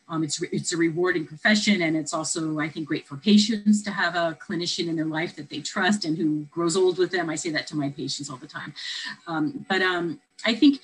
um, 0.08 0.24
it's 0.24 0.42
it's 0.42 0.74
a 0.74 0.78
rewarding 0.78 1.26
profession, 1.26 1.82
and 1.82 1.96
it's 1.96 2.14
also 2.14 2.60
I 2.60 2.70
think 2.70 2.88
great 2.88 3.08
for 3.08 3.18
patients 3.18 3.84
to 3.84 3.92
have 3.92 4.16
a 4.16 4.38
clinician 4.42 4.88
in 4.88 4.96
their 4.96 5.06
life 5.06 5.36
that 5.36 5.50
they 5.50 5.60
trust 5.60 6.06
and 6.06 6.18
who 6.18 6.46
grows 6.46 6.76
old 6.76 6.98
with 6.98 7.12
them. 7.12 7.30
I 7.30 7.36
say 7.36 7.52
that 7.52 7.68
to 7.68 7.76
my 7.76 7.90
patients 7.90 8.30
all 8.30 8.38
the 8.38 8.48
time, 8.48 8.74
um, 9.28 9.66
but 9.70 9.82
um, 9.82 10.20
I 10.46 10.56
think, 10.56 10.82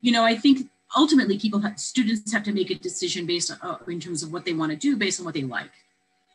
you 0.00 0.12
know, 0.12 0.24
I 0.24 0.36
think 0.36 0.68
ultimately 0.96 1.38
people 1.38 1.60
have, 1.60 1.78
students 1.78 2.32
have 2.32 2.42
to 2.44 2.52
make 2.52 2.70
a 2.70 2.74
decision 2.74 3.26
based 3.26 3.50
on, 3.50 3.58
uh, 3.62 3.78
in 3.88 4.00
terms 4.00 4.22
of 4.22 4.32
what 4.32 4.44
they 4.44 4.52
want 4.52 4.72
to 4.72 4.76
do 4.76 4.96
based 4.96 5.20
on 5.20 5.26
what 5.26 5.34
they 5.34 5.42
like 5.42 5.70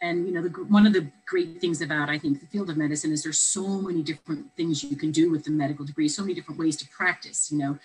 and 0.02 0.28
you 0.28 0.34
know 0.34 0.42
the, 0.42 0.50
one 0.66 0.86
of 0.86 0.94
the 0.94 1.08
great 1.26 1.62
things 1.62 1.82
about 1.82 2.10
i 2.10 2.18
think 2.18 2.40
the 2.40 2.46
field 2.48 2.70
of 2.70 2.78
medicine 2.78 3.12
is 3.12 3.24
there's 3.24 3.40
so 3.40 3.68
many 3.82 4.02
different 4.02 4.46
things 4.56 4.84
you 4.84 4.96
can 4.96 5.12
do 5.12 5.30
with 5.32 5.44
the 5.46 5.52
medical 5.52 5.86
degree 5.86 6.08
so 6.08 6.22
many 6.22 6.34
different 6.34 6.60
ways 6.60 6.76
to 6.76 6.88
practice 6.90 7.52
you 7.52 7.58
know 7.58 7.78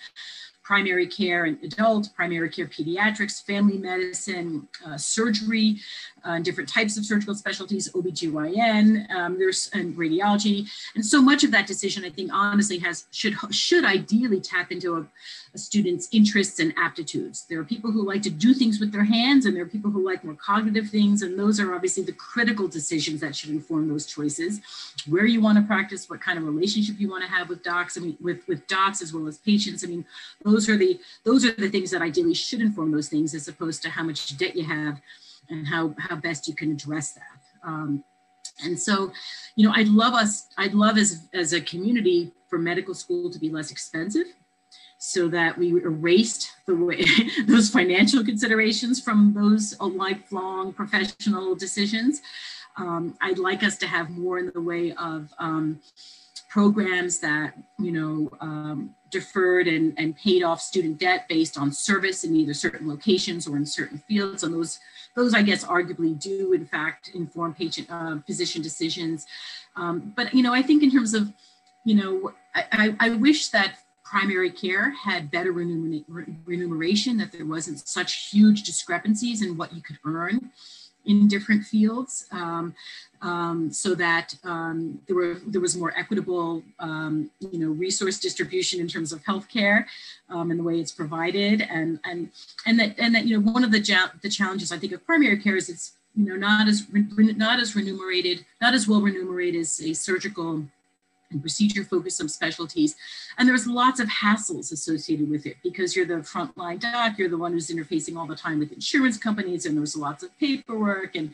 primary 0.67 1.07
care 1.07 1.45
and 1.45 1.57
adult, 1.63 2.09
primary 2.13 2.49
care 2.49 2.67
pediatrics, 2.67 3.41
family 3.41 3.77
medicine, 3.77 4.67
uh, 4.85 4.97
surgery, 4.97 5.79
uh, 6.25 6.39
different 6.39 6.67
types 6.67 6.97
of 6.97 7.05
surgical 7.05 7.33
specialties, 7.33 7.89
OBGYN, 7.93 9.09
um, 9.15 9.39
there's 9.39 9.69
and 9.73 9.95
radiology. 9.95 10.67
And 10.95 11.05
so 11.05 11.21
much 11.21 11.45
of 11.45 11.51
that 11.51 11.67
decision, 11.67 12.03
I 12.03 12.09
think, 12.09 12.31
honestly, 12.33 12.79
has 12.79 13.05
should 13.11 13.35
should 13.49 13.85
ideally 13.85 14.41
tap 14.41 14.73
into 14.73 14.97
a, 14.97 15.07
a 15.55 15.57
student's 15.57 16.09
interests 16.11 16.59
and 16.59 16.73
aptitudes. 16.77 17.45
There 17.49 17.59
are 17.61 17.63
people 17.63 17.91
who 17.91 18.05
like 18.05 18.21
to 18.23 18.29
do 18.29 18.53
things 18.53 18.81
with 18.81 18.91
their 18.91 19.05
hands, 19.05 19.45
and 19.45 19.55
there 19.55 19.63
are 19.63 19.67
people 19.75 19.89
who 19.89 20.05
like 20.05 20.25
more 20.25 20.35
cognitive 20.35 20.89
things, 20.89 21.21
and 21.21 21.39
those 21.39 21.61
are 21.61 21.73
obviously 21.73 22.03
the 22.03 22.11
critical 22.11 22.67
decisions 22.67 23.21
that 23.21 23.33
should 23.37 23.51
inform 23.51 23.87
those 23.87 24.05
choices. 24.05 24.59
Where 25.07 25.25
you 25.25 25.39
want 25.39 25.57
to 25.59 25.63
practice, 25.63 26.09
what 26.09 26.19
kind 26.19 26.37
of 26.37 26.43
relationship 26.43 26.99
you 26.99 27.09
want 27.09 27.23
to 27.23 27.29
have 27.29 27.47
with 27.47 27.63
docs, 27.63 27.97
I 27.97 28.01
mean, 28.01 28.17
with 28.19 28.45
with 28.49 28.67
docs 28.67 29.01
as 29.01 29.13
well 29.13 29.27
as 29.27 29.37
patients. 29.37 29.85
I 29.85 29.87
mean, 29.87 30.03
those 30.43 30.56
are 30.69 30.77
the 30.77 30.99
those 31.23 31.45
are 31.45 31.51
the 31.51 31.69
things 31.69 31.91
that 31.91 32.01
ideally 32.01 32.33
should 32.33 32.61
inform 32.61 32.91
those 32.91 33.09
things, 33.09 33.33
as 33.33 33.47
opposed 33.47 33.81
to 33.83 33.89
how 33.89 34.03
much 34.03 34.37
debt 34.37 34.55
you 34.55 34.65
have 34.65 35.01
and 35.49 35.67
how 35.67 35.93
how 35.99 36.15
best 36.15 36.47
you 36.47 36.55
can 36.55 36.71
address 36.71 37.13
that. 37.13 37.39
Um, 37.63 38.03
and 38.63 38.79
so, 38.79 39.11
you 39.55 39.67
know, 39.67 39.73
I'd 39.75 39.87
love 39.87 40.13
us, 40.13 40.47
I'd 40.57 40.73
love 40.73 40.97
as 40.97 41.27
as 41.33 41.53
a 41.53 41.61
community 41.61 42.31
for 42.49 42.57
medical 42.57 42.93
school 42.93 43.29
to 43.29 43.39
be 43.39 43.49
less 43.49 43.71
expensive 43.71 44.27
so 44.99 45.27
that 45.27 45.57
we 45.57 45.69
erased 45.69 46.51
the 46.65 46.75
way 46.75 47.03
those 47.47 47.69
financial 47.69 48.23
considerations 48.23 49.01
from 49.01 49.33
those 49.33 49.75
lifelong 49.79 50.73
professional 50.73 51.55
decisions. 51.55 52.21
Um, 52.77 53.15
I'd 53.21 53.39
like 53.39 53.63
us 53.63 53.77
to 53.77 53.87
have 53.87 54.09
more 54.09 54.39
in 54.39 54.51
the 54.53 54.61
way 54.61 54.93
of 54.93 55.33
um, 55.39 55.79
programs 56.57 57.19
that 57.19 57.53
you 57.77 57.91
know 57.91 58.31
um, 58.41 58.95
deferred 59.11 59.67
and, 59.67 59.93
and 59.99 60.17
paid 60.17 60.41
off 60.41 60.59
student 60.59 60.97
debt 60.97 61.27
based 61.29 61.55
on 61.55 61.71
service 61.71 62.23
in 62.23 62.35
either 62.35 62.51
certain 62.51 62.87
locations 62.87 63.47
or 63.47 63.57
in 63.57 63.63
certain 63.63 63.99
fields. 64.07 64.41
And 64.41 64.51
those 64.51 64.79
those 65.15 65.35
i 65.35 65.43
guess 65.43 65.63
arguably 65.63 66.19
do 66.19 66.53
in 66.53 66.65
fact 66.65 67.11
inform 67.13 67.53
patient 67.53 67.87
uh, 67.91 68.17
physician 68.25 68.63
decisions. 68.63 69.27
Um, 69.75 70.13
but 70.15 70.33
you 70.33 70.41
know 70.41 70.51
i 70.51 70.63
think 70.63 70.81
in 70.81 70.89
terms 70.89 71.13
of 71.13 71.31
you 71.85 71.93
know 71.93 72.33
I, 72.55 72.63
I, 72.71 72.95
I 73.05 73.09
wish 73.11 73.49
that 73.49 73.75
primary 74.03 74.49
care 74.49 74.89
had 74.89 75.29
better 75.29 75.51
remuneration 75.51 77.17
that 77.17 77.31
there 77.31 77.45
wasn't 77.45 77.87
such 77.87 78.29
huge 78.31 78.63
discrepancies 78.63 79.43
in 79.43 79.57
what 79.57 79.75
you 79.75 79.81
could 79.83 79.99
earn 80.05 80.49
in 81.07 81.27
different 81.27 81.65
fields 81.65 82.27
um, 82.31 82.75
um, 83.21 83.71
so 83.71 83.95
that 83.95 84.35
um, 84.43 84.99
there, 85.07 85.15
were, 85.15 85.37
there 85.47 85.61
was 85.61 85.75
more 85.75 85.93
equitable 85.97 86.63
um, 86.79 87.31
you 87.39 87.59
know, 87.59 87.71
resource 87.71 88.19
distribution 88.19 88.79
in 88.79 88.87
terms 88.87 89.11
of 89.11 89.23
healthcare 89.23 89.85
um, 90.29 90.51
and 90.51 90.59
the 90.59 90.63
way 90.63 90.79
it's 90.79 90.91
provided. 90.91 91.61
And, 91.61 91.99
and, 92.05 92.29
and, 92.65 92.79
that, 92.79 92.95
and 92.99 93.15
that 93.15 93.25
you 93.25 93.39
know, 93.39 93.51
one 93.51 93.63
of 93.63 93.71
the, 93.71 93.79
ja- 93.79 94.11
the 94.21 94.29
challenges 94.29 94.71
I 94.71 94.77
think 94.77 94.93
of 94.93 95.05
primary 95.05 95.37
care 95.37 95.55
is 95.55 95.69
it's 95.69 95.93
you 96.15 96.25
know, 96.25 96.35
not 96.35 96.67
as, 96.67 96.85
re- 96.91 97.33
not 97.33 97.59
as 97.59 97.75
remunerated, 97.75 98.45
not 98.59 98.73
as 98.73 98.87
well 98.87 99.01
remunerated 99.01 99.61
as 99.61 99.79
a 99.81 99.93
surgical 99.93 100.63
and 101.31 101.41
procedure 101.41 101.83
focused 101.83 102.21
subspecialties. 102.21 102.95
And 103.37 103.47
there's 103.47 103.67
lots 103.67 103.99
of 103.99 104.07
hassles 104.07 104.71
associated 104.71 105.29
with 105.29 105.45
it 105.45 105.57
because 105.63 105.95
you're 105.95 106.05
the 106.05 106.15
frontline 106.15 106.79
doc, 106.79 107.17
you're 107.17 107.29
the 107.29 107.37
one 107.37 107.51
who's 107.51 107.69
interfacing 107.69 108.17
all 108.17 108.25
the 108.25 108.35
time 108.35 108.59
with 108.59 108.71
insurance 108.71 109.17
companies, 109.17 109.65
and 109.65 109.77
there's 109.77 109.95
lots 109.95 110.23
of 110.23 110.37
paperwork. 110.39 111.15
And, 111.15 111.33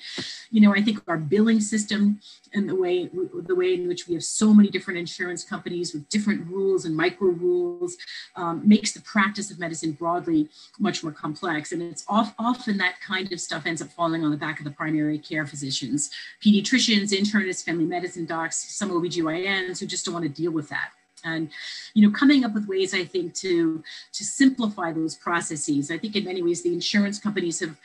you 0.52 0.62
know, 0.62 0.74
I 0.74 0.82
think 0.82 1.02
our 1.08 1.18
billing 1.18 1.62
system 1.62 2.20
and 2.54 2.70
the 2.70 2.76
way 2.76 3.10
the 3.14 3.56
way 3.56 3.74
in 3.74 3.88
which 3.88 4.08
we 4.08 4.14
have 4.14 4.24
so 4.24 4.54
many 4.54 4.70
different 4.70 5.00
insurance 5.00 5.44
companies 5.44 5.94
with 5.94 6.08
different 6.10 6.46
rules 6.48 6.86
and 6.86 6.96
micro 6.96 7.30
rules 7.30 7.98
um, 8.36 8.62
makes 8.68 8.94
the 8.94 9.02
practice 9.02 9.52
of 9.52 9.60
medicine 9.60 9.92
broadly 9.92 10.50
much 10.80 11.04
more 11.04 11.12
complex. 11.12 11.72
And 11.72 11.82
it's 11.82 12.06
off, 12.08 12.34
often 12.38 12.78
that 12.78 13.00
kind 13.02 13.32
of 13.32 13.40
stuff 13.40 13.66
ends 13.66 13.82
up 13.82 13.90
falling 13.90 14.24
on 14.24 14.32
the 14.32 14.38
back 14.38 14.60
of 14.60 14.66
the 14.66 14.72
primary 14.72 15.18
care 15.18 15.46
physicians, 15.46 16.10
pediatricians, 16.44 17.12
internists, 17.12 17.64
family 17.64 17.86
medicine 17.86 18.26
docs, 18.26 18.58
some 18.74 18.92
OBGYNs 18.92 19.82
who 19.84 19.88
just 19.88 20.06
don't 20.06 20.14
want 20.14 20.26
to 20.26 20.42
deal 20.42 20.52
with 20.52 20.70
that. 20.70 20.92
And 21.26 21.50
you 21.94 22.06
know 22.06 22.14
coming 22.14 22.44
up 22.44 22.54
with 22.54 22.68
ways 22.68 22.94
i 22.94 23.06
think 23.06 23.34
to 23.36 23.82
to 24.12 24.24
simplify 24.26 24.92
those 24.92 25.16
processes. 25.16 25.90
I 25.90 25.98
think 25.98 26.18
in 26.18 26.26
many 26.26 26.42
ways 26.42 26.64
the 26.64 26.74
insurance 26.74 27.18
companies 27.18 27.62
have 27.62 27.78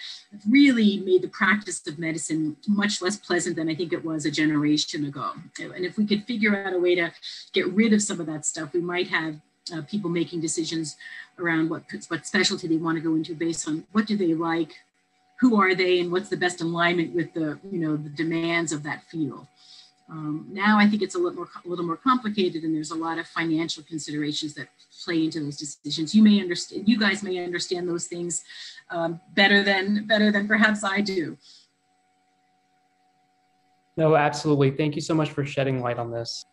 really 0.48 0.98
made 0.98 1.22
the 1.22 1.28
practice 1.28 1.86
of 1.86 2.00
medicine 2.00 2.56
much 2.66 3.00
less 3.00 3.16
pleasant 3.16 3.54
than 3.54 3.68
i 3.68 3.76
think 3.76 3.92
it 3.92 4.04
was 4.04 4.26
a 4.26 4.30
generation 4.30 5.04
ago. 5.04 5.34
And 5.60 5.84
if 5.84 5.96
we 5.96 6.04
could 6.04 6.24
figure 6.24 6.56
out 6.64 6.72
a 6.72 6.80
way 6.80 6.96
to 6.96 7.12
get 7.52 7.72
rid 7.72 7.92
of 7.92 8.02
some 8.02 8.18
of 8.18 8.26
that 8.26 8.44
stuff 8.44 8.72
we 8.72 8.80
might 8.80 9.08
have 9.08 9.36
uh, 9.72 9.82
people 9.82 10.10
making 10.10 10.40
decisions 10.40 10.96
around 11.38 11.70
what 11.70 11.82
what 12.08 12.26
specialty 12.26 12.66
they 12.66 12.76
want 12.76 12.96
to 12.96 13.02
go 13.08 13.14
into 13.14 13.34
based 13.34 13.68
on 13.68 13.86
what 13.92 14.06
do 14.06 14.16
they 14.16 14.34
like 14.34 14.72
who 15.40 15.60
are 15.60 15.74
they 15.74 16.00
and 16.00 16.10
what's 16.10 16.28
the 16.28 16.36
best 16.36 16.60
alignment 16.60 17.14
with 17.14 17.32
the 17.34 17.58
you 17.70 17.78
know 17.78 17.96
the 17.96 18.08
demands 18.10 18.72
of 18.72 18.82
that 18.82 19.02
field 19.04 19.46
um, 20.10 20.46
now 20.50 20.78
I 20.78 20.86
think 20.86 21.02
it's 21.02 21.14
a 21.14 21.18
little 21.18 21.34
more 21.34 21.48
a 21.64 21.68
little 21.68 21.84
more 21.84 21.96
complicated, 21.96 22.64
and 22.64 22.74
there's 22.74 22.90
a 22.90 22.96
lot 22.96 23.18
of 23.18 23.26
financial 23.26 23.82
considerations 23.82 24.54
that 24.54 24.68
play 25.04 25.24
into 25.24 25.40
those 25.40 25.58
decisions. 25.58 26.14
You 26.14 26.22
may 26.22 26.40
understand, 26.40 26.88
you 26.88 26.98
guys 26.98 27.22
may 27.22 27.44
understand 27.44 27.86
those 27.88 28.06
things 28.06 28.42
um, 28.90 29.20
better 29.34 29.62
than 29.62 30.06
better 30.06 30.32
than 30.32 30.48
perhaps 30.48 30.82
I 30.82 31.02
do. 31.02 31.36
No, 33.98 34.16
absolutely. 34.16 34.70
Thank 34.70 34.94
you 34.94 35.02
so 35.02 35.12
much 35.12 35.30
for 35.30 35.44
shedding 35.44 35.82
light 35.82 35.98
on 35.98 36.10
this. 36.10 36.46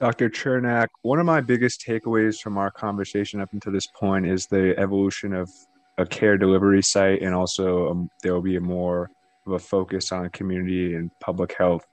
Dr. 0.00 0.28
Chernak, 0.28 0.88
one 1.02 1.20
of 1.20 1.26
my 1.26 1.40
biggest 1.40 1.84
takeaways 1.86 2.40
from 2.40 2.58
our 2.58 2.70
conversation 2.70 3.40
up 3.40 3.52
until 3.52 3.72
this 3.72 3.86
point 3.86 4.26
is 4.26 4.46
the 4.46 4.78
evolution 4.78 5.32
of 5.32 5.48
a 5.96 6.04
care 6.04 6.36
delivery 6.36 6.82
site, 6.82 7.22
and 7.22 7.34
also 7.34 7.88
um, 7.88 8.10
there 8.22 8.34
will 8.34 8.42
be 8.42 8.56
a 8.56 8.60
more 8.60 9.10
of 9.46 9.52
a 9.52 9.58
focus 9.58 10.12
on 10.12 10.28
community 10.30 10.96
and 10.96 11.10
public 11.20 11.54
health 11.56 11.86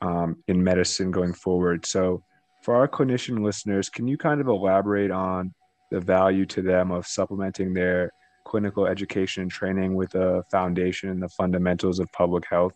um, 0.00 0.36
in 0.48 0.62
medicine 0.62 1.10
going 1.10 1.32
forward. 1.32 1.86
So, 1.86 2.22
for 2.62 2.74
our 2.74 2.88
clinician 2.88 3.42
listeners, 3.42 3.88
can 3.88 4.06
you 4.06 4.18
kind 4.18 4.40
of 4.40 4.46
elaborate 4.46 5.10
on 5.10 5.54
the 5.90 6.00
value 6.00 6.44
to 6.46 6.62
them 6.62 6.90
of 6.90 7.06
supplementing 7.06 7.72
their 7.72 8.12
clinical 8.44 8.86
education 8.86 9.42
and 9.42 9.50
training 9.50 9.94
with 9.94 10.14
a 10.14 10.42
foundation 10.50 11.08
in 11.08 11.20
the 11.20 11.28
fundamentals 11.28 12.00
of 12.00 12.12
public 12.12 12.44
health? 12.48 12.74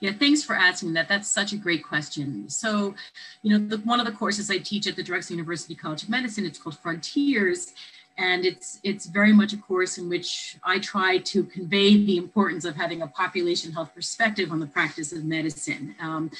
Yeah, 0.00 0.12
thanks 0.12 0.42
for 0.42 0.54
asking 0.54 0.92
that. 0.94 1.08
That's 1.08 1.30
such 1.30 1.52
a 1.52 1.56
great 1.56 1.82
question. 1.82 2.48
So, 2.48 2.94
you 3.42 3.58
know, 3.58 3.66
the, 3.66 3.78
one 3.78 4.00
of 4.00 4.06
the 4.06 4.12
courses 4.12 4.50
I 4.50 4.58
teach 4.58 4.86
at 4.86 4.96
the 4.96 5.02
Drexel 5.02 5.34
University 5.34 5.74
College 5.74 6.02
of 6.02 6.08
Medicine, 6.08 6.44
it's 6.44 6.58
called 6.58 6.78
Frontiers, 6.78 7.72
and 8.16 8.44
it's 8.44 8.78
it's 8.84 9.06
very 9.06 9.32
much 9.32 9.52
a 9.52 9.56
course 9.56 9.98
in 9.98 10.08
which 10.08 10.56
I 10.62 10.78
try 10.78 11.18
to 11.18 11.44
convey 11.44 11.96
the 12.04 12.16
importance 12.16 12.64
of 12.64 12.76
having 12.76 13.02
a 13.02 13.08
population 13.08 13.72
health 13.72 13.92
perspective 13.94 14.52
on 14.52 14.60
the 14.60 14.66
practice 14.66 15.12
of 15.12 15.24
medicine. 15.24 15.94
Um, 16.00 16.30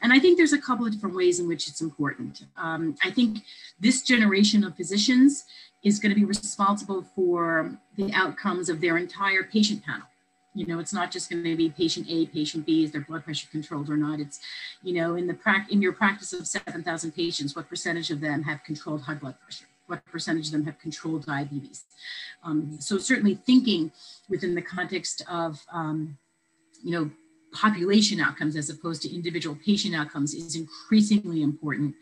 and 0.00 0.12
I 0.12 0.20
think 0.20 0.36
there's 0.36 0.52
a 0.52 0.60
couple 0.60 0.86
of 0.86 0.92
different 0.92 1.16
ways 1.16 1.40
in 1.40 1.48
which 1.48 1.68
it's 1.68 1.80
important. 1.80 2.44
Um, 2.56 2.96
I 3.02 3.10
think 3.10 3.38
this 3.80 4.02
generation 4.02 4.62
of 4.64 4.76
physicians 4.76 5.44
is 5.82 5.98
going 5.98 6.10
to 6.10 6.18
be 6.18 6.24
responsible 6.24 7.04
for 7.14 7.76
the 7.96 8.12
outcomes 8.12 8.68
of 8.68 8.80
their 8.80 8.96
entire 8.96 9.42
patient 9.42 9.84
panel. 9.84 10.06
You 10.54 10.66
know, 10.66 10.78
it's 10.78 10.92
not 10.92 11.10
just 11.10 11.30
going 11.30 11.42
to 11.42 11.56
be 11.56 11.68
patient 11.68 12.06
A, 12.08 12.26
patient 12.26 12.64
B, 12.64 12.84
is 12.84 12.92
their 12.92 13.00
blood 13.00 13.24
pressure 13.24 13.48
controlled 13.50 13.90
or 13.90 13.96
not. 13.96 14.20
It's, 14.20 14.38
you 14.84 14.94
know, 14.94 15.16
in 15.16 15.26
the 15.26 15.34
pra- 15.34 15.66
in 15.68 15.82
your 15.82 15.92
practice 15.92 16.32
of 16.32 16.46
7,000 16.46 17.10
patients, 17.12 17.56
what 17.56 17.68
percentage 17.68 18.12
of 18.12 18.20
them 18.20 18.44
have 18.44 18.62
controlled 18.62 19.02
high 19.02 19.14
blood 19.14 19.34
pressure? 19.40 19.66
What 19.86 20.04
percentage 20.06 20.46
of 20.46 20.52
them 20.52 20.64
have 20.64 20.78
controlled 20.78 21.26
diabetes. 21.26 21.84
Um, 22.42 22.78
so 22.80 22.98
certainly 22.98 23.34
thinking 23.34 23.92
within 24.28 24.54
the 24.54 24.62
context 24.62 25.22
of, 25.28 25.64
um, 25.72 26.18
you 26.82 26.92
know, 26.92 27.10
population 27.54 28.20
outcomes 28.20 28.56
as 28.56 28.68
opposed 28.68 29.00
to 29.02 29.14
individual 29.14 29.56
patient 29.64 29.94
outcomes 29.94 30.34
is 30.34 30.56
increasingly 30.56 31.42
important 31.42 31.94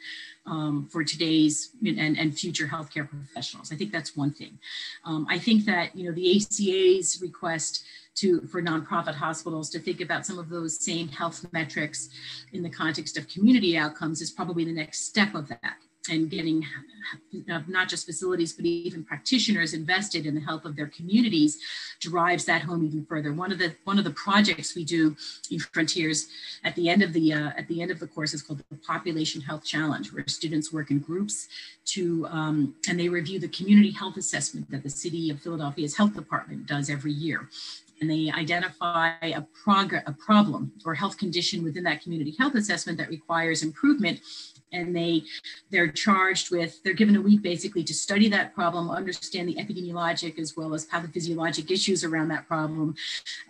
um, 0.47 0.89
for 0.91 1.05
today's 1.05 1.71
and, 1.85 2.19
and 2.19 2.37
future 2.37 2.67
healthcare 2.67 3.09
professionals. 3.09 3.71
I 3.71 3.77
think 3.77 3.93
that's 3.93 4.17
one 4.17 4.33
thing. 4.33 4.59
Um, 5.05 5.27
I 5.29 5.39
think 5.39 5.67
that 5.67 5.95
you 5.95 6.09
know 6.09 6.15
the 6.15 6.37
ACA's 6.37 7.21
request 7.21 7.85
to 8.15 8.41
for 8.43 8.63
nonprofit 8.63 9.15
hospitals 9.15 9.71
to 9.71 9.79
think 9.79 10.01
about 10.01 10.27
some 10.27 10.39
of 10.39 10.49
those 10.49 10.83
same 10.85 11.09
health 11.09 11.47
metrics 11.53 12.09
in 12.53 12.63
the 12.63 12.71
context 12.71 13.17
of 13.17 13.29
community 13.29 13.77
outcomes 13.77 14.21
is 14.21 14.31
probably 14.31 14.65
the 14.65 14.73
next 14.73 15.07
step 15.07 15.35
of 15.35 15.49
that 15.49 15.77
and 16.11 16.31
getting 16.31 16.65
uh, 17.51 17.61
not 17.69 17.89
just 17.89 18.07
facilities 18.07 18.53
but 18.53 18.65
even 18.65 19.05
practitioners 19.05 19.73
invested 19.73 20.27
in 20.27 20.35
the 20.35 20.41
health 20.41 20.65
of 20.65 20.75
their 20.75 20.89
communities 20.89 21.59
drives 22.01 22.45
that 22.45 22.63
home 22.63 22.85
even 22.85 23.05
further. 23.05 23.33
One 23.33 23.53
of 23.53 23.59
the 23.59 23.75
one 23.85 23.99
of 23.99 24.05
the 24.05 24.11
projects 24.11 24.75
we 24.75 24.85
do 24.85 25.17
in 25.51 25.61
frontiers 25.61 26.29
at 26.65 26.75
the 26.75 26.89
end 26.89 27.03
of 27.03 27.13
the 27.13 27.33
uh, 27.33 27.51
at 27.57 27.69
the 27.69 27.83
end 27.83 27.91
of 27.91 28.01
the 28.01 28.07
course 28.07 28.35
is 28.35 28.43
called 28.43 28.63
the 28.69 28.77
population 28.77 29.41
health 29.41 29.65
challenge 29.65 30.13
where 30.13 30.25
students 30.27 30.73
work 30.73 30.91
in 30.91 30.99
groups 30.99 31.49
to 31.85 32.27
um, 32.27 32.75
and 32.89 32.99
they 32.99 33.09
review 33.09 33.39
the 33.39 33.49
community 33.49 33.93
health 33.93 34.17
assessment 34.17 34.71
that 34.71 34.83
the 34.83 34.91
city 34.91 35.31
of 35.31 35.41
philadelphia's 35.41 35.97
health 35.97 36.15
department 36.15 36.67
does 36.67 36.91
every 36.91 37.13
year. 37.13 37.49
And 38.01 38.11
they 38.11 38.33
identify 38.33 39.13
a, 39.23 39.47
prog- 39.63 39.95
a 39.95 40.13
problem 40.13 40.73
or 40.85 40.93
health 40.93 41.17
condition 41.19 41.63
within 41.63 41.85
that 41.85 42.03
community 42.03 42.35
health 42.37 42.57
assessment 42.57 42.99
that 42.99 43.09
requires 43.09 43.63
improvement 43.63 44.19
and 44.73 44.95
they 44.95 45.23
they're 45.71 45.91
charged 45.91 46.51
with 46.51 46.83
they're 46.83 46.93
given 46.93 47.17
a 47.17 47.21
week 47.21 47.43
basically 47.43 47.85
to 47.85 47.95
study 47.95 48.29
that 48.29 48.55
problem 48.55 48.91
understand 48.91 49.49
the 49.49 49.57
epidemiologic 49.57 50.39
as 50.39 50.57
well 50.57 50.75
as 50.75 50.87
pathophysiologic 50.87 51.71
issues 51.71 52.05
around 52.05 52.29
that 52.29 52.47
problem 52.47 52.95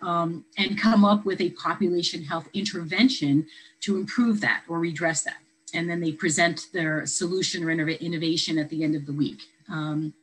um, 0.01 0.45
and 0.57 0.79
come 0.79 1.03
up 1.05 1.25
with 1.25 1.41
a 1.41 1.49
population 1.51 2.23
health 2.23 2.47
intervention 2.53 3.45
to 3.81 3.97
improve 3.97 4.41
that 4.41 4.63
or 4.67 4.79
redress 4.79 5.23
that 5.23 5.37
and 5.73 5.89
then 5.89 5.99
they 5.99 6.11
present 6.11 6.67
their 6.73 7.05
solution 7.05 7.63
or 7.63 7.71
innovation 7.71 8.57
at 8.57 8.69
the 8.69 8.83
end 8.83 8.95
of 8.95 9.05
the 9.05 9.13
week 9.13 9.41
um, 9.69 10.13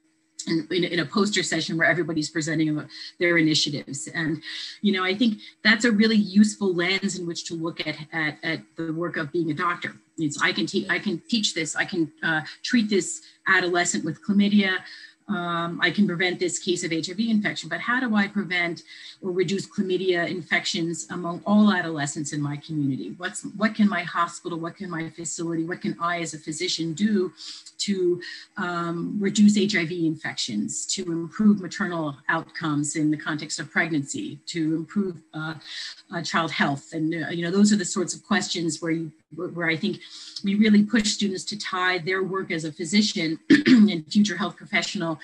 in, 0.46 0.84
in, 0.84 1.00
a 1.00 1.04
poster 1.04 1.42
session 1.42 1.76
where 1.76 1.86
everybody's 1.86 2.30
presenting 2.30 2.88
their 3.18 3.38
initiatives. 3.38 4.08
And, 4.08 4.42
you 4.80 4.92
know, 4.92 5.04
I 5.04 5.14
think 5.14 5.38
that's 5.62 5.84
a 5.84 5.92
really 5.92 6.16
useful 6.16 6.74
lens 6.74 7.18
in 7.18 7.26
which 7.26 7.44
to 7.46 7.54
look 7.54 7.86
at, 7.86 7.96
at, 8.12 8.38
at 8.42 8.60
the 8.76 8.92
work 8.92 9.16
of 9.16 9.32
being 9.32 9.50
a 9.50 9.54
doctor. 9.54 9.94
It's, 10.22 10.40
I 10.40 10.52
can, 10.52 10.66
te- 10.66 10.86
I 10.88 10.98
can 10.98 11.20
teach 11.28 11.54
this, 11.54 11.76
I 11.76 11.84
can 11.84 12.12
uh, 12.22 12.42
treat 12.62 12.88
this 12.88 13.22
adolescent 13.46 14.04
with 14.04 14.22
chlamydia, 14.22 14.78
um, 15.30 15.78
I 15.80 15.90
can 15.90 16.06
prevent 16.08 16.40
this 16.40 16.58
case 16.58 16.82
of 16.82 16.90
HIV 16.90 17.20
infection, 17.20 17.68
but 17.68 17.80
how 17.80 18.00
do 18.00 18.16
I 18.16 18.26
prevent 18.26 18.82
or 19.22 19.30
reduce 19.30 19.66
chlamydia 19.66 20.28
infections 20.28 21.06
among 21.10 21.42
all 21.46 21.72
adolescents 21.72 22.32
in 22.32 22.42
my 22.42 22.56
community? 22.56 23.14
What's, 23.16 23.42
what 23.42 23.74
can 23.74 23.88
my 23.88 24.02
hospital, 24.02 24.58
what 24.58 24.76
can 24.76 24.90
my 24.90 25.08
facility, 25.10 25.64
what 25.64 25.80
can 25.80 25.96
I 26.00 26.20
as 26.20 26.34
a 26.34 26.38
physician 26.38 26.94
do 26.94 27.32
to 27.78 28.20
um, 28.56 29.16
reduce 29.20 29.56
HIV 29.56 29.92
infections, 29.92 30.84
to 30.94 31.02
improve 31.12 31.60
maternal 31.60 32.16
outcomes 32.28 32.96
in 32.96 33.10
the 33.10 33.16
context 33.16 33.60
of 33.60 33.70
pregnancy, 33.70 34.40
to 34.46 34.74
improve 34.74 35.22
uh, 35.32 35.54
uh, 36.12 36.22
child 36.22 36.50
health. 36.50 36.92
And, 36.92 37.14
uh, 37.14 37.28
you 37.28 37.44
know, 37.44 37.52
those 37.52 37.72
are 37.72 37.76
the 37.76 37.84
sorts 37.84 38.14
of 38.14 38.24
questions 38.24 38.82
where, 38.82 38.92
you, 38.92 39.12
where 39.34 39.68
I 39.68 39.76
think 39.76 40.00
we 40.42 40.54
really 40.56 40.82
push 40.82 41.12
students 41.12 41.44
to 41.44 41.58
tie 41.58 41.98
their 41.98 42.22
work 42.22 42.50
as 42.50 42.64
a 42.64 42.72
physician 42.72 43.38
and 43.66 44.04
future 44.06 44.36
health 44.36 44.56
professional 44.56 45.20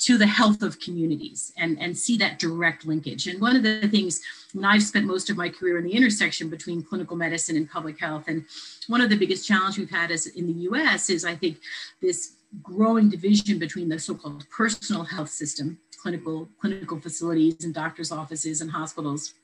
to 0.00 0.16
the 0.16 0.26
health 0.26 0.62
of 0.62 0.78
communities 0.78 1.52
and, 1.56 1.78
and 1.80 1.96
see 1.96 2.16
that 2.18 2.38
direct 2.38 2.86
linkage. 2.86 3.26
And 3.26 3.40
one 3.40 3.56
of 3.56 3.64
the 3.64 3.88
things 3.88 4.20
when 4.52 4.64
I've 4.64 4.82
spent 4.82 5.06
most 5.06 5.28
of 5.28 5.36
my 5.36 5.48
career 5.48 5.78
in 5.78 5.84
the 5.84 5.92
intersection 5.92 6.48
between 6.48 6.82
clinical 6.82 7.16
medicine 7.16 7.56
and 7.56 7.68
public 7.68 7.98
health, 7.98 8.24
and 8.28 8.44
one 8.86 9.00
of 9.00 9.10
the 9.10 9.16
biggest 9.16 9.46
challenges 9.46 9.78
we've 9.78 9.90
had 9.90 10.10
is 10.10 10.26
in 10.26 10.46
the 10.46 10.60
US 10.70 11.10
is 11.10 11.24
I 11.24 11.34
think 11.34 11.58
this 12.00 12.34
growing 12.62 13.10
division 13.10 13.58
between 13.58 13.88
the 13.88 13.98
so-called 13.98 14.48
personal 14.50 15.04
health 15.04 15.28
system, 15.28 15.78
clinical, 16.00 16.48
clinical 16.60 17.00
facilities 17.00 17.64
and 17.64 17.74
doctors' 17.74 18.12
offices 18.12 18.60
and 18.60 18.70
hospitals, 18.70 19.34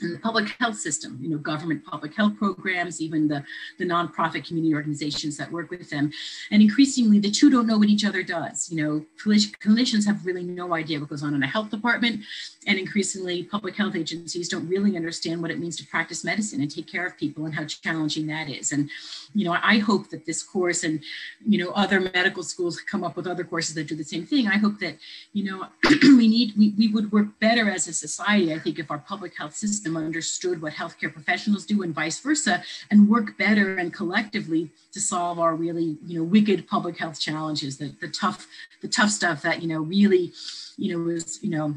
and 0.00 0.14
the 0.14 0.18
public 0.18 0.48
health 0.58 0.76
system, 0.76 1.18
you 1.20 1.28
know, 1.28 1.38
government 1.38 1.84
public 1.84 2.14
health 2.14 2.36
programs, 2.36 3.00
even 3.00 3.28
the, 3.28 3.42
the 3.78 3.84
nonprofit 3.84 4.46
community 4.46 4.74
organizations 4.74 5.36
that 5.36 5.50
work 5.50 5.70
with 5.70 5.88
them. 5.90 6.12
And 6.50 6.62
increasingly, 6.62 7.18
the 7.18 7.30
two 7.30 7.50
don't 7.50 7.66
know 7.66 7.78
what 7.78 7.88
each 7.88 8.04
other 8.04 8.22
does. 8.22 8.70
You 8.70 8.82
know, 8.82 9.06
clinicians 9.24 10.06
have 10.06 10.26
really 10.26 10.44
no 10.44 10.74
idea 10.74 11.00
what 11.00 11.08
goes 11.08 11.22
on 11.22 11.34
in 11.34 11.42
a 11.42 11.46
health 11.46 11.70
department. 11.70 12.24
And 12.66 12.78
increasingly, 12.78 13.44
public 13.44 13.76
health 13.76 13.96
agencies 13.96 14.48
don't 14.48 14.68
really 14.68 14.96
understand 14.96 15.40
what 15.40 15.50
it 15.50 15.58
means 15.58 15.76
to 15.78 15.86
practice 15.86 16.24
medicine 16.24 16.60
and 16.60 16.70
take 16.70 16.86
care 16.86 17.06
of 17.06 17.16
people 17.16 17.46
and 17.46 17.54
how 17.54 17.64
challenging 17.64 18.26
that 18.26 18.50
is. 18.50 18.72
And, 18.72 18.90
you 19.34 19.44
know, 19.44 19.56
I 19.62 19.78
hope 19.78 20.10
that 20.10 20.26
this 20.26 20.42
course 20.42 20.84
and, 20.84 21.02
you 21.46 21.64
know, 21.64 21.70
other 21.70 22.00
medical 22.00 22.42
schools 22.42 22.80
come 22.80 23.04
up 23.04 23.16
with 23.16 23.26
other 23.26 23.44
courses 23.44 23.74
that 23.76 23.86
do 23.86 23.94
the 23.94 24.04
same 24.04 24.26
thing. 24.26 24.46
I 24.46 24.58
hope 24.58 24.78
that, 24.80 24.96
you 25.32 25.44
know, 25.44 25.66
we 26.02 26.28
need, 26.28 26.54
we, 26.56 26.74
we 26.76 26.88
would 26.88 27.12
work 27.12 27.28
better 27.40 27.70
as 27.70 27.88
a 27.88 27.92
society, 27.92 28.52
I 28.52 28.58
think, 28.58 28.78
if 28.78 28.90
our 28.90 28.98
public 28.98 29.36
health 29.38 29.54
system 29.54 29.85
system 29.86 29.96
understood 29.96 30.60
what 30.60 30.72
healthcare 30.72 31.12
professionals 31.12 31.64
do 31.64 31.82
and 31.82 31.94
vice 31.94 32.18
versa, 32.18 32.62
and 32.90 33.08
work 33.08 33.38
better 33.38 33.76
and 33.76 33.92
collectively 33.94 34.70
to 34.92 35.00
solve 35.00 35.38
our 35.38 35.54
really, 35.54 35.96
you 36.04 36.18
know, 36.18 36.24
wicked 36.24 36.66
public 36.66 36.98
health 36.98 37.20
challenges, 37.20 37.78
the, 37.78 37.94
the 38.00 38.08
tough, 38.08 38.48
the 38.82 38.88
tough 38.88 39.10
stuff 39.10 39.42
that, 39.42 39.62
you 39.62 39.68
know, 39.68 39.80
really, 39.80 40.32
you 40.76 40.96
know, 40.96 41.08
is, 41.08 41.38
you 41.40 41.50
know, 41.50 41.76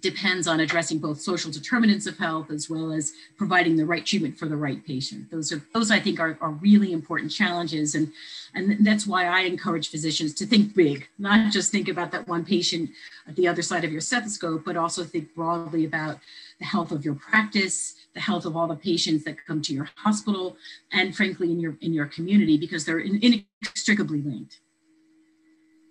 depends 0.00 0.46
on 0.48 0.60
addressing 0.60 0.98
both 0.98 1.20
social 1.20 1.50
determinants 1.50 2.06
of 2.06 2.18
health 2.18 2.50
as 2.50 2.68
well 2.68 2.92
as 2.92 3.12
providing 3.36 3.76
the 3.76 3.84
right 3.84 4.04
treatment 4.04 4.36
for 4.38 4.46
the 4.46 4.56
right 4.56 4.84
patient. 4.84 5.30
Those 5.30 5.52
are 5.52 5.62
those 5.72 5.90
I 5.90 6.00
think 6.00 6.18
are, 6.18 6.36
are 6.40 6.50
really 6.50 6.92
important 6.92 7.30
challenges. 7.30 7.94
And, 7.94 8.12
and 8.54 8.84
that's 8.84 9.06
why 9.06 9.26
I 9.26 9.40
encourage 9.40 9.90
physicians 9.90 10.34
to 10.34 10.46
think 10.46 10.74
big, 10.74 11.08
not 11.18 11.52
just 11.52 11.70
think 11.70 11.88
about 11.88 12.10
that 12.12 12.26
one 12.26 12.44
patient 12.44 12.90
at 13.28 13.36
the 13.36 13.48
other 13.48 13.62
side 13.62 13.84
of 13.84 13.92
your 13.92 14.00
stethoscope, 14.00 14.64
but 14.64 14.76
also 14.76 15.04
think 15.04 15.34
broadly 15.34 15.84
about 15.84 16.18
the 16.58 16.64
health 16.64 16.90
of 16.90 17.04
your 17.04 17.14
practice, 17.14 17.94
the 18.14 18.20
health 18.20 18.46
of 18.46 18.56
all 18.56 18.66
the 18.66 18.76
patients 18.76 19.24
that 19.24 19.36
come 19.46 19.60
to 19.62 19.74
your 19.74 19.88
hospital, 19.96 20.56
and 20.92 21.14
frankly 21.14 21.52
in 21.52 21.60
your 21.60 21.76
in 21.80 21.92
your 21.92 22.06
community 22.06 22.56
because 22.56 22.84
they're 22.84 23.00
inextricably 23.00 24.22
linked. 24.22 24.60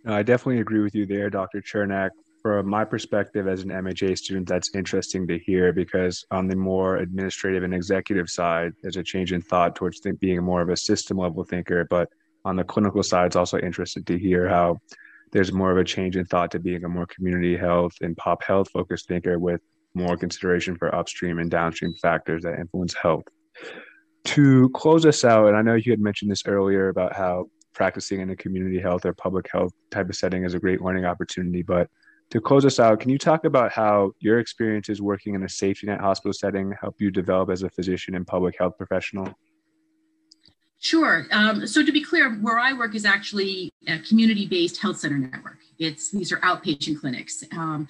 No, 0.03 0.13
I 0.13 0.21
definitely 0.21 0.61
agree 0.61 0.81
with 0.81 0.93
you 0.93 1.05
there, 1.05 1.31
Dr. 1.31 1.61
Chernak 1.61 2.11
from 2.45 2.69
my 2.69 2.85
perspective 2.85 3.47
as 3.47 3.63
an 3.63 3.69
MHA 3.69 4.19
student, 4.19 4.47
that's 4.47 4.75
interesting 4.75 5.25
to 5.25 5.39
hear 5.39 5.73
because 5.73 6.23
on 6.29 6.47
the 6.47 6.55
more 6.55 6.97
administrative 6.97 7.63
and 7.63 7.73
executive 7.73 8.29
side, 8.29 8.71
there's 8.83 8.97
a 8.97 9.03
change 9.03 9.33
in 9.33 9.41
thought 9.41 9.75
towards 9.75 9.99
think, 9.99 10.19
being 10.19 10.43
more 10.43 10.61
of 10.61 10.69
a 10.69 10.77
system 10.77 11.17
level 11.17 11.43
thinker. 11.43 11.87
But 11.89 12.07
on 12.45 12.55
the 12.55 12.63
clinical 12.63 13.01
side, 13.01 13.25
it's 13.25 13.35
also 13.35 13.57
interested 13.57 14.05
to 14.05 14.19
hear 14.19 14.47
how 14.47 14.77
there's 15.31 15.51
more 15.51 15.71
of 15.71 15.79
a 15.79 15.83
change 15.83 16.17
in 16.17 16.25
thought 16.25 16.51
to 16.51 16.59
being 16.59 16.83
a 16.83 16.87
more 16.87 17.07
community 17.07 17.57
health 17.57 17.93
and 18.01 18.15
pop 18.15 18.43
health 18.43 18.69
focused 18.69 19.07
thinker 19.07 19.39
with 19.39 19.61
more 19.95 20.15
consideration 20.15 20.75
for 20.75 20.93
upstream 20.93 21.39
and 21.39 21.49
downstream 21.49 21.95
factors 21.95 22.43
that 22.43 22.59
influence 22.59 22.93
health. 22.93 23.23
To 24.25 24.69
close 24.75 25.03
us 25.07 25.25
out, 25.25 25.47
and 25.47 25.57
I 25.57 25.63
know 25.63 25.73
you 25.73 25.91
had 25.91 25.99
mentioned 25.99 26.29
this 26.29 26.43
earlier 26.45 26.89
about 26.89 27.15
how 27.15 27.45
practicing 27.73 28.21
in 28.21 28.29
a 28.29 28.35
community 28.35 28.79
health 28.79 29.03
or 29.03 29.13
public 29.13 29.49
health 29.51 29.71
type 29.89 30.09
of 30.09 30.15
setting 30.15 30.43
is 30.45 30.53
a 30.53 30.59
great 30.59 30.83
learning 30.83 31.05
opportunity, 31.05 31.63
but 31.63 31.89
to 32.31 32.41
close 32.41 32.65
us 32.65 32.79
out, 32.79 32.99
can 32.99 33.09
you 33.09 33.17
talk 33.17 33.45
about 33.45 33.71
how 33.71 34.11
your 34.19 34.39
experiences 34.39 35.01
working 35.01 35.35
in 35.35 35.43
a 35.43 35.49
safety 35.49 35.87
net 35.87 35.99
hospital 35.99 36.33
setting 36.33 36.73
help 36.79 36.95
you 36.99 37.11
develop 37.11 37.49
as 37.49 37.63
a 37.63 37.69
physician 37.69 38.15
and 38.15 38.25
public 38.25 38.55
health 38.57 38.77
professional? 38.77 39.33
Sure. 40.79 41.25
Um, 41.31 41.65
so 41.65 41.83
to 41.83 41.91
be 41.91 42.03
clear, 42.03 42.35
where 42.35 42.59
I 42.59 42.73
work 42.73 42.95
is 42.95 43.05
actually 43.05 43.73
a 43.87 43.99
community-based 43.99 44.79
health 44.81 44.97
center 44.97 45.17
network. 45.17 45.59
It's 45.79 46.11
these 46.11 46.31
are 46.31 46.37
outpatient 46.37 46.99
clinics, 46.99 47.43
um, 47.53 47.87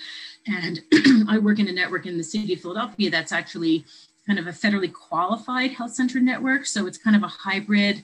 and 0.47 0.81
I 1.29 1.37
work 1.37 1.59
in 1.59 1.67
a 1.67 1.71
network 1.71 2.05
in 2.05 2.17
the 2.17 2.23
city 2.23 2.53
of 2.53 2.61
Philadelphia 2.61 3.11
that's 3.11 3.31
actually 3.31 3.85
kind 4.25 4.39
of 4.39 4.47
a 4.47 4.51
federally 4.51 4.91
qualified 4.91 5.71
health 5.71 5.93
center 5.93 6.19
network. 6.19 6.65
So 6.65 6.87
it's 6.87 6.97
kind 6.97 7.15
of 7.15 7.23
a 7.23 7.27
hybrid 7.27 8.03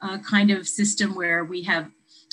uh, 0.00 0.18
kind 0.18 0.50
of 0.50 0.66
system 0.66 1.14
where 1.14 1.44
we 1.44 1.62
have 1.62 1.90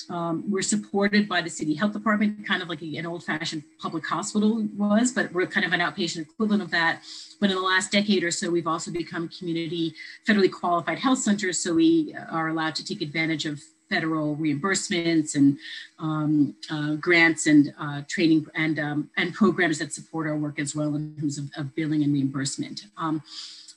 um, 0.10 0.44
we're 0.50 0.62
supported 0.62 1.28
by 1.28 1.42
the 1.42 1.50
city 1.50 1.74
health 1.74 1.94
department, 1.94 2.46
kind 2.46 2.62
of 2.62 2.70
like 2.70 2.82
an 2.82 3.06
old 3.06 3.24
fashioned 3.24 3.64
public 3.80 4.06
hospital 4.06 4.68
was, 4.78 5.12
but 5.12 5.32
we're 5.34 5.48
kind 5.48 5.66
of 5.66 5.74
an 5.74 5.80
outpatient 5.80 6.22
equivalent 6.22 6.62
of 6.62 6.72
that. 6.72 7.02
But 7.40 7.50
in 7.50 7.56
the 7.56 7.62
last 7.62 7.92
decade 7.92 8.24
or 8.24 8.32
so, 8.32 8.50
we've 8.50 8.68
also 8.68 8.92
become 8.92 9.30
community 9.30 9.94
federally 10.28 10.52
qualified 10.52 11.00
health 11.00 11.20
centers. 11.20 11.60
So 11.60 11.74
we 11.74 12.16
are 12.32 12.50
allowed 12.50 12.76
to 12.76 12.86
take 12.86 13.02
advantage 13.02 13.46
of 13.46 13.62
federal 13.90 14.36
reimbursements 14.38 15.36
and 15.36 15.58
um, 15.98 16.56
uh, 16.70 16.94
grants 16.96 17.48
and 17.48 17.74
uh, 17.80 18.04
training 18.08 18.46
and, 18.56 18.80
um, 18.80 19.10
and 19.18 19.34
programs 19.34 19.80
that 19.80 19.94
support 19.94 20.28
our 20.28 20.38
work 20.38 20.60
as 20.60 20.76
well 20.76 20.96
in 20.96 21.16
terms 21.20 21.38
of, 21.38 21.50
of 21.58 21.74
billing 21.76 22.04
and 22.04 22.14
reimbursement. 22.14 22.84
Um, 22.98 23.22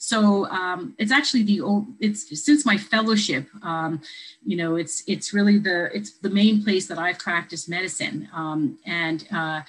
so 0.04 0.46
um, 0.46 0.96
it's 0.98 1.12
actually 1.12 1.44
the 1.44 1.60
old, 1.60 1.86
it's 2.00 2.26
since 2.44 2.66
my 2.66 2.76
fellowship, 2.76 3.46
um, 3.62 4.00
you 4.44 4.56
know, 4.56 4.74
it's 4.74 5.04
it's 5.06 5.32
really 5.32 5.58
the 5.58 5.96
it's 5.96 6.18
the 6.18 6.28
main 6.28 6.64
place 6.64 6.88
that 6.88 6.98
I've 6.98 7.20
practiced 7.20 7.68
medicine. 7.68 8.28
Um, 8.34 8.80
and 8.84 9.24
uh, 9.32 9.60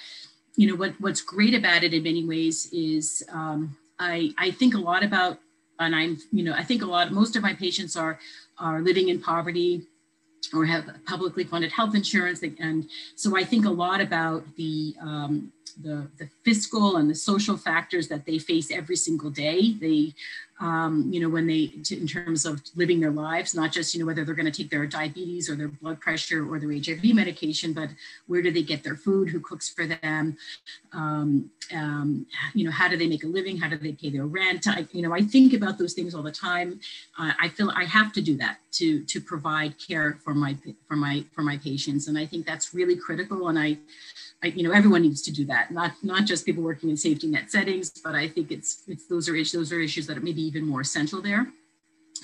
you 0.56 0.66
know 0.66 0.74
what 0.74 0.94
what's 0.98 1.20
great 1.20 1.54
about 1.54 1.84
it 1.84 1.94
in 1.94 2.02
many 2.02 2.24
ways 2.24 2.68
is 2.72 3.22
um, 3.30 3.76
I 4.00 4.32
I 4.36 4.50
think 4.50 4.74
a 4.74 4.78
lot 4.78 5.04
about 5.04 5.38
and 5.78 5.94
I'm 5.94 6.18
you 6.32 6.42
know 6.42 6.52
I 6.52 6.64
think 6.64 6.82
a 6.82 6.86
lot 6.86 7.12
most 7.12 7.36
of 7.36 7.42
my 7.44 7.54
patients 7.54 7.94
are 7.94 8.18
are 8.58 8.80
living 8.80 9.10
in 9.10 9.20
poverty 9.20 9.86
or 10.52 10.64
have 10.64 10.90
publicly 11.06 11.44
funded 11.44 11.70
health 11.70 11.94
insurance 11.94 12.42
and 12.42 12.88
so 13.14 13.36
I 13.36 13.44
think 13.44 13.66
a 13.66 13.70
lot 13.70 14.00
about 14.00 14.42
the 14.56 14.96
um, 15.00 15.52
the, 15.82 16.08
the 16.18 16.28
fiscal 16.44 16.96
and 16.96 17.10
the 17.10 17.14
social 17.14 17.56
factors 17.56 18.08
that 18.08 18.26
they 18.26 18.38
face 18.38 18.70
every 18.70 18.96
single 18.96 19.30
day. 19.30 19.72
They, 19.72 20.14
um, 20.60 21.08
you 21.10 21.20
know, 21.20 21.28
when 21.28 21.46
they, 21.46 21.72
in 21.90 22.06
terms 22.06 22.46
of 22.46 22.62
living 22.76 23.00
their 23.00 23.10
lives, 23.10 23.54
not 23.54 23.72
just, 23.72 23.92
you 23.92 24.00
know, 24.00 24.06
whether 24.06 24.24
they're 24.24 24.36
going 24.36 24.50
to 24.50 24.62
take 24.62 24.70
their 24.70 24.86
diabetes 24.86 25.50
or 25.50 25.56
their 25.56 25.68
blood 25.68 26.00
pressure 26.00 26.48
or 26.48 26.60
their 26.60 26.72
HIV 26.72 27.14
medication, 27.14 27.72
but 27.72 27.88
where 28.26 28.40
do 28.40 28.52
they 28.52 28.62
get 28.62 28.84
their 28.84 28.96
food, 28.96 29.30
who 29.30 29.40
cooks 29.40 29.68
for 29.68 29.86
them, 29.86 30.36
um, 30.92 31.50
um, 31.72 32.26
you 32.54 32.64
know, 32.64 32.70
how 32.70 32.88
do 32.88 32.96
they 32.96 33.06
make 33.06 33.24
a 33.24 33.26
living, 33.26 33.56
how 33.56 33.68
do 33.68 33.76
they 33.76 33.92
pay 33.92 34.10
their 34.10 34.26
rent? 34.26 34.66
I, 34.66 34.86
you 34.92 35.02
know, 35.02 35.14
I 35.14 35.22
think 35.22 35.54
about 35.54 35.78
those 35.78 35.94
things 35.94 36.14
all 36.14 36.22
the 36.22 36.32
time. 36.32 36.80
Uh, 37.18 37.32
I 37.40 37.48
feel 37.48 37.70
I 37.74 37.84
have 37.84 38.12
to 38.14 38.22
do 38.22 38.36
that 38.38 38.58
to 38.72 39.04
to 39.04 39.20
provide 39.20 39.74
care 39.78 40.18
for 40.24 40.34
my 40.34 40.56
for 40.86 40.96
my 40.96 41.24
for 41.32 41.42
my 41.42 41.56
patients, 41.58 42.08
and 42.08 42.18
I 42.18 42.26
think 42.26 42.46
that's 42.46 42.74
really 42.74 42.96
critical. 42.96 43.48
And 43.48 43.58
I, 43.58 43.64
I, 43.64 43.78
you 44.46 44.62
know, 44.62 44.72
everyone 44.72 45.02
needs 45.02 45.22
to 45.22 45.32
do 45.32 45.44
that, 45.46 45.70
not 45.70 45.92
not 46.02 46.24
just 46.24 46.44
people 46.44 46.62
working 46.62 46.90
in 46.90 46.96
safety 46.96 47.26
net 47.26 47.50
settings, 47.50 47.90
but 47.90 48.14
I 48.14 48.28
think 48.28 48.50
it's 48.50 48.82
it's 48.86 49.06
those 49.06 49.28
are 49.28 49.34
issues 49.34 49.52
those 49.52 49.72
are 49.72 49.80
issues 49.80 50.06
that 50.06 50.16
are 50.16 50.22
maybe 50.22 50.42
even 50.42 50.66
more 50.66 50.80
essential 50.80 51.22
there. 51.22 51.46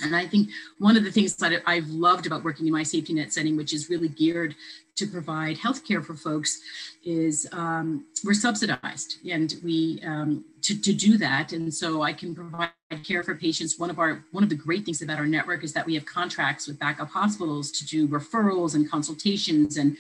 And 0.03 0.15
I 0.15 0.27
think 0.27 0.51
one 0.79 0.97
of 0.97 1.05
the 1.05 1.11
things 1.11 1.37
that 1.37 1.63
I've 1.67 1.89
loved 1.89 2.27
about 2.27 2.45
working 2.45 2.67
in 2.67 2.73
my 2.73 2.83
safety 2.83 3.13
net 3.13 3.33
setting, 3.33 3.57
which 3.57 3.73
is 3.73 3.91
really 3.91 4.09
geared 4.09 4.55
to 5.01 5.07
provide 5.07 5.57
healthcare 5.57 6.05
for 6.05 6.15
folks, 6.15 6.61
is 7.05 7.49
um, 7.53 8.05
we're 8.25 8.35
subsidized, 8.35 9.17
and 9.29 9.55
we 9.65 10.01
um, 10.05 10.45
to, 10.63 10.81
to 10.81 10.93
do 10.93 11.19
that. 11.19 11.53
And 11.53 11.73
so 11.73 12.03
I 12.03 12.13
can 12.13 12.35
provide 12.35 12.71
care 12.99 13.23
for 13.23 13.35
patients. 13.35 13.79
One 13.79 13.91
of 13.91 13.99
our 13.99 14.25
one 14.33 14.43
of 14.43 14.51
the 14.51 14.57
great 14.57 14.85
things 14.85 15.01
about 15.01 15.19
our 15.19 15.27
network 15.27 15.63
is 15.63 15.73
that 15.73 15.87
we 15.87 15.95
have 15.95 16.05
contracts 16.05 16.67
with 16.67 16.79
backup 16.79 17.09
hospitals 17.09 17.71
to 17.73 17.87
do 17.87 18.09
referrals 18.09 18.75
and 18.75 18.91
consultations 18.91 19.77
and 19.77 19.97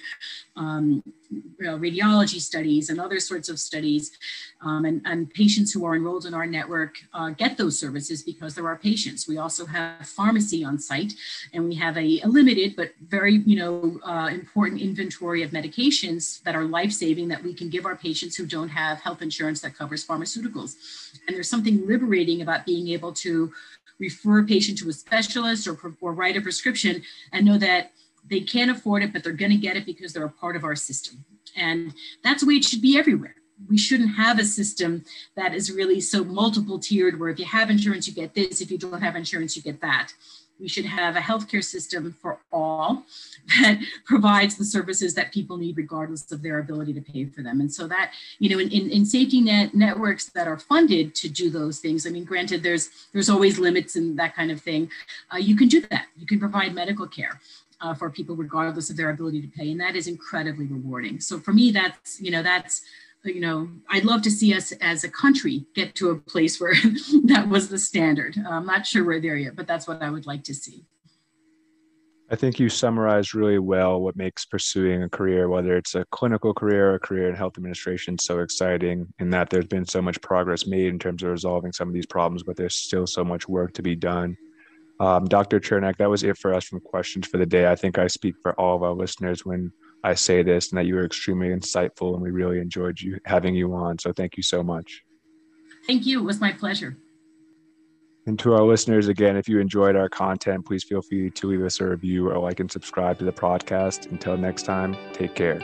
um, 0.57 1.03
radiology 1.63 2.41
studies 2.41 2.91
and 2.91 3.01
other 3.01 3.21
sorts 3.21 3.49
of 3.49 3.61
studies. 3.61 4.11
Um, 4.63 4.85
and, 4.85 5.01
and, 5.05 5.31
patients 5.33 5.73
who 5.73 5.87
are 5.87 5.95
enrolled 5.95 6.27
in 6.27 6.35
our 6.35 6.47
network 6.47 6.97
uh, 7.15 7.31
get 7.31 7.57
those 7.57 7.79
services 7.79 8.23
because 8.23 8.55
they're 8.55 8.67
our 8.67 8.77
patients. 8.77 9.27
We 9.27 9.39
also 9.39 9.65
have 9.65 10.07
pharmacy 10.07 10.65
on 10.65 10.79
site, 10.79 11.15
and 11.55 11.67
we 11.67 11.77
have 11.77 11.97
a, 11.97 12.21
a 12.21 12.27
limited 12.27 12.75
but 12.77 12.91
very 13.01 13.37
you 13.47 13.57
know 13.57 14.01
uh, 14.05 14.29
important 14.31 14.81
inventory 14.91 15.43
of 15.43 15.51
medications 15.51 16.43
that 16.43 16.57
are 16.59 16.64
life 16.64 16.93
saving 16.93 17.28
that 17.28 17.43
we 17.43 17.55
can 17.55 17.68
give 17.70 17.86
our 17.86 17.97
patients 17.97 18.34
who 18.36 18.45
don't 18.57 18.68
have 18.68 18.99
health 19.01 19.22
insurance 19.22 19.61
that 19.61 19.78
covers 19.80 20.07
pharmaceuticals. 20.07 20.72
And 21.26 21.34
there's 21.34 21.49
something 21.49 21.86
liberating 21.86 22.43
about 22.43 22.66
being 22.66 22.88
able 22.88 23.12
to 23.24 23.53
refer 23.99 24.41
a 24.41 24.45
patient 24.45 24.78
to 24.78 24.88
a 24.88 24.93
specialist 24.93 25.68
or, 25.68 25.78
or 26.01 26.12
write 26.12 26.36
a 26.36 26.41
prescription 26.41 27.03
and 27.32 27.47
know 27.47 27.59
that 27.59 27.93
they 28.28 28.41
can't 28.41 28.70
afford 28.70 29.03
it, 29.03 29.12
but 29.12 29.22
they're 29.22 29.43
going 29.45 29.53
to 29.53 29.66
get 29.68 29.76
it 29.76 29.86
because 29.86 30.12
they're 30.12 30.24
a 30.24 30.30
part 30.43 30.57
of 30.57 30.64
our 30.64 30.76
system. 30.76 31.24
And 31.57 31.95
that's 32.24 32.41
the 32.43 32.49
way 32.49 32.55
it 32.55 32.64
should 32.64 32.82
be 32.82 32.99
everywhere. 32.99 33.36
We 33.68 33.78
shouldn't 33.78 34.16
have 34.16 34.38
a 34.38 34.45
system 34.45 35.05
that 35.36 35.55
is 35.55 35.70
really 35.70 36.01
so 36.01 36.24
multiple 36.24 36.78
tiered, 36.78 37.20
where 37.20 37.28
if 37.28 37.38
you 37.38 37.45
have 37.45 37.70
insurance, 37.70 38.09
you 38.09 38.14
get 38.14 38.34
this, 38.34 38.61
if 38.61 38.70
you 38.70 38.78
don't 38.78 39.03
have 39.03 39.16
insurance, 39.16 39.55
you 39.55 39.62
get 39.62 39.80
that. 39.82 40.12
We 40.61 40.69
should 40.69 40.85
have 40.85 41.17
a 41.17 41.21
healthcare 41.21 41.65
system 41.65 42.15
for 42.21 42.39
all 42.53 43.05
that 43.61 43.81
provides 44.05 44.57
the 44.57 44.65
services 44.65 45.15
that 45.15 45.33
people 45.33 45.57
need 45.57 45.77
regardless 45.77 46.31
of 46.33 46.43
their 46.43 46.59
ability 46.59 46.93
to 46.95 47.01
pay 47.01 47.25
for 47.25 47.43
them. 47.43 47.61
And 47.61 47.73
so 47.73 47.89
that, 47.89 48.13
you 48.39 48.51
know, 48.51 48.59
in, 48.59 48.71
in, 48.71 48.91
in, 48.91 49.07
safety 49.07 49.41
net 49.41 49.75
networks 49.75 50.27
that 50.31 50.47
are 50.47 50.59
funded 50.59 51.15
to 51.17 51.29
do 51.29 51.51
those 51.51 51.79
things, 51.79 52.07
I 52.07 52.11
mean, 52.11 52.25
granted, 52.25 52.63
there's 52.63 52.91
there's 53.13 53.31
always 53.31 53.59
limits 53.59 53.97
and 53.97 54.19
that 54.19 54.35
kind 54.35 54.51
of 54.51 54.61
thing. 54.61 54.91
Uh, 55.33 55.39
you 55.39 55.57
can 55.57 55.69
do 55.69 55.81
that. 55.91 56.07
You 56.17 56.27
can 56.27 56.39
provide 56.39 56.75
medical 56.75 57.07
care. 57.07 57.41
Uh, 57.83 57.95
for 57.95 58.11
people 58.11 58.37
regardless 58.37 58.91
of 58.91 58.97
their 58.99 59.09
ability 59.09 59.41
to 59.41 59.49
pay 59.49 59.71
and 59.71 59.81
that 59.81 59.97
is 59.97 60.07
incredibly 60.07 60.67
rewarding 60.67 61.19
so 61.19 61.39
for 61.39 61.55
me 61.55 61.71
that's 61.71 62.21
you 62.21 62.31
know 62.31 62.43
that's 62.43 62.83
you 63.25 63.41
know, 63.41 63.68
I'd 63.89 64.05
love 64.05 64.23
to 64.23 64.31
see 64.31 64.55
us 64.55 64.73
as 64.81 65.05
a 65.05 65.11
country 65.11 65.66
get 65.75 65.95
to 65.97 66.11
a 66.11 66.16
place 66.16 66.61
where 66.61 66.75
that 67.25 67.49
was 67.49 67.68
the 67.68 67.79
standard. 67.79 68.37
I'm 68.49 68.66
not 68.66 68.87
sure 68.87 69.05
we're 69.05 69.21
there 69.21 69.37
yet, 69.37 69.57
but 69.57 69.66
that's 69.66 69.87
what 69.87 70.03
I 70.03 70.11
would 70.11 70.27
like 70.27 70.45
to 70.45 70.55
see. 70.55 70.85
I 72.33 72.37
think 72.37 72.61
you 72.61 72.68
summarized 72.68 73.35
really 73.35 73.59
well 73.59 74.01
what 74.01 74.14
makes 74.14 74.45
pursuing 74.45 75.03
a 75.03 75.09
career, 75.09 75.49
whether 75.49 75.77
it's 75.77 75.97
a 75.97 76.05
clinical 76.12 76.55
career 76.55 76.93
or 76.93 76.95
a 76.95 77.01
career 77.01 77.29
in 77.29 77.35
health 77.35 77.59
administration, 77.59 78.16
so 78.18 78.39
exciting 78.39 79.12
in 79.18 79.31
that 79.31 79.51
there's 79.51 79.66
been 79.66 79.85
so 79.85 80.01
much 80.01 80.21
progress 80.21 80.64
made 80.64 80.87
in 80.87 80.99
terms 80.99 81.25
of 81.25 81.31
resolving 81.31 81.73
some 81.73 81.89
of 81.89 81.95
these 81.95 82.07
problems, 82.07 82.45
but 82.45 82.57
there's 82.57 82.77
still 82.77 83.05
so 83.05 83.25
much 83.25 83.49
work 83.49 83.75
to 83.75 83.83
be 83.83 83.97
done. 83.97 84.37
Um, 85.01 85.25
Dr. 85.25 85.59
Chernak, 85.59 85.97
that 85.97 86.09
was 86.09 86.23
it 86.23 86.39
for 86.39 86.55
us 86.55 86.64
from 86.64 86.79
questions 86.79 87.27
for 87.27 87.39
the 87.39 87.47
day. 87.47 87.66
I 87.66 87.75
think 87.75 87.99
I 87.99 88.07
speak 88.07 88.37
for 88.41 88.53
all 88.61 88.77
of 88.77 88.85
our 88.85 88.93
listeners 88.93 89.45
when 89.45 89.73
I 90.03 90.15
say 90.15 90.43
this 90.43 90.71
and 90.71 90.79
that 90.79 90.87
you 90.87 90.95
were 90.95 91.05
extremely 91.05 91.49
insightful 91.49 92.15
and 92.15 92.23
we 92.23 92.31
really 92.31 92.59
enjoyed 92.59 93.01
you 93.01 93.19
having 93.25 93.55
you 93.55 93.75
on. 93.75 93.99
So 93.99 94.13
thank 94.13 94.37
you 94.37 94.43
so 94.43 94.63
much. 94.63 95.03
Thank 95.87 96.07
you. 96.07 96.21
It 96.21 96.25
was 96.25 96.41
my 96.41 96.53
pleasure. 96.53 96.97
And 98.27 98.39
to 98.41 98.55
our 98.55 98.63
listeners, 98.63 99.09
again, 99.09 99.37
if 99.37 99.49
you 99.49 99.59
enjoyed 99.59 99.97
our 99.97 100.09
content, 100.09 100.67
please 100.67 100.85
feel 100.85 101.03
free 101.03 101.31
to 101.31 101.49
leave 101.49 101.63
us 101.63 101.81
a 101.81 101.87
review 101.87 102.31
or 102.31 102.39
like 102.39 102.61
and 102.61 102.71
subscribe 102.71 103.19
to 103.19 103.25
the 103.25 103.33
podcast. 103.33 104.11
Until 104.11 104.37
next 104.37 104.65
time, 104.65 104.97
take 105.13 105.35
care. 105.35 105.61